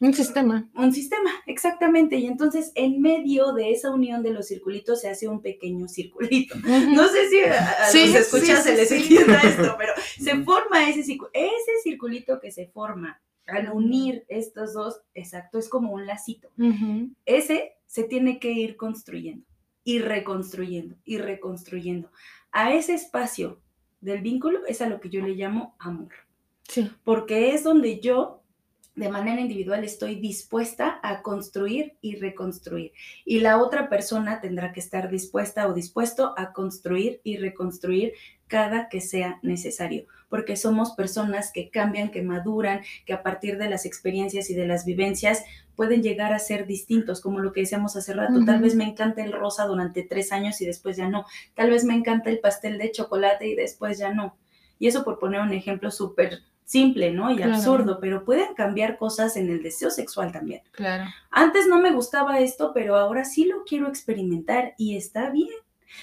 Un 0.00 0.12
sistema. 0.12 0.68
Un 0.74 0.92
sistema, 0.92 1.30
exactamente. 1.46 2.16
Y 2.16 2.26
entonces 2.26 2.72
en 2.74 3.00
medio 3.00 3.52
de 3.52 3.70
esa 3.70 3.90
unión 3.90 4.22
de 4.22 4.32
los 4.32 4.48
circulitos 4.48 5.00
se 5.00 5.08
hace 5.08 5.28
un 5.28 5.40
pequeño 5.40 5.88
circulito. 5.88 6.56
No 6.58 7.08
sé 7.08 7.28
si 7.28 7.40
a, 7.40 7.86
los 7.86 8.14
escuchas 8.14 8.64
se 8.64 8.76
les 8.76 8.90
entienda 8.90 9.40
esto, 9.40 9.74
pero 9.78 9.92
se 10.18 10.36
forma 10.42 10.88
ese, 10.88 11.00
ese 11.00 11.72
circulito 11.82 12.40
que 12.40 12.50
se 12.50 12.66
forma 12.66 13.20
al 13.46 13.70
unir 13.70 14.24
estos 14.28 14.72
dos, 14.72 15.00
exacto, 15.14 15.58
es 15.58 15.68
como 15.68 15.92
un 15.92 16.06
lacito. 16.06 16.50
Ese 17.26 17.74
se 17.86 18.04
tiene 18.04 18.38
que 18.38 18.52
ir 18.52 18.76
construyendo 18.76 19.46
y 19.84 19.98
reconstruyendo 19.98 20.96
y 21.04 21.18
reconstruyendo 21.18 22.10
a 22.52 22.72
ese 22.72 22.94
espacio 22.94 23.60
del 24.00 24.22
vínculo 24.22 24.60
es 24.66 24.80
a 24.80 24.88
lo 24.88 25.00
que 25.00 25.10
yo 25.10 25.20
le 25.20 25.34
llamo 25.34 25.76
amor. 25.78 26.12
Sí. 26.68 26.90
Porque 27.04 27.54
es 27.54 27.64
donde 27.64 28.00
yo 28.00 28.43
de 28.96 29.08
manera 29.08 29.40
individual 29.40 29.82
estoy 29.82 30.16
dispuesta 30.16 31.00
a 31.02 31.22
construir 31.22 31.96
y 32.00 32.16
reconstruir. 32.16 32.92
Y 33.24 33.40
la 33.40 33.60
otra 33.60 33.88
persona 33.88 34.40
tendrá 34.40 34.72
que 34.72 34.80
estar 34.80 35.10
dispuesta 35.10 35.66
o 35.68 35.74
dispuesto 35.74 36.34
a 36.36 36.52
construir 36.52 37.20
y 37.24 37.38
reconstruir 37.38 38.12
cada 38.46 38.88
que 38.88 39.00
sea 39.00 39.40
necesario, 39.42 40.06
porque 40.28 40.56
somos 40.56 40.92
personas 40.92 41.50
que 41.52 41.70
cambian, 41.70 42.10
que 42.10 42.22
maduran, 42.22 42.82
que 43.04 43.12
a 43.12 43.22
partir 43.22 43.58
de 43.58 43.68
las 43.68 43.84
experiencias 43.84 44.48
y 44.50 44.54
de 44.54 44.66
las 44.66 44.84
vivencias 44.84 45.42
pueden 45.74 46.02
llegar 46.02 46.32
a 46.32 46.38
ser 46.38 46.66
distintos, 46.66 47.20
como 47.20 47.40
lo 47.40 47.52
que 47.52 47.60
decíamos 47.60 47.96
hace 47.96 48.12
rato. 48.12 48.44
Tal 48.44 48.60
vez 48.60 48.76
me 48.76 48.84
encanta 48.84 49.24
el 49.24 49.32
rosa 49.32 49.66
durante 49.66 50.04
tres 50.04 50.30
años 50.30 50.60
y 50.60 50.66
después 50.66 50.96
ya 50.96 51.08
no. 51.08 51.24
Tal 51.54 51.70
vez 51.70 51.84
me 51.84 51.94
encanta 51.94 52.30
el 52.30 52.38
pastel 52.38 52.78
de 52.78 52.92
chocolate 52.92 53.48
y 53.48 53.56
después 53.56 53.98
ya 53.98 54.12
no. 54.12 54.36
Y 54.78 54.86
eso 54.86 55.02
por 55.02 55.18
poner 55.18 55.40
un 55.40 55.52
ejemplo 55.52 55.90
súper 55.90 56.42
simple, 56.64 57.12
¿no? 57.12 57.30
Y 57.30 57.42
absurdo, 57.42 57.98
pero 58.00 58.24
pueden 58.24 58.54
cambiar 58.54 58.98
cosas 58.98 59.36
en 59.36 59.50
el 59.50 59.62
deseo 59.62 59.90
sexual 59.90 60.32
también. 60.32 60.62
Claro. 60.72 61.04
Antes 61.30 61.66
no 61.66 61.80
me 61.80 61.92
gustaba 61.92 62.40
esto, 62.40 62.72
pero 62.74 62.96
ahora 62.96 63.24
sí 63.24 63.44
lo 63.44 63.64
quiero 63.64 63.88
experimentar 63.88 64.74
y 64.78 64.96
está 64.96 65.30
bien. 65.30 65.54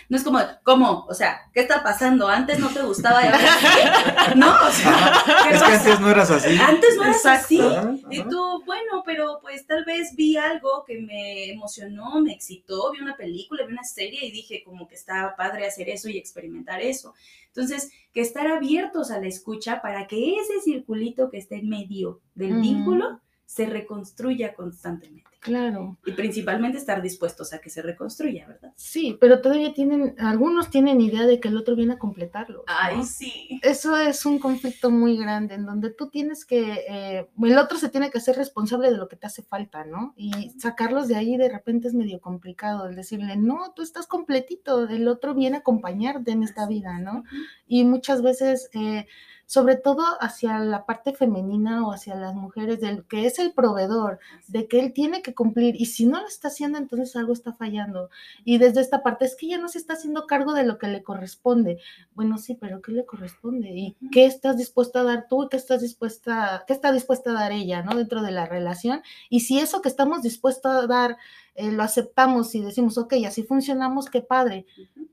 No 0.10 0.18
es 0.18 0.24
como, 0.24 0.39
¿cómo? 0.64 1.06
O 1.08 1.14
sea, 1.14 1.50
¿qué 1.54 1.62
está 1.62 1.84
pasando? 1.84 2.28
Antes 2.28 2.60
no 2.60 2.70
te 2.70 2.82
gustaba 2.82 3.24
y 3.24 3.28
ahora 3.28 4.36
¿No? 4.36 4.54
O 4.68 4.72
sea, 4.72 5.24
es 5.50 5.64
que 5.64 5.72
antes 5.72 6.00
no 6.00 6.10
eras 6.10 6.32
así. 6.32 6.58
Antes 6.60 6.98
no 6.98 7.04
eras 7.04 7.26
así. 7.26 7.62
Y 8.10 8.24
tú, 8.24 8.64
bueno, 8.66 9.04
pero 9.06 9.39
pues 9.42 9.66
tal 9.66 9.86
vez 9.86 10.16
vi 10.16 10.38
algo 10.38 10.84
que 10.86 11.00
me 11.00 11.52
emocionó, 11.52 12.22
me 12.22 12.34
excitó, 12.34 12.92
vi 12.92 13.00
una 13.00 13.16
película, 13.16 13.66
vi 13.66 13.74
una 13.74 13.84
serie 13.84 14.26
y 14.26 14.32
dije 14.32 14.64
como 14.64 14.88
que 14.88 14.96
estaba 14.96 15.36
padre 15.36 15.68
hacer 15.68 15.89
eso 15.89 16.10
y 16.10 16.18
experimentar 16.18 16.82
eso. 16.82 17.14
Entonces, 17.48 17.92
que 18.14 18.22
estar 18.22 18.48
abiertos 18.48 19.12
a 19.12 19.20
la 19.20 19.28
escucha 19.28 19.82
para 19.82 20.08
que 20.08 20.36
ese 20.36 20.62
circulito 20.62 21.30
que 21.30 21.38
está 21.38 21.56
en 21.56 21.70
medio 21.70 22.20
del 22.36 22.62
vínculo 22.62 23.20
se 23.52 23.66
reconstruya 23.66 24.54
constantemente. 24.54 25.30
Claro. 25.41 25.97
Y 26.06 26.14
principalmente 26.14 26.78
estar 26.78 27.02
dispuestos 27.02 27.52
a 27.52 27.60
que 27.60 27.70
se 27.70 27.82
reconstruya, 27.82 28.47
¿verdad? 28.47 28.72
Sí, 28.78 29.18
pero 29.20 29.41
todavía 29.41 29.74
tienen, 29.74 30.16
algunos 30.20 30.70
tienen 30.70 31.02
idea 31.02 31.26
de 31.26 31.41
que 31.41 31.49
el 31.49 31.58
otro 31.58 31.76
viene 31.76 31.95
a 31.95 31.99
completarlo. 31.99 32.64
Ay, 32.68 33.04
sí. 33.04 33.60
Eso 33.62 33.97
es 33.97 34.26
un 34.26 34.39
conflicto 34.39 34.89
muy 34.89 35.18
grande 35.18 35.56
en 35.56 35.66
donde 35.66 35.89
tú 35.89 36.10
tienes 36.10 36.45
que, 36.45 36.86
eh, 36.88 37.28
el 37.43 37.58
otro 37.58 37.78
se 37.78 37.89
tiene 37.89 38.10
que 38.10 38.20
hacer 38.20 38.38
responsable 38.38 38.89
de 38.89 38.95
lo 38.95 39.10
que 39.10 39.18
te 39.18 39.28
hace 39.28 39.41
falta, 39.43 39.84
¿no? 39.84 40.14
Y 40.16 40.52
sacarlos 40.58 41.10
de 41.10 41.18
ahí 41.18 41.36
de 41.36 41.49
repente 41.49 41.89
es 41.89 41.93
medio 41.93 42.22
complicado, 42.22 42.88
el 42.88 42.95
decirle, 42.95 43.36
no, 43.36 43.74
tú 43.76 43.82
estás 43.82 44.08
completito, 44.08 44.88
el 44.88 45.10
otro 45.10 45.34
viene 45.34 45.58
a 45.58 45.60
acompañarte 45.60 46.32
en 46.32 46.43
esta 46.43 46.68
vida, 46.68 46.99
¿no? 46.99 47.26
Y 47.68 47.84
muchas 47.84 48.22
veces... 48.22 48.70
Eh, 48.72 49.08
sobre 49.52 49.76
todo 49.76 50.02
hacia 50.22 50.60
la 50.60 50.86
parte 50.86 51.12
femenina 51.12 51.86
o 51.86 51.91
hacia 51.91 52.16
las 52.16 52.34
mujeres, 52.34 52.80
del 52.80 53.04
que 53.04 53.26
es 53.26 53.38
el 53.38 53.52
proveedor, 53.52 54.20
de 54.47 54.70
que 54.70 54.80
él 54.80 54.93
tiene 54.93 55.22
que 55.22 55.36
cumplir 55.36 55.76
y 55.76 55.88
si 55.88 56.06
no 56.06 56.22
lo 56.22 56.28
está 56.28 56.47
haciendo, 56.47 56.78
entonces 56.78 57.18
algo 57.18 57.34
está 57.34 57.52
fallando. 57.52 58.10
Y 58.45 58.60
desde 58.60 58.80
esta 58.80 59.04
parte 59.04 59.26
es 59.26 59.36
que 59.36 59.47
ella 59.47 59.58
no 59.58 59.68
se 59.68 59.80
está 59.80 59.95
haciendo 59.95 60.26
cargo 60.26 60.54
de 60.54 60.64
lo 60.64 60.78
que 60.78 60.88
le 60.88 61.04
corresponde. 61.04 61.80
Bueno, 62.14 62.38
sí, 62.38 62.56
pero 62.56 62.82
¿qué 62.82 62.93
le 62.93 63.06
corresponde? 63.06 63.72
¿Y 63.72 63.97
qué 64.10 64.26
estás 64.26 64.56
dispuesta 64.56 65.02
a 65.02 65.04
dar 65.04 65.28
tú? 65.28 65.49
¿Qué 65.49 65.58
estás 65.58 65.82
dispuesta, 65.82 66.64
qué 66.66 66.72
está 66.72 66.93
dispuesta 66.93 67.32
a 67.32 67.34
dar 67.34 67.52
ella, 67.52 67.84
¿no? 67.84 67.97
Dentro 67.97 68.22
de 68.22 68.32
la 68.32 68.45
relación. 68.45 69.02
Y 69.30 69.41
si 69.41 69.60
eso 69.60 69.82
que 69.82 69.89
estamos 69.89 70.22
dispuestos 70.22 70.72
a 70.72 70.88
dar 70.88 71.18
eh, 71.56 71.74
lo 71.74 71.84
aceptamos 71.84 72.56
y 72.56 72.62
decimos, 72.62 72.97
ok, 72.97 73.16
así 73.28 73.43
funcionamos, 73.43 74.10
qué 74.10 74.22
padre. 74.22 74.66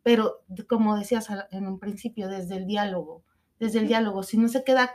Pero 0.05 0.43
como 0.69 0.97
decías 0.97 1.27
en 1.51 1.67
un 1.67 1.81
principio, 1.81 2.29
desde 2.29 2.57
el 2.57 2.69
diálogo, 2.69 3.25
desde 3.59 3.81
el 3.81 3.89
diálogo. 3.89 4.23
Si 4.23 4.39
no 4.39 4.49
se 4.49 4.65
queda 4.65 4.95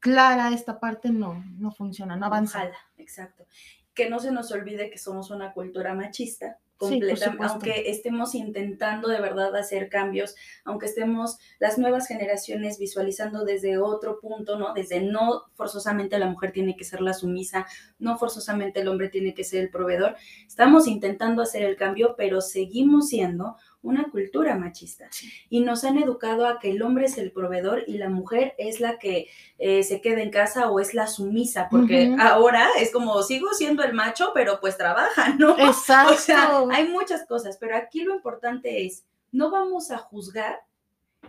clara 0.00 0.52
esta 0.52 0.80
parte, 0.80 1.10
no, 1.10 1.42
no 1.58 1.70
funciona, 1.70 2.16
no 2.16 2.26
avanza. 2.26 2.70
exacto. 2.98 3.46
Que 3.94 4.10
no 4.10 4.18
se 4.18 4.32
nos 4.32 4.50
olvide 4.52 4.90
que 4.90 4.98
somos 4.98 5.30
una 5.30 5.52
cultura 5.52 5.94
machista, 5.94 6.58
completa, 6.76 7.34
aunque 7.40 7.90
estemos 7.90 8.34
intentando 8.34 9.08
de 9.08 9.20
verdad 9.20 9.54
hacer 9.56 9.88
cambios, 9.88 10.34
aunque 10.64 10.86
estemos 10.86 11.38
las 11.58 11.78
nuevas 11.78 12.06
generaciones 12.06 12.78
visualizando 12.78 13.44
desde 13.44 13.78
otro 13.78 14.20
punto, 14.20 14.58
¿no? 14.58 14.74
Desde 14.74 15.00
no 15.00 15.44
forzosamente 15.54 16.18
la 16.18 16.28
mujer 16.28 16.52
tiene 16.52 16.76
que 16.76 16.84
ser 16.84 17.00
la 17.00 17.14
sumisa, 17.14 17.66
no 17.98 18.18
forzosamente 18.18 18.80
el 18.80 18.88
hombre 18.88 19.08
tiene 19.08 19.34
que 19.34 19.44
ser 19.44 19.60
el 19.60 19.70
proveedor, 19.70 20.16
estamos 20.46 20.86
intentando 20.86 21.42
hacer 21.42 21.62
el 21.62 21.76
cambio, 21.76 22.14
pero 22.16 22.40
seguimos 22.40 23.08
siendo 23.08 23.56
una 23.84 24.10
cultura 24.10 24.56
machista. 24.56 25.08
Y 25.48 25.60
nos 25.60 25.84
han 25.84 25.98
educado 25.98 26.46
a 26.46 26.58
que 26.58 26.70
el 26.70 26.82
hombre 26.82 27.04
es 27.04 27.18
el 27.18 27.30
proveedor 27.30 27.84
y 27.86 27.98
la 27.98 28.08
mujer 28.08 28.54
es 28.58 28.80
la 28.80 28.98
que 28.98 29.28
eh, 29.58 29.84
se 29.84 30.00
queda 30.00 30.22
en 30.22 30.30
casa 30.30 30.70
o 30.70 30.80
es 30.80 30.94
la 30.94 31.06
sumisa, 31.06 31.68
porque 31.70 32.16
ahora 32.18 32.66
es 32.80 32.90
como 32.90 33.22
sigo 33.22 33.52
siendo 33.52 33.84
el 33.84 33.92
macho, 33.92 34.32
pero 34.34 34.58
pues 34.60 34.76
trabaja, 34.76 35.34
¿no? 35.38 35.56
Exacto. 35.58 36.14
O 36.14 36.16
sea, 36.16 36.64
hay 36.72 36.88
muchas 36.88 37.26
cosas, 37.26 37.58
pero 37.58 37.76
aquí 37.76 38.02
lo 38.02 38.14
importante 38.14 38.84
es, 38.86 39.04
no 39.30 39.50
vamos 39.50 39.90
a 39.90 39.98
juzgar 39.98 40.60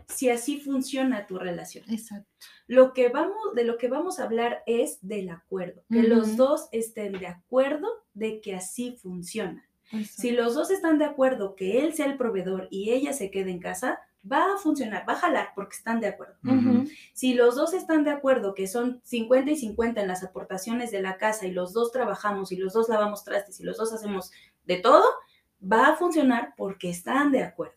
si 0.07 0.29
así 0.29 0.59
funciona 0.59 1.27
tu 1.27 1.37
relación. 1.37 1.85
Exacto. 1.89 2.29
Lo 2.67 2.93
que 2.93 3.09
vamos, 3.09 3.53
de 3.53 3.63
lo 3.63 3.77
que 3.77 3.89
vamos 3.89 4.19
a 4.19 4.23
hablar 4.23 4.63
es 4.65 4.97
del 5.01 5.29
acuerdo, 5.29 5.83
que 5.89 6.03
los 6.03 6.37
dos 6.37 6.67
estén 6.71 7.13
de 7.13 7.27
acuerdo 7.27 7.87
de 8.13 8.41
que 8.41 8.55
así 8.55 8.97
funciona. 9.01 9.67
Si 10.09 10.31
los 10.31 10.55
dos 10.55 10.71
están 10.71 10.97
de 10.97 11.05
acuerdo 11.05 11.55
que 11.55 11.83
él 11.83 11.93
sea 11.93 12.07
el 12.07 12.17
proveedor 12.17 12.67
y 12.71 12.91
ella 12.91 13.13
se 13.13 13.31
quede 13.31 13.51
en 13.51 13.59
casa, 13.59 13.99
va 14.29 14.53
a 14.53 14.57
funcionar, 14.57 15.07
va 15.07 15.13
a 15.13 15.17
jalar 15.17 15.49
porque 15.55 15.75
están 15.77 15.99
de 15.99 16.07
acuerdo. 16.07 16.35
Si 17.13 17.33
los 17.33 17.55
dos 17.55 17.73
están 17.73 18.03
de 18.03 18.11
acuerdo 18.11 18.55
que 18.55 18.67
son 18.67 19.01
50 19.03 19.51
y 19.51 19.57
50 19.57 20.01
en 20.01 20.07
las 20.07 20.23
aportaciones 20.23 20.91
de 20.91 21.01
la 21.01 21.17
casa 21.17 21.45
y 21.45 21.51
los 21.51 21.73
dos 21.73 21.91
trabajamos 21.91 22.51
y 22.51 22.57
los 22.57 22.73
dos 22.73 22.89
lavamos 22.89 23.23
trastes 23.23 23.59
y 23.59 23.63
los 23.63 23.77
dos 23.77 23.93
hacemos 23.93 24.31
de 24.65 24.77
todo, 24.77 25.05
va 25.61 25.89
a 25.89 25.95
funcionar 25.95 26.53
porque 26.57 26.89
están 26.89 27.31
de 27.31 27.43
acuerdo. 27.43 27.75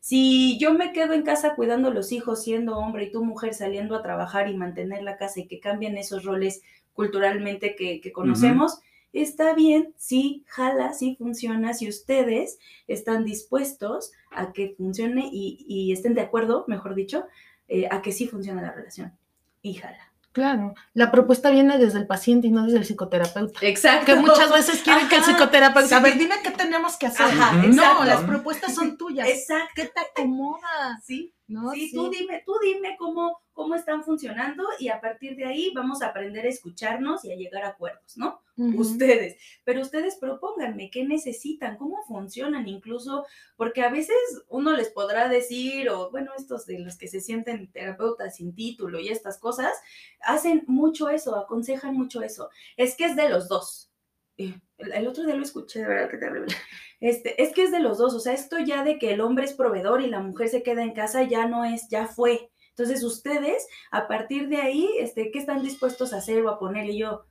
Si 0.00 0.58
yo 0.58 0.72
me 0.72 0.92
quedo 0.92 1.12
en 1.12 1.22
casa 1.22 1.54
cuidando 1.56 1.88
a 1.88 1.94
los 1.94 2.12
hijos 2.12 2.42
siendo 2.42 2.78
hombre 2.78 3.04
y 3.04 3.12
tu 3.12 3.24
mujer 3.24 3.54
saliendo 3.54 3.96
a 3.96 4.02
trabajar 4.02 4.48
y 4.48 4.56
mantener 4.56 5.02
la 5.02 5.16
casa 5.16 5.40
y 5.40 5.46
que 5.46 5.60
cambien 5.60 5.96
esos 5.96 6.24
roles 6.24 6.62
culturalmente 6.92 7.74
que, 7.74 8.12
conocemos, 8.12 8.78
está 9.14 9.54
bien, 9.54 9.94
sí, 9.96 10.44
jala, 10.46 10.92
sí 10.92 11.16
funciona, 11.16 11.72
si 11.72 11.88
ustedes 11.88 12.58
están 12.88 13.24
dispuestos 13.24 14.12
a 14.30 14.52
que 14.52 14.74
funcione 14.76 15.28
y, 15.32 15.92
estén 15.92 16.14
de 16.14 16.22
acuerdo, 16.22 16.64
mejor 16.68 16.94
dicho, 16.94 17.24
eh, 17.68 17.88
a 17.90 18.02
que 18.02 18.12
sí 18.12 18.26
funciona 18.26 18.62
la 18.62 18.72
relación. 18.72 19.16
Y 19.62 19.74
jala. 19.74 20.14
Claro, 20.32 20.74
la 20.94 21.12
propuesta 21.12 21.48
viene 21.50 21.78
desde 21.78 22.00
el 22.00 22.08
paciente 22.08 22.48
y 22.48 22.50
no 22.50 22.64
desde 22.64 22.78
el 22.78 22.84
psicoterapeuta. 22.84 23.60
Exacto. 23.62 24.06
Que 24.06 24.16
muchas 24.16 24.52
veces 24.52 24.82
quieren 24.82 25.08
que 25.08 25.16
el 25.16 25.22
psicoterapeuta, 25.22 25.96
a 25.96 26.00
ver, 26.00 26.18
dime 26.18 26.34
qué 26.42 26.50
tenemos 26.50 26.96
que 26.96 27.06
hacer. 27.06 27.26
no, 27.68 28.04
las 28.04 28.22
propuestas 28.24 28.74
son 28.74 28.98
tuyas. 28.98 29.28
Exacto. 29.28 29.70
¿Qué 29.76 29.84
te 29.84 30.00
acomoda? 30.00 31.00
Sí, 31.04 31.32
Sí, 31.72 31.92
tú 31.92 32.08
dime, 32.10 32.42
tú 32.44 32.54
dime 32.62 32.96
cómo, 32.98 33.40
cómo 33.52 33.74
están 33.74 34.02
funcionando 34.02 34.64
y 34.78 34.88
a 34.88 35.00
partir 35.00 35.36
de 35.36 35.44
ahí 35.44 35.72
vamos 35.74 36.02
a 36.02 36.08
aprender 36.08 36.46
a 36.46 36.48
escucharnos 36.48 37.24
y 37.24 37.32
a 37.32 37.36
llegar 37.36 37.64
a 37.64 37.68
acuerdos, 37.68 38.16
¿no? 38.16 38.40
Ustedes, 38.56 39.36
pero 39.64 39.82
ustedes 39.82 40.16
propónganme 40.16 40.88
qué 40.90 41.04
necesitan, 41.04 41.76
cómo 41.76 42.02
funcionan, 42.06 42.68
incluso 42.68 43.26
porque 43.56 43.82
a 43.82 43.90
veces 43.90 44.16
uno 44.48 44.72
les 44.74 44.90
podrá 44.90 45.28
decir, 45.28 45.90
o 45.90 46.10
bueno, 46.10 46.32
estos 46.36 46.64
de 46.64 46.78
los 46.78 46.96
que 46.96 47.08
se 47.08 47.20
sienten 47.20 47.70
terapeutas 47.72 48.36
sin 48.36 48.54
título 48.54 49.00
y 49.00 49.08
estas 49.08 49.38
cosas, 49.38 49.72
hacen 50.20 50.62
mucho 50.68 51.08
eso, 51.08 51.36
aconsejan 51.36 51.94
mucho 51.94 52.22
eso. 52.22 52.48
Es 52.76 52.94
que 52.96 53.06
es 53.06 53.16
de 53.16 53.28
los 53.28 53.48
dos. 53.48 53.90
El, 54.36 55.06
otro 55.06 55.24
día 55.24 55.36
lo 55.36 55.42
escuché, 55.42 55.80
de 55.80 55.86
verdad 55.86 56.10
que 56.10 56.18
terrible. 56.18 56.54
Este, 57.00 57.42
es 57.42 57.52
que 57.52 57.64
es 57.64 57.70
de 57.70 57.80
los 57.80 57.98
dos, 57.98 58.14
o 58.14 58.20
sea, 58.20 58.32
esto 58.32 58.58
ya 58.58 58.82
de 58.82 58.98
que 58.98 59.12
el 59.12 59.20
hombre 59.20 59.44
es 59.44 59.52
proveedor 59.52 60.00
y 60.00 60.08
la 60.08 60.20
mujer 60.20 60.48
se 60.48 60.62
queda 60.62 60.82
en 60.82 60.92
casa 60.92 61.22
ya 61.22 61.46
no 61.46 61.64
es, 61.64 61.88
ya 61.88 62.06
fue. 62.06 62.50
Entonces 62.70 63.04
ustedes, 63.04 63.66
a 63.90 64.08
partir 64.08 64.48
de 64.48 64.56
ahí, 64.56 64.88
este, 64.98 65.30
¿qué 65.30 65.38
están 65.38 65.62
dispuestos 65.62 66.12
a 66.12 66.16
hacer 66.18 66.42
o 66.44 66.50
a 66.50 66.58
ponerle 66.58 66.96
yo? 66.96 67.26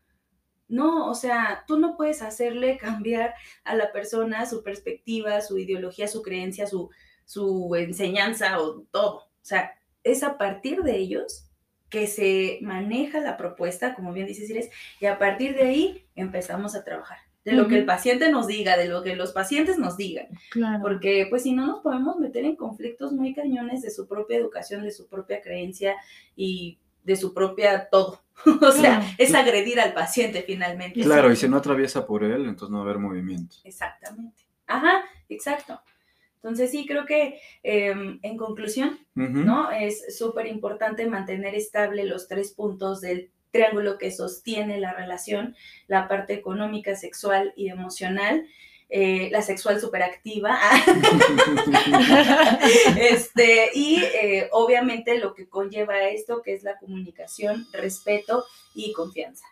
No, 0.69 1.09
o 1.09 1.13
sea, 1.15 1.65
tú 1.67 1.79
no 1.79 1.97
puedes 1.97 2.21
hacerle 2.21 2.77
cambiar 2.81 3.33
a 3.63 3.75
la 3.75 3.91
persona 3.91 4.45
su 4.45 4.63
perspectiva, 4.63 5.41
su 5.41 5.57
ideología, 5.57 6.07
su 6.07 6.21
creencia, 6.21 6.67
su, 6.67 6.89
su 7.25 7.75
enseñanza 7.75 8.61
o 8.61 8.83
todo. 8.91 9.17
O 9.17 9.45
sea, 9.45 9.73
es 10.03 10.23
a 10.23 10.37
partir 10.37 10.83
de 10.83 10.97
ellos 10.97 11.49
que 11.93 12.07
se 12.07 12.57
maneja 12.63 13.19
la 13.19 13.37
propuesta, 13.37 13.93
como 13.93 14.13
bien 14.13 14.25
dice 14.25 14.47
Cires, 14.47 14.71
y 14.99 15.05
a 15.05 15.19
partir 15.19 15.53
de 15.53 15.61
ahí 15.61 16.05
empezamos 16.15 16.73
a 16.73 16.83
trabajar. 16.83 17.19
De 17.45 17.51
lo 17.51 17.67
que 17.67 17.77
el 17.77 17.85
paciente 17.85 18.31
nos 18.31 18.47
diga, 18.47 18.77
de 18.77 18.87
lo 18.87 19.03
que 19.03 19.15
los 19.15 19.31
pacientes 19.31 19.77
nos 19.77 19.95
digan. 19.95 20.25
Claro. 20.49 20.81
Porque 20.81 21.27
pues 21.29 21.43
si 21.43 21.51
no 21.51 21.67
nos 21.67 21.81
podemos 21.81 22.17
meter 22.17 22.45
en 22.45 22.55
conflictos 22.55 23.11
muy 23.11 23.35
cañones 23.35 23.83
de 23.83 23.91
su 23.91 24.07
propia 24.07 24.37
educación, 24.37 24.81
de 24.81 24.89
su 24.89 25.07
propia 25.07 25.39
creencia 25.39 25.93
y 26.35 26.79
de 27.03 27.15
su 27.15 27.31
propia 27.31 27.89
todo. 27.91 28.23
o 28.61 28.71
sea, 28.71 29.03
es 29.19 29.35
agredir 29.35 29.79
al 29.79 29.93
paciente 29.93 30.41
finalmente. 30.41 31.01
Claro, 31.01 31.31
y 31.31 31.35
si 31.35 31.47
no 31.47 31.57
atraviesa 31.57 32.07
por 32.07 32.23
él, 32.23 32.47
entonces 32.47 32.71
no 32.71 32.79
va 32.79 32.85
a 32.85 32.89
haber 32.89 32.97
movimiento. 32.97 33.57
Exactamente. 33.65 34.47
Ajá, 34.65 35.03
exacto. 35.29 35.79
Entonces 36.43 36.71
sí, 36.71 36.85
creo 36.85 37.05
que 37.05 37.39
em, 37.63 38.19
en 38.21 38.35
conclusión, 38.35 38.99
¿no? 39.15 39.71
Es 39.71 40.17
súper 40.17 40.47
importante 40.47 41.07
mantener 41.07 41.55
estable 41.55 42.03
los 42.03 42.27
tres 42.27 42.51
puntos 42.51 42.99
del 42.99 43.31
triángulo 43.51 43.97
que 43.97 44.11
sostiene 44.11 44.81
la 44.81 44.93
relación, 44.93 45.55
la 45.87 46.09
parte 46.09 46.33
económica, 46.33 46.97
sexual 46.97 47.53
y 47.55 47.69
emocional. 47.69 48.45
Eh, 48.89 49.29
la 49.31 49.41
sexual 49.41 49.81
superactiva, 49.81 50.55
este, 52.99 53.71
y 53.73 54.03
eh, 54.03 54.49
obviamente 54.51 55.17
lo 55.17 55.33
que 55.33 55.47
conlleva 55.47 56.09
esto, 56.09 56.43
que 56.43 56.53
es 56.53 56.61
la 56.61 56.77
comunicación, 56.77 57.65
respeto 57.71 58.45
y 58.75 58.93
confianza. 58.93 59.47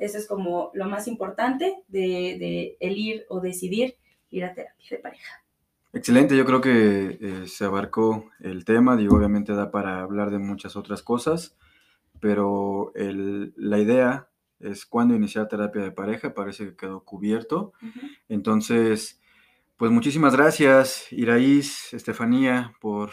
Eso 0.00 0.18
es 0.18 0.26
como 0.26 0.72
lo 0.74 0.86
más 0.86 1.06
importante 1.06 1.76
de, 1.86 2.36
de 2.38 2.76
el 2.80 2.98
ir 2.98 3.26
o 3.28 3.40
decidir 3.40 3.96
ir 4.30 4.44
a 4.44 4.54
terapia 4.54 4.88
de 4.90 4.98
pareja. 4.98 5.41
Excelente, 5.94 6.36
yo 6.36 6.46
creo 6.46 6.62
que 6.62 7.18
eh, 7.20 7.46
se 7.46 7.66
abarcó 7.66 8.30
el 8.40 8.64
tema, 8.64 8.96
digo, 8.96 9.16
obviamente 9.16 9.52
da 9.52 9.70
para 9.70 10.00
hablar 10.00 10.30
de 10.30 10.38
muchas 10.38 10.74
otras 10.74 11.02
cosas, 11.02 11.54
pero 12.18 12.92
la 12.94 13.78
idea 13.78 14.28
es 14.58 14.86
cuando 14.86 15.14
iniciar 15.14 15.48
terapia 15.48 15.82
de 15.82 15.90
pareja, 15.90 16.32
parece 16.32 16.64
que 16.68 16.76
quedó 16.76 17.04
cubierto. 17.04 17.72
Entonces, 18.28 19.20
pues 19.76 19.90
muchísimas 19.90 20.34
gracias, 20.34 21.12
Iraís, 21.12 21.92
Estefanía, 21.92 22.74
por 22.80 23.10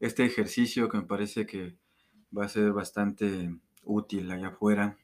este 0.00 0.24
ejercicio 0.24 0.88
que 0.88 0.96
me 0.96 1.04
parece 1.04 1.46
que 1.46 1.76
va 2.36 2.46
a 2.46 2.48
ser 2.48 2.72
bastante 2.72 3.54
útil 3.84 4.30
allá 4.30 4.48
afuera. 4.48 4.98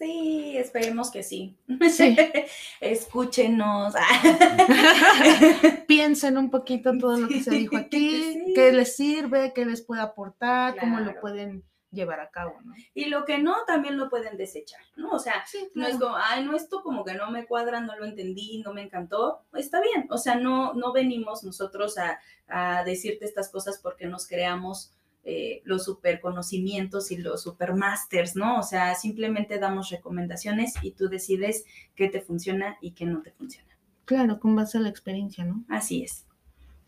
Sí, 0.00 0.56
esperemos 0.56 1.10
que 1.10 1.22
sí. 1.22 1.58
Escúchenos. 2.80 3.92
Piensen 5.86 6.38
un 6.38 6.50
poquito 6.50 6.96
todo 6.96 7.18
lo 7.18 7.28
que 7.28 7.42
se 7.42 7.50
dijo 7.50 7.76
aquí, 7.76 8.52
qué 8.54 8.72
les 8.72 8.96
sirve, 8.96 9.52
qué 9.52 9.66
les 9.66 9.82
puede 9.82 10.00
aportar, 10.00 10.78
cómo 10.78 11.00
lo 11.00 11.20
pueden 11.20 11.64
llevar 11.90 12.20
a 12.20 12.30
cabo, 12.30 12.58
¿no? 12.64 12.72
Y 12.94 13.06
lo 13.06 13.26
que 13.26 13.36
no, 13.36 13.56
también 13.66 13.98
lo 13.98 14.08
pueden 14.08 14.38
desechar, 14.38 14.80
¿no? 14.96 15.10
O 15.10 15.18
sea, 15.18 15.44
Sí, 15.46 15.68
no 15.74 15.86
es 15.86 15.98
como, 15.98 16.16
ay, 16.16 16.46
no, 16.46 16.56
esto 16.56 16.82
como 16.82 17.04
que 17.04 17.12
no 17.12 17.30
me 17.30 17.44
cuadra, 17.44 17.80
no 17.80 17.94
lo 17.98 18.06
entendí, 18.06 18.62
no 18.64 18.72
me 18.72 18.80
encantó, 18.80 19.42
está 19.52 19.82
bien. 19.82 20.06
O 20.08 20.16
sea, 20.16 20.36
no, 20.36 20.72
no 20.72 20.94
venimos 20.94 21.44
nosotros 21.44 21.98
a, 21.98 22.18
a 22.48 22.84
decirte 22.84 23.26
estas 23.26 23.50
cosas 23.50 23.78
porque 23.82 24.06
nos 24.06 24.26
creamos 24.26 24.94
eh, 25.22 25.60
los 25.64 25.84
super 25.84 26.20
conocimientos 26.20 27.10
y 27.10 27.18
los 27.18 27.42
super 27.42 27.74
masters, 27.74 28.36
¿no? 28.36 28.58
O 28.58 28.62
sea, 28.62 28.94
simplemente 28.94 29.58
damos 29.58 29.90
recomendaciones 29.90 30.74
y 30.82 30.92
tú 30.92 31.08
decides 31.08 31.64
qué 31.94 32.08
te 32.08 32.20
funciona 32.20 32.78
y 32.80 32.92
qué 32.92 33.04
no 33.04 33.20
te 33.20 33.30
funciona. 33.32 33.68
Claro, 34.06 34.40
con 34.40 34.56
base 34.56 34.78
a 34.78 34.80
la 34.80 34.88
experiencia, 34.88 35.44
¿no? 35.44 35.64
Así 35.68 36.02
es. 36.02 36.26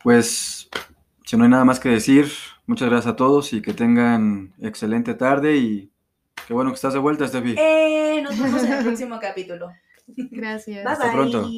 Pues, 0.02 0.68
si 1.24 1.36
no 1.36 1.44
hay 1.44 1.50
nada 1.50 1.64
más 1.64 1.78
que 1.78 1.88
decir, 1.90 2.26
muchas 2.66 2.88
gracias 2.88 3.12
a 3.12 3.16
todos 3.16 3.52
y 3.52 3.62
que 3.62 3.74
tengan 3.74 4.54
excelente 4.60 5.14
tarde 5.14 5.56
y 5.56 5.90
qué 6.46 6.54
bueno 6.54 6.70
que 6.70 6.76
estás 6.76 6.94
de 6.94 6.98
vuelta, 6.98 7.28
Steffi. 7.28 7.54
Eh, 7.58 8.20
nos 8.22 8.38
vemos 8.38 8.64
en 8.64 8.72
el 8.72 8.84
próximo 8.84 9.18
capítulo. 9.20 9.70
Gracias. 10.06 10.84
Bye 10.84 10.92
Hasta 10.92 11.04
bye. 11.04 11.14
pronto. 11.14 11.50